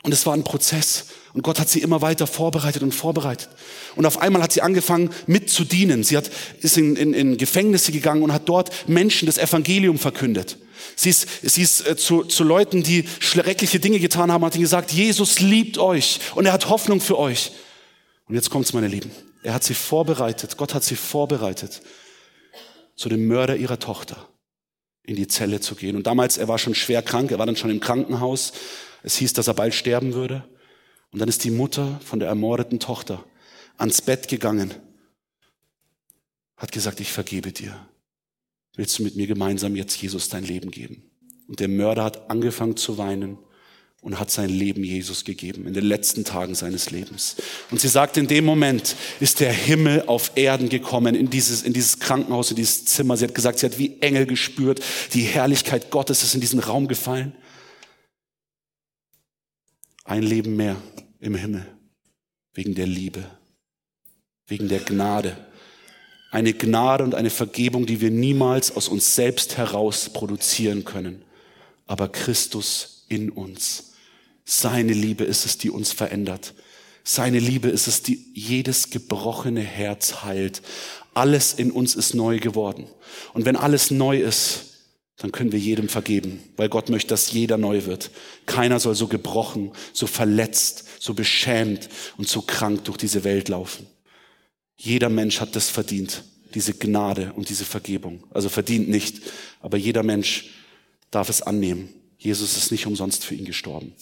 Und 0.03 0.13
es 0.13 0.27
war 0.27 0.35
ein 0.35 0.45
Prozess. 0.45 1.07
Und 1.33 1.43
Gott 1.43 1.59
hat 1.59 1.69
sie 1.69 1.81
immer 1.81 2.03
weiter 2.03 2.27
vorbereitet 2.27 2.83
und 2.83 2.93
vorbereitet. 2.93 3.49
Und 3.97 4.05
auf 4.05 4.21
einmal 4.21 4.43
hat 4.43 4.53
sie 4.53 4.61
angefangen 4.61 5.11
mitzudienen. 5.27 6.05
Sie 6.05 6.17
hat, 6.17 6.31
ist 6.61 6.77
in, 6.77 6.97
in, 6.97 7.15
in 7.15 7.37
Gefängnisse 7.37 7.93
gegangen 7.93 8.23
und 8.23 8.33
hat 8.33 8.49
dort 8.49 8.89
Menschen 8.89 9.27
das 9.27 9.39
Evangelium 9.39 9.99
verkündet. 9.99 10.59
Sie 10.97 11.11
ist, 11.11 11.27
sie 11.43 11.63
ist 11.63 11.87
äh, 11.87 11.97
zu, 11.97 12.25
zu 12.25 12.45
Leuten, 12.45 12.83
die 12.83 13.09
schreckliche 13.21 13.81
Dinge 13.81 13.99
getan 14.01 14.31
haben, 14.31 14.45
hat 14.45 14.55
ihnen 14.55 14.63
gesagt, 14.63 14.93
Jesus 14.93 15.41
liebt 15.41 15.79
euch 15.79 16.21
und 16.35 16.45
er 16.45 16.53
hat 16.53 16.69
Hoffnung 16.69 17.01
für 17.01 17.19
euch. 17.19 17.53
Und 18.27 18.35
jetzt 18.35 18.51
kommt's, 18.51 18.73
meine 18.73 18.89
Lieben. 18.89 19.11
Er 19.43 19.55
hat 19.55 19.65
sie 19.65 19.75
vorbereitet. 19.75 20.57
Gott 20.57 20.75
hat 20.75 20.85
sie 20.85 20.97
vorbereitet, 20.97 21.83
zu 22.97 23.09
dem 23.09 23.27
Mörder 23.27 23.57
ihrer 23.57 23.79
Tochter 23.79 24.29
in 25.05 25.17
die 25.17 25.27
Zelle 25.27 25.61
zu 25.61 25.75
gehen. 25.75 25.97
Und 25.97 26.07
damals, 26.07 26.37
er 26.37 26.49
war 26.49 26.59
schon 26.59 26.75
schwer 26.75 27.03
krank, 27.03 27.31
er 27.31 27.39
war 27.39 27.47
dann 27.47 27.57
schon 27.57 27.71
im 27.71 27.81
Krankenhaus. 27.81 28.53
Es 29.03 29.17
hieß, 29.17 29.33
dass 29.33 29.49
er 29.49 29.55
bald 29.55 29.75
sterben 29.75 30.15
würde. 30.15 30.45
Und 31.13 31.21
dann 31.21 31.29
ist 31.29 31.45
die 31.45 31.51
Mutter 31.51 32.01
von 32.05 32.19
der 32.19 32.29
ermordeten 32.29 32.81
Tochter 32.81 33.25
ans 33.79 34.01
Bett 34.01 34.29
gegangen, 34.29 34.75
hat 36.57 36.73
gesagt, 36.73 37.01
ich 37.01 37.11
vergebe 37.11 37.53
dir. 37.53 37.75
Willst 38.77 38.99
du 38.99 39.03
mit 39.03 39.17
mir 39.17 39.27
gemeinsam 39.27 39.77
jetzt 39.77 40.01
Jesus 40.01 40.29
dein 40.29 40.45
Leben 40.45 40.71
geben? 40.71 41.11
Und 41.49 41.61
der 41.61 41.69
Mörder 41.69 42.05
hat 42.05 42.31
angefangen 42.31 42.77
zu 42.77 42.97
weinen 42.97 43.39
und 44.01 44.19
hat 44.19 44.31
sein 44.31 44.49
Leben 44.49 44.83
Jesus 44.83 45.25
gegeben 45.25 45.67
in 45.67 45.75
den 45.75 45.85
letzten 45.85 46.25
Tagen 46.25 46.55
seines 46.55 46.91
Lebens. 46.91 47.37
Und 47.71 47.81
sie 47.81 47.89
sagt, 47.89 48.17
in 48.17 48.27
dem 48.27 48.45
Moment 48.45 48.97
ist 49.21 49.41
der 49.41 49.53
Himmel 49.53 50.05
auf 50.07 50.33
Erden 50.35 50.69
gekommen, 50.69 51.15
in 51.15 51.31
dieses, 51.31 51.63
in 51.63 51.73
dieses 51.73 51.99
Krankenhaus, 51.99 52.51
in 52.51 52.57
dieses 52.57 52.85
Zimmer. 52.85 53.17
Sie 53.17 53.25
hat 53.25 53.35
gesagt, 53.35 53.59
sie 53.59 53.67
hat 53.67 53.79
wie 53.79 54.01
Engel 54.01 54.27
gespürt, 54.27 54.81
die 55.15 55.23
Herrlichkeit 55.23 55.91
Gottes 55.91 56.23
ist 56.23 56.35
in 56.35 56.41
diesen 56.41 56.59
Raum 56.61 56.89
gefallen. 56.89 57.33
Ein 60.05 60.23
Leben 60.23 60.57
mehr 60.57 60.77
im 61.21 61.35
Himmel, 61.35 61.67
wegen 62.55 62.75
der 62.75 62.87
Liebe, 62.87 63.25
wegen 64.47 64.69
der 64.69 64.81
Gnade. 64.81 65.37
Eine 66.31 66.55
Gnade 66.55 67.05
und 67.05 67.15
eine 67.15 67.31
Vergebung, 67.31 67.87
die 67.87 68.01
wir 68.01 68.11
niemals 68.11 68.75
aus 68.75 68.89
uns 68.89 69.15
selbst 69.15 69.57
heraus 69.59 70.11
produzieren 70.11 70.85
können. 70.85 71.25
Aber 71.87 72.09
Christus 72.09 73.05
in 73.09 73.31
uns 73.31 73.93
seine 74.45 74.93
Liebe 74.93 75.25
ist 75.25 75.47
es, 75.47 75.59
die 75.59 75.71
uns 75.71 75.93
verändert. 75.93 76.55
Seine 77.05 77.39
Liebe 77.39 77.69
ist 77.69 77.87
es, 77.87 78.03
die 78.03 78.25
jedes 78.35 78.91
gebrochene 78.91 79.61
Herz 79.61 80.23
heilt. 80.25 80.63
Alles 81.15 81.55
in 81.55 81.71
uns 81.71 81.95
ist 81.95 82.15
neu 82.15 82.39
geworden. 82.39 82.87
Und 83.35 83.45
wenn 83.45 83.57
alles 83.57 83.91
neu 83.91 84.21
ist, 84.21 84.72
dann 85.23 85.31
können 85.31 85.53
wir 85.53 85.59
jedem 85.59 85.89
vergeben, 85.89 86.43
weil 86.57 86.69
Gott 86.69 86.91
möchte, 86.91 87.11
dass 87.11 87.31
jeder 87.31 87.57
neu 87.57 87.87
wird. 87.87 88.11
Keiner 88.45 88.81
soll 88.81 88.97
so 88.97 89.07
gebrochen, 89.07 89.71
so 89.93 90.09
verletzt, 90.09 90.85
so 90.99 91.15
beschämt 91.15 91.89
und 92.17 92.29
so 92.29 92.43
krank 92.43 92.85
durch 92.85 92.97
diese 92.97 93.23
Welt 93.23 93.49
laufen. 93.49 93.87
Jeder 94.77 95.09
Mensch 95.09 95.41
hat 95.41 95.55
das 95.55 95.71
verdient, 95.71 96.25
diese 96.55 96.75
Gnade 96.75 97.33
und 97.37 97.49
diese 97.49 97.65
Vergebung. 97.65 98.25
Also 98.31 98.49
verdient 98.49 98.89
nicht, 98.89 99.23
aber 99.61 99.77
jeder 99.77 100.03
Mensch 100.03 100.51
darf 101.13 101.29
es 101.29 101.41
annehmen. 101.41 101.89
Jesus 102.19 102.57
ist 102.57 102.73
nicht 102.73 102.87
umsonst 102.87 103.25
für 103.25 103.37
ihn 103.37 103.45
gestorben. 103.45 103.95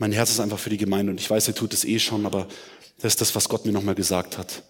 Mein 0.00 0.12
Herz 0.12 0.30
ist 0.30 0.40
einfach 0.40 0.58
für 0.58 0.70
die 0.70 0.78
Gemeinde 0.78 1.12
und 1.12 1.20
ich 1.20 1.28
weiß, 1.28 1.48
ihr 1.48 1.54
tut 1.54 1.74
es 1.74 1.84
eh 1.84 1.98
schon, 1.98 2.24
aber 2.24 2.48
das 2.96 3.12
ist 3.12 3.20
das, 3.20 3.34
was 3.34 3.50
Gott 3.50 3.66
mir 3.66 3.72
nochmal 3.72 3.94
gesagt 3.94 4.38
hat. 4.38 4.62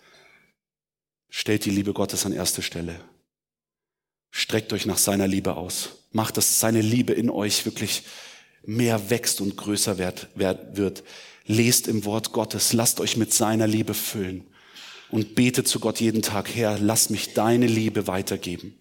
Stellt 1.29 1.64
die 1.64 1.71
Liebe 1.71 1.93
Gottes 1.93 2.27
an 2.27 2.33
erste 2.33 2.62
Stelle. 2.62 2.99
Streckt 4.33 4.73
euch 4.73 4.87
nach 4.87 4.99
seiner 4.99 5.29
Liebe 5.29 5.57
aus. 5.57 5.90
Macht, 6.11 6.37
dass 6.37 6.59
seine 6.59 6.81
Liebe 6.81 7.12
in 7.12 7.31
euch 7.31 7.64
wirklich 7.64 8.03
mehr 8.64 9.09
wächst 9.09 9.40
und 9.40 9.57
größer 9.57 9.99
wird. 9.99 11.05
Lest 11.47 11.87
im 11.87 12.05
Wort 12.05 12.33
Gottes. 12.33 12.73
Lasst 12.73 12.99
euch 12.99 13.16
mit 13.16 13.33
seiner 13.33 13.69
Liebe 13.69 13.95
füllen. 13.95 14.49
Und 15.11 15.37
betet 15.37 15.69
zu 15.69 15.79
Gott 15.79 16.01
jeden 16.01 16.23
Tag, 16.23 16.53
Herr, 16.57 16.77
lass 16.81 17.09
mich 17.09 17.35
deine 17.35 17.69
Liebe 17.69 18.09
weitergeben. 18.09 18.81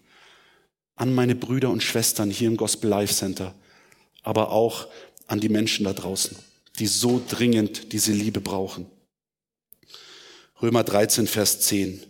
An 0.96 1.14
meine 1.14 1.36
Brüder 1.36 1.70
und 1.70 1.84
Schwestern 1.84 2.28
hier 2.28 2.48
im 2.48 2.56
Gospel 2.56 2.90
Life 2.90 3.14
Center, 3.14 3.54
aber 4.24 4.50
auch 4.50 4.88
an 5.30 5.40
die 5.40 5.48
Menschen 5.48 5.84
da 5.84 5.92
draußen, 5.92 6.36
die 6.78 6.86
so 6.86 7.22
dringend 7.28 7.92
diese 7.92 8.12
Liebe 8.12 8.40
brauchen. 8.40 8.86
Römer 10.60 10.82
13, 10.82 11.26
Vers 11.26 11.60
10. 11.60 12.02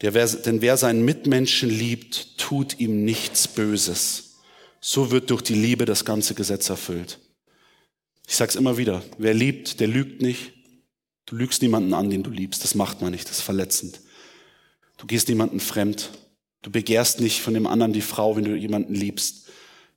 Der, 0.00 0.14
wer, 0.14 0.26
denn 0.26 0.60
wer 0.60 0.76
seinen 0.76 1.04
Mitmenschen 1.04 1.70
liebt, 1.70 2.36
tut 2.36 2.80
ihm 2.80 3.04
nichts 3.04 3.46
Böses. 3.46 4.40
So 4.80 5.12
wird 5.12 5.30
durch 5.30 5.42
die 5.42 5.54
Liebe 5.54 5.84
das 5.84 6.04
ganze 6.04 6.34
Gesetz 6.34 6.68
erfüllt. 6.68 7.20
Ich 8.26 8.34
sage 8.34 8.50
es 8.50 8.56
immer 8.56 8.76
wieder, 8.76 9.02
wer 9.16 9.32
liebt, 9.32 9.78
der 9.80 9.86
lügt 9.86 10.20
nicht. 10.20 10.52
Du 11.26 11.36
lügst 11.36 11.62
niemanden 11.62 11.94
an, 11.94 12.10
den 12.10 12.22
du 12.22 12.30
liebst. 12.30 12.64
Das 12.64 12.74
macht 12.74 13.00
man 13.00 13.12
nicht, 13.12 13.30
das 13.30 13.38
ist 13.38 13.44
verletzend. 13.44 14.00
Du 14.98 15.06
gehst 15.06 15.28
niemanden 15.28 15.60
fremd. 15.60 16.10
Du 16.62 16.70
begehrst 16.70 17.20
nicht 17.20 17.40
von 17.40 17.54
dem 17.54 17.66
anderen 17.66 17.92
die 17.92 18.00
Frau, 18.00 18.36
wenn 18.36 18.44
du 18.44 18.56
jemanden 18.56 18.94
liebst, 18.94 19.48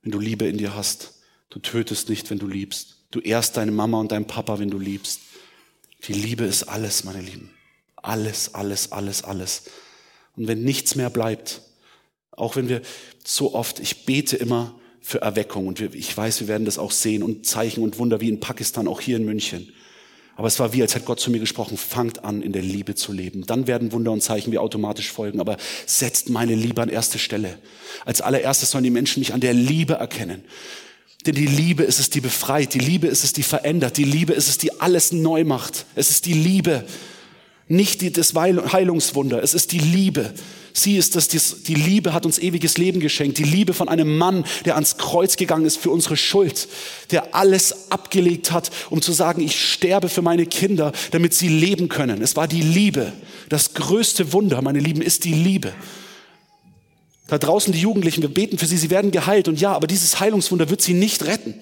wenn 0.02 0.12
du 0.12 0.20
Liebe 0.20 0.46
in 0.46 0.58
dir 0.58 0.74
hast. 0.74 1.17
Du 1.50 1.58
tötest 1.58 2.08
nicht, 2.08 2.30
wenn 2.30 2.38
du 2.38 2.46
liebst. 2.46 2.96
Du 3.10 3.20
ehrst 3.20 3.56
deine 3.56 3.72
Mama 3.72 4.00
und 4.00 4.12
deinen 4.12 4.26
Papa, 4.26 4.58
wenn 4.58 4.70
du 4.70 4.78
liebst. 4.78 5.20
Die 6.06 6.12
Liebe 6.12 6.44
ist 6.44 6.64
alles, 6.64 7.04
meine 7.04 7.22
Lieben. 7.22 7.50
Alles, 7.96 8.54
alles, 8.54 8.92
alles, 8.92 9.24
alles. 9.24 9.64
Und 10.36 10.46
wenn 10.46 10.62
nichts 10.62 10.94
mehr 10.94 11.10
bleibt, 11.10 11.62
auch 12.30 12.56
wenn 12.56 12.68
wir 12.68 12.82
so 13.24 13.54
oft, 13.54 13.80
ich 13.80 14.04
bete 14.04 14.36
immer 14.36 14.78
für 15.00 15.22
Erweckung 15.22 15.66
und 15.66 15.80
ich 15.80 16.16
weiß, 16.16 16.40
wir 16.40 16.48
werden 16.48 16.64
das 16.64 16.78
auch 16.78 16.92
sehen 16.92 17.22
und 17.22 17.46
Zeichen 17.46 17.82
und 17.82 17.98
Wunder 17.98 18.20
wie 18.20 18.28
in 18.28 18.40
Pakistan, 18.40 18.86
auch 18.86 19.00
hier 19.00 19.16
in 19.16 19.24
München. 19.24 19.72
Aber 20.36 20.46
es 20.46 20.60
war 20.60 20.72
wie, 20.72 20.82
als 20.82 20.94
hätte 20.94 21.06
Gott 21.06 21.18
zu 21.18 21.32
mir 21.32 21.40
gesprochen, 21.40 21.76
fangt 21.76 22.24
an, 22.24 22.42
in 22.42 22.52
der 22.52 22.62
Liebe 22.62 22.94
zu 22.94 23.12
leben. 23.12 23.44
Dann 23.44 23.66
werden 23.66 23.90
Wunder 23.90 24.12
und 24.12 24.22
Zeichen 24.22 24.52
wie 24.52 24.58
automatisch 24.58 25.10
folgen, 25.10 25.40
aber 25.40 25.56
setzt 25.84 26.30
meine 26.30 26.54
Liebe 26.54 26.80
an 26.80 26.88
erste 26.88 27.18
Stelle. 27.18 27.58
Als 28.04 28.20
allererstes 28.20 28.70
sollen 28.70 28.84
die 28.84 28.90
Menschen 28.90 29.18
mich 29.18 29.34
an 29.34 29.40
der 29.40 29.52
Liebe 29.52 29.94
erkennen. 29.94 30.44
Denn 31.26 31.34
die 31.34 31.46
Liebe 31.46 31.82
ist 31.82 31.98
es, 31.98 32.10
die 32.10 32.20
befreit. 32.20 32.74
Die 32.74 32.78
Liebe 32.78 33.06
ist 33.06 33.24
es, 33.24 33.32
die 33.32 33.42
verändert. 33.42 33.96
Die 33.96 34.04
Liebe 34.04 34.32
ist 34.32 34.48
es, 34.48 34.58
die 34.58 34.80
alles 34.80 35.12
neu 35.12 35.44
macht. 35.44 35.86
Es 35.94 36.10
ist 36.10 36.26
die 36.26 36.32
Liebe. 36.32 36.84
Nicht 37.66 38.00
die, 38.00 38.12
das 38.12 38.34
Heilungswunder. 38.34 39.42
Es 39.42 39.52
ist 39.52 39.72
die 39.72 39.78
Liebe. 39.78 40.32
Sie 40.72 40.96
ist 40.96 41.16
das, 41.16 41.28
die 41.28 41.74
Liebe 41.74 42.12
hat 42.12 42.24
uns 42.24 42.38
ewiges 42.38 42.78
Leben 42.78 43.00
geschenkt. 43.00 43.36
Die 43.38 43.44
Liebe 43.44 43.74
von 43.74 43.88
einem 43.88 44.16
Mann, 44.16 44.44
der 44.64 44.76
ans 44.76 44.96
Kreuz 44.96 45.36
gegangen 45.36 45.66
ist 45.66 45.76
für 45.76 45.90
unsere 45.90 46.16
Schuld. 46.16 46.68
Der 47.10 47.34
alles 47.34 47.90
abgelegt 47.90 48.52
hat, 48.52 48.70
um 48.88 49.02
zu 49.02 49.12
sagen, 49.12 49.42
ich 49.42 49.60
sterbe 49.60 50.08
für 50.08 50.22
meine 50.22 50.46
Kinder, 50.46 50.92
damit 51.10 51.34
sie 51.34 51.48
leben 51.48 51.88
können. 51.88 52.22
Es 52.22 52.36
war 52.36 52.46
die 52.46 52.62
Liebe. 52.62 53.12
Das 53.48 53.74
größte 53.74 54.32
Wunder, 54.32 54.62
meine 54.62 54.78
Lieben, 54.78 55.02
ist 55.02 55.24
die 55.24 55.34
Liebe. 55.34 55.72
Da 57.28 57.36
draußen 57.36 57.72
die 57.72 57.80
Jugendlichen, 57.80 58.22
wir 58.22 58.32
beten 58.32 58.58
für 58.58 58.66
sie, 58.66 58.78
sie 58.78 58.90
werden 58.90 59.10
geheilt. 59.10 59.48
Und 59.48 59.60
ja, 59.60 59.72
aber 59.72 59.86
dieses 59.86 60.18
Heilungswunder 60.18 60.70
wird 60.70 60.80
sie 60.80 60.94
nicht 60.94 61.26
retten. 61.26 61.54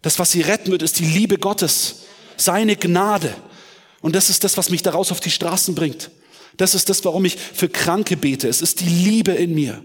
Das, 0.00 0.18
was 0.20 0.30
sie 0.30 0.40
retten 0.40 0.70
wird, 0.70 0.82
ist 0.82 1.00
die 1.00 1.04
Liebe 1.04 1.38
Gottes, 1.38 2.04
seine 2.36 2.76
Gnade. 2.76 3.34
Und 4.00 4.14
das 4.14 4.30
ist 4.30 4.44
das, 4.44 4.56
was 4.56 4.70
mich 4.70 4.82
daraus 4.82 5.10
auf 5.10 5.18
die 5.18 5.32
Straßen 5.32 5.74
bringt. 5.74 6.10
Das 6.56 6.76
ist 6.76 6.88
das, 6.88 7.04
warum 7.04 7.24
ich 7.24 7.36
für 7.36 7.68
Kranke 7.68 8.16
bete. 8.16 8.48
Es 8.48 8.62
ist 8.62 8.80
die 8.80 8.88
Liebe 8.88 9.32
in 9.32 9.54
mir. 9.54 9.82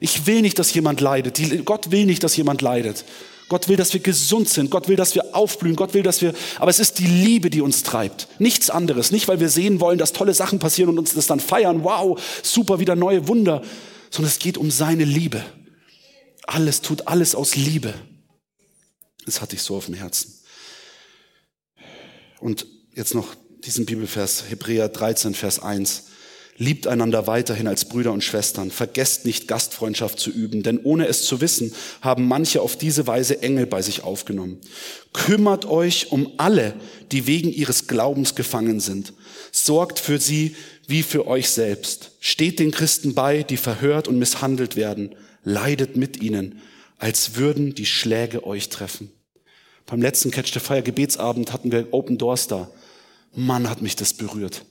Ich 0.00 0.26
will 0.26 0.42
nicht, 0.42 0.58
dass 0.58 0.74
jemand 0.74 1.00
leidet. 1.00 1.38
Die, 1.38 1.62
Gott 1.64 1.90
will 1.90 2.04
nicht, 2.04 2.22
dass 2.22 2.36
jemand 2.36 2.60
leidet. 2.60 3.06
Gott 3.48 3.68
will, 3.68 3.76
dass 3.76 3.94
wir 3.94 4.00
gesund 4.00 4.50
sind. 4.50 4.70
Gott 4.70 4.86
will, 4.86 4.96
dass 4.96 5.14
wir 5.14 5.34
aufblühen. 5.34 5.76
Gott 5.76 5.94
will, 5.94 6.02
dass 6.02 6.20
wir, 6.20 6.34
aber 6.58 6.70
es 6.70 6.78
ist 6.78 6.98
die 6.98 7.06
Liebe, 7.06 7.48
die 7.48 7.62
uns 7.62 7.84
treibt. 7.84 8.28
Nichts 8.38 8.68
anderes. 8.68 9.12
Nicht, 9.12 9.28
weil 9.28 9.40
wir 9.40 9.48
sehen 9.48 9.80
wollen, 9.80 9.98
dass 9.98 10.12
tolle 10.12 10.34
Sachen 10.34 10.58
passieren 10.58 10.90
und 10.90 10.98
uns 10.98 11.14
das 11.14 11.26
dann 11.26 11.40
feiern. 11.40 11.82
Wow, 11.84 12.20
super, 12.42 12.80
wieder 12.80 12.96
neue 12.96 13.26
Wunder 13.28 13.62
sondern 14.12 14.30
es 14.30 14.38
geht 14.38 14.58
um 14.58 14.70
seine 14.70 15.04
Liebe. 15.04 15.42
Alles 16.46 16.82
tut 16.82 17.08
alles 17.08 17.34
aus 17.34 17.56
Liebe. 17.56 17.94
Das 19.24 19.40
hatte 19.40 19.56
ich 19.56 19.62
so 19.62 19.74
auf 19.76 19.86
dem 19.86 19.94
Herzen. 19.94 20.38
Und 22.38 22.66
jetzt 22.94 23.14
noch 23.14 23.34
diesen 23.64 23.86
Bibelvers, 23.86 24.44
Hebräer 24.50 24.88
13, 24.88 25.34
Vers 25.34 25.60
1. 25.60 26.08
Liebt 26.58 26.86
einander 26.86 27.26
weiterhin 27.26 27.66
als 27.66 27.86
Brüder 27.86 28.12
und 28.12 28.22
Schwestern. 28.22 28.70
Vergesst 28.70 29.24
nicht, 29.24 29.48
Gastfreundschaft 29.48 30.18
zu 30.18 30.30
üben, 30.30 30.62
denn 30.62 30.78
ohne 30.78 31.06
es 31.06 31.24
zu 31.24 31.40
wissen, 31.40 31.72
haben 32.02 32.28
manche 32.28 32.60
auf 32.60 32.76
diese 32.76 33.06
Weise 33.06 33.40
Engel 33.40 33.66
bei 33.66 33.80
sich 33.80 34.02
aufgenommen. 34.02 34.60
Kümmert 35.14 35.64
euch 35.64 36.12
um 36.12 36.32
alle, 36.36 36.74
die 37.10 37.26
wegen 37.26 37.50
ihres 37.50 37.86
Glaubens 37.86 38.34
gefangen 38.34 38.80
sind. 38.80 39.14
Sorgt 39.50 39.98
für 39.98 40.20
sie 40.20 40.54
wie 40.86 41.02
für 41.02 41.26
euch 41.26 41.50
selbst. 41.50 42.12
Steht 42.20 42.58
den 42.58 42.70
Christen 42.70 43.14
bei, 43.14 43.42
die 43.42 43.56
verhört 43.56 44.08
und 44.08 44.18
misshandelt 44.18 44.76
werden. 44.76 45.14
Leidet 45.44 45.96
mit 45.96 46.22
ihnen, 46.22 46.60
als 46.98 47.36
würden 47.36 47.74
die 47.74 47.86
Schläge 47.86 48.46
euch 48.46 48.68
treffen. 48.68 49.10
Beim 49.86 50.00
letzten 50.00 50.30
Catch 50.30 50.52
the 50.52 50.60
Fire 50.60 50.82
Gebetsabend 50.82 51.52
hatten 51.52 51.72
wir 51.72 51.88
Open 51.92 52.18
Doors 52.18 52.46
da. 52.46 52.70
Mann, 53.34 53.68
hat 53.68 53.82
mich 53.82 53.96
das 53.96 54.14
berührt. 54.14 54.64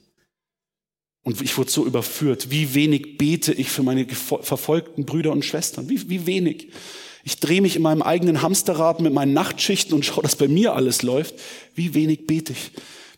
Und 1.24 1.42
ich 1.42 1.58
wurde 1.58 1.70
so 1.70 1.86
überführt. 1.86 2.50
Wie 2.50 2.74
wenig 2.74 3.18
bete 3.18 3.54
ich 3.54 3.70
für 3.70 3.84
meine 3.84 4.08
verfolgten 4.08 5.06
Brüder 5.06 5.32
und 5.32 5.46
Schwestern? 5.46 5.90
Wie, 5.90 6.10
wie 6.10 6.26
wenig? 6.26 6.70
Ich 7.24 7.40
drehe 7.40 7.62
mich 7.62 7.76
in 7.76 7.84
meinem 7.84 8.02
eigenen 8.02 8.42
Hamsterrad 8.42 9.00
mit 9.00 9.14
meinen 9.14 9.34
Nachtschichten 9.34 9.94
und 9.94 10.06
schaue, 10.06 10.24
dass 10.24 10.36
bei 10.36 10.48
mir 10.48 10.74
alles 10.74 11.04
läuft. 11.04 11.36
Wie 11.76 11.94
wenig 11.94 12.26
bete 12.26 12.54
ich? 12.54 12.72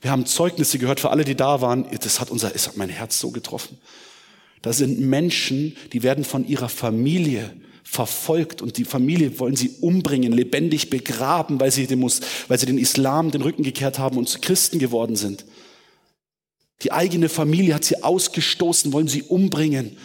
Wir 0.04 0.12
haben 0.12 0.26
Zeugnisse 0.26 0.80
gehört 0.80 1.00
für 1.00 1.12
alle, 1.12 1.24
die 1.24 1.34
da 1.34 1.62
waren. 1.62 1.88
Das 2.02 2.20
hat 2.20 2.30
unser, 2.30 2.54
es 2.54 2.68
hat 2.68 2.76
mein 2.76 2.90
Herz 2.90 3.20
so 3.20 3.32
getroffen. 3.32 3.78
Da 4.62 4.74
sind 4.74 5.00
Menschen, 5.00 5.78
die 5.94 6.04
werden 6.04 6.26
von 6.26 6.46
ihrer 6.46 6.68
Familie 6.68 7.56
verfolgt 7.86 8.62
und 8.62 8.78
die 8.78 8.84
Familie 8.84 9.40
wollen 9.40 9.56
sie 9.56 9.70
umbringen, 9.80 10.34
lebendig 10.34 10.90
begraben, 10.90 11.60
weil 11.62 11.72
sie, 11.72 11.88
den, 11.88 12.02
weil 12.02 12.60
sie 12.60 12.66
den 12.66 12.78
Islam 12.78 13.32
den 13.32 13.42
Rücken 13.44 13.64
gekehrt 13.64 13.98
haben 13.98 14.18
und 14.18 14.28
zu 14.28 14.40
Christen 14.42 14.78
geworden 14.78 15.16
sind. 15.16 15.46
Die 16.82 16.92
eigene 16.92 17.30
Familie 17.30 17.74
hat 17.74 17.86
sie 17.86 18.04
ausgestoßen, 18.04 18.92
wollen 18.92 19.08
sie 19.08 19.24
umbringen. 19.24 19.96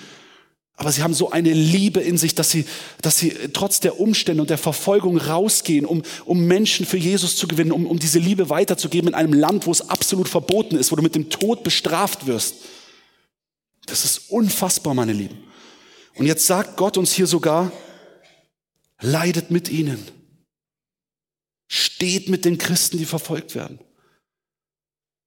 Aber 0.81 0.93
sie 0.93 1.03
haben 1.03 1.13
so 1.13 1.33
eine 1.33 1.53
Liebe 1.53 1.99
in 1.99 2.17
sich, 2.17 2.37
dass 2.37 2.53
sie, 2.53 2.65
dass 3.03 3.19
sie 3.19 3.31
trotz 3.53 3.81
der 3.81 3.99
Umstände 3.99 4.41
und 4.41 4.49
der 4.49 4.59
Verfolgung 4.59 5.19
rausgehen, 5.19 5.85
um, 5.85 6.05
um 6.25 6.45
Menschen 6.47 6.87
für 6.87 6.97
Jesus 6.97 7.35
zu 7.35 7.49
gewinnen, 7.49 7.73
um, 7.73 7.85
um 7.85 7.99
diese 7.99 8.21
Liebe 8.21 8.49
weiterzugeben 8.49 9.09
in 9.09 9.15
einem 9.15 9.33
Land, 9.33 9.67
wo 9.67 9.73
es 9.73 9.91
absolut 9.91 10.29
verboten 10.29 10.77
ist, 10.77 10.93
wo 10.93 10.97
du 10.97 11.03
mit 11.03 11.17
dem 11.17 11.31
Tod 11.31 11.65
bestraft 11.65 12.29
wirst. 12.29 12.59
Das 13.87 14.05
ist 14.05 14.31
unfassbar, 14.31 14.95
meine 14.95 15.13
Lieben. 15.13 15.37
Und 16.15 16.27
jetzt 16.27 16.47
sagt 16.47 16.77
Gott 16.77 16.97
uns 16.97 17.13
hier 17.13 17.27
sogar, 17.27 17.73
leidet 19.01 19.51
mit 19.51 19.69
ihnen. 19.69 20.07
Steht 21.67 22.29
mit 22.29 22.45
den 22.45 22.57
Christen, 22.57 22.99
die 22.99 23.05
verfolgt 23.05 23.57
werden. 23.57 23.81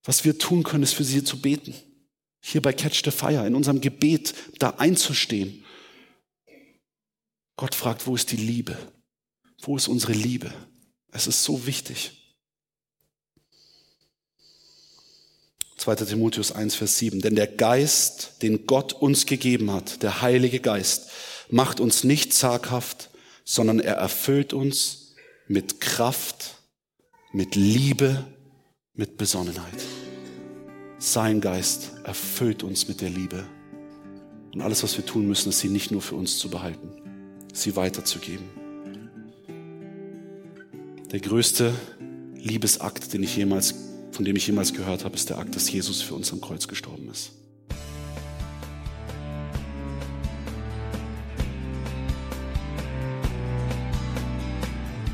Was 0.05 0.23
wir 0.23 0.39
tun 0.39 0.63
können, 0.63 0.83
ist 0.83 0.93
für 0.93 1.03
sie 1.03 1.25
zu 1.25 1.41
beten 1.41 1.75
hier 2.41 2.61
bei 2.61 2.73
Catch 2.73 3.03
the 3.05 3.11
Fire, 3.11 3.45
in 3.45 3.55
unserem 3.55 3.81
Gebet 3.81 4.33
da 4.59 4.71
einzustehen. 4.71 5.63
Gott 7.55 7.75
fragt, 7.75 8.07
wo 8.07 8.15
ist 8.15 8.31
die 8.31 8.37
Liebe? 8.37 8.77
Wo 9.61 9.77
ist 9.77 9.87
unsere 9.87 10.13
Liebe? 10.13 10.51
Es 11.11 11.27
ist 11.27 11.43
so 11.43 11.65
wichtig. 11.67 12.17
2. 15.77 15.95
Timotheus 15.95 16.51
1, 16.51 16.75
Vers 16.75 16.99
7. 16.99 17.21
Denn 17.21 17.35
der 17.35 17.47
Geist, 17.47 18.41
den 18.43 18.67
Gott 18.67 18.93
uns 18.93 19.25
gegeben 19.25 19.71
hat, 19.71 20.03
der 20.03 20.21
Heilige 20.21 20.59
Geist, 20.59 21.09
macht 21.49 21.79
uns 21.79 22.03
nicht 22.03 22.33
zaghaft, 22.33 23.09
sondern 23.43 23.79
er 23.79 23.95
erfüllt 23.95 24.53
uns 24.53 25.15
mit 25.47 25.81
Kraft, 25.81 26.55
mit 27.31 27.55
Liebe, 27.55 28.25
mit 28.93 29.17
Besonnenheit. 29.17 29.73
Sein 31.03 31.41
Geist 31.41 31.93
erfüllt 32.03 32.61
uns 32.61 32.87
mit 32.87 33.01
der 33.01 33.09
Liebe. 33.09 33.43
Und 34.53 34.61
alles, 34.61 34.83
was 34.83 34.95
wir 34.97 35.03
tun 35.03 35.25
müssen, 35.25 35.49
ist 35.49 35.57
sie 35.57 35.69
nicht 35.69 35.89
nur 35.89 35.99
für 35.99 36.13
uns 36.13 36.37
zu 36.37 36.47
behalten, 36.47 36.89
sie 37.53 37.75
weiterzugeben. 37.75 38.45
Der 41.11 41.19
größte 41.19 41.73
Liebesakt, 42.35 43.11
den 43.13 43.23
ich 43.23 43.35
jemals, 43.35 43.73
von 44.11 44.25
dem 44.25 44.35
ich 44.35 44.45
jemals 44.45 44.73
gehört 44.73 45.03
habe, 45.03 45.15
ist 45.15 45.27
der 45.31 45.39
Akt, 45.39 45.55
dass 45.55 45.71
Jesus 45.71 46.03
für 46.03 46.13
uns 46.13 46.31
am 46.33 46.39
Kreuz 46.39 46.67
gestorben 46.67 47.09
ist. 47.09 47.31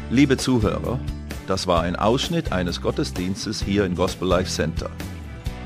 Liebe 0.10 0.36
Zuhörer, 0.36 1.00
das 1.48 1.66
war 1.66 1.84
ein 1.84 1.96
Ausschnitt 1.96 2.52
eines 2.52 2.82
Gottesdienstes 2.82 3.64
hier 3.64 3.86
im 3.86 3.96
Gospel 3.96 4.28
Life 4.28 4.52
Center. 4.52 4.92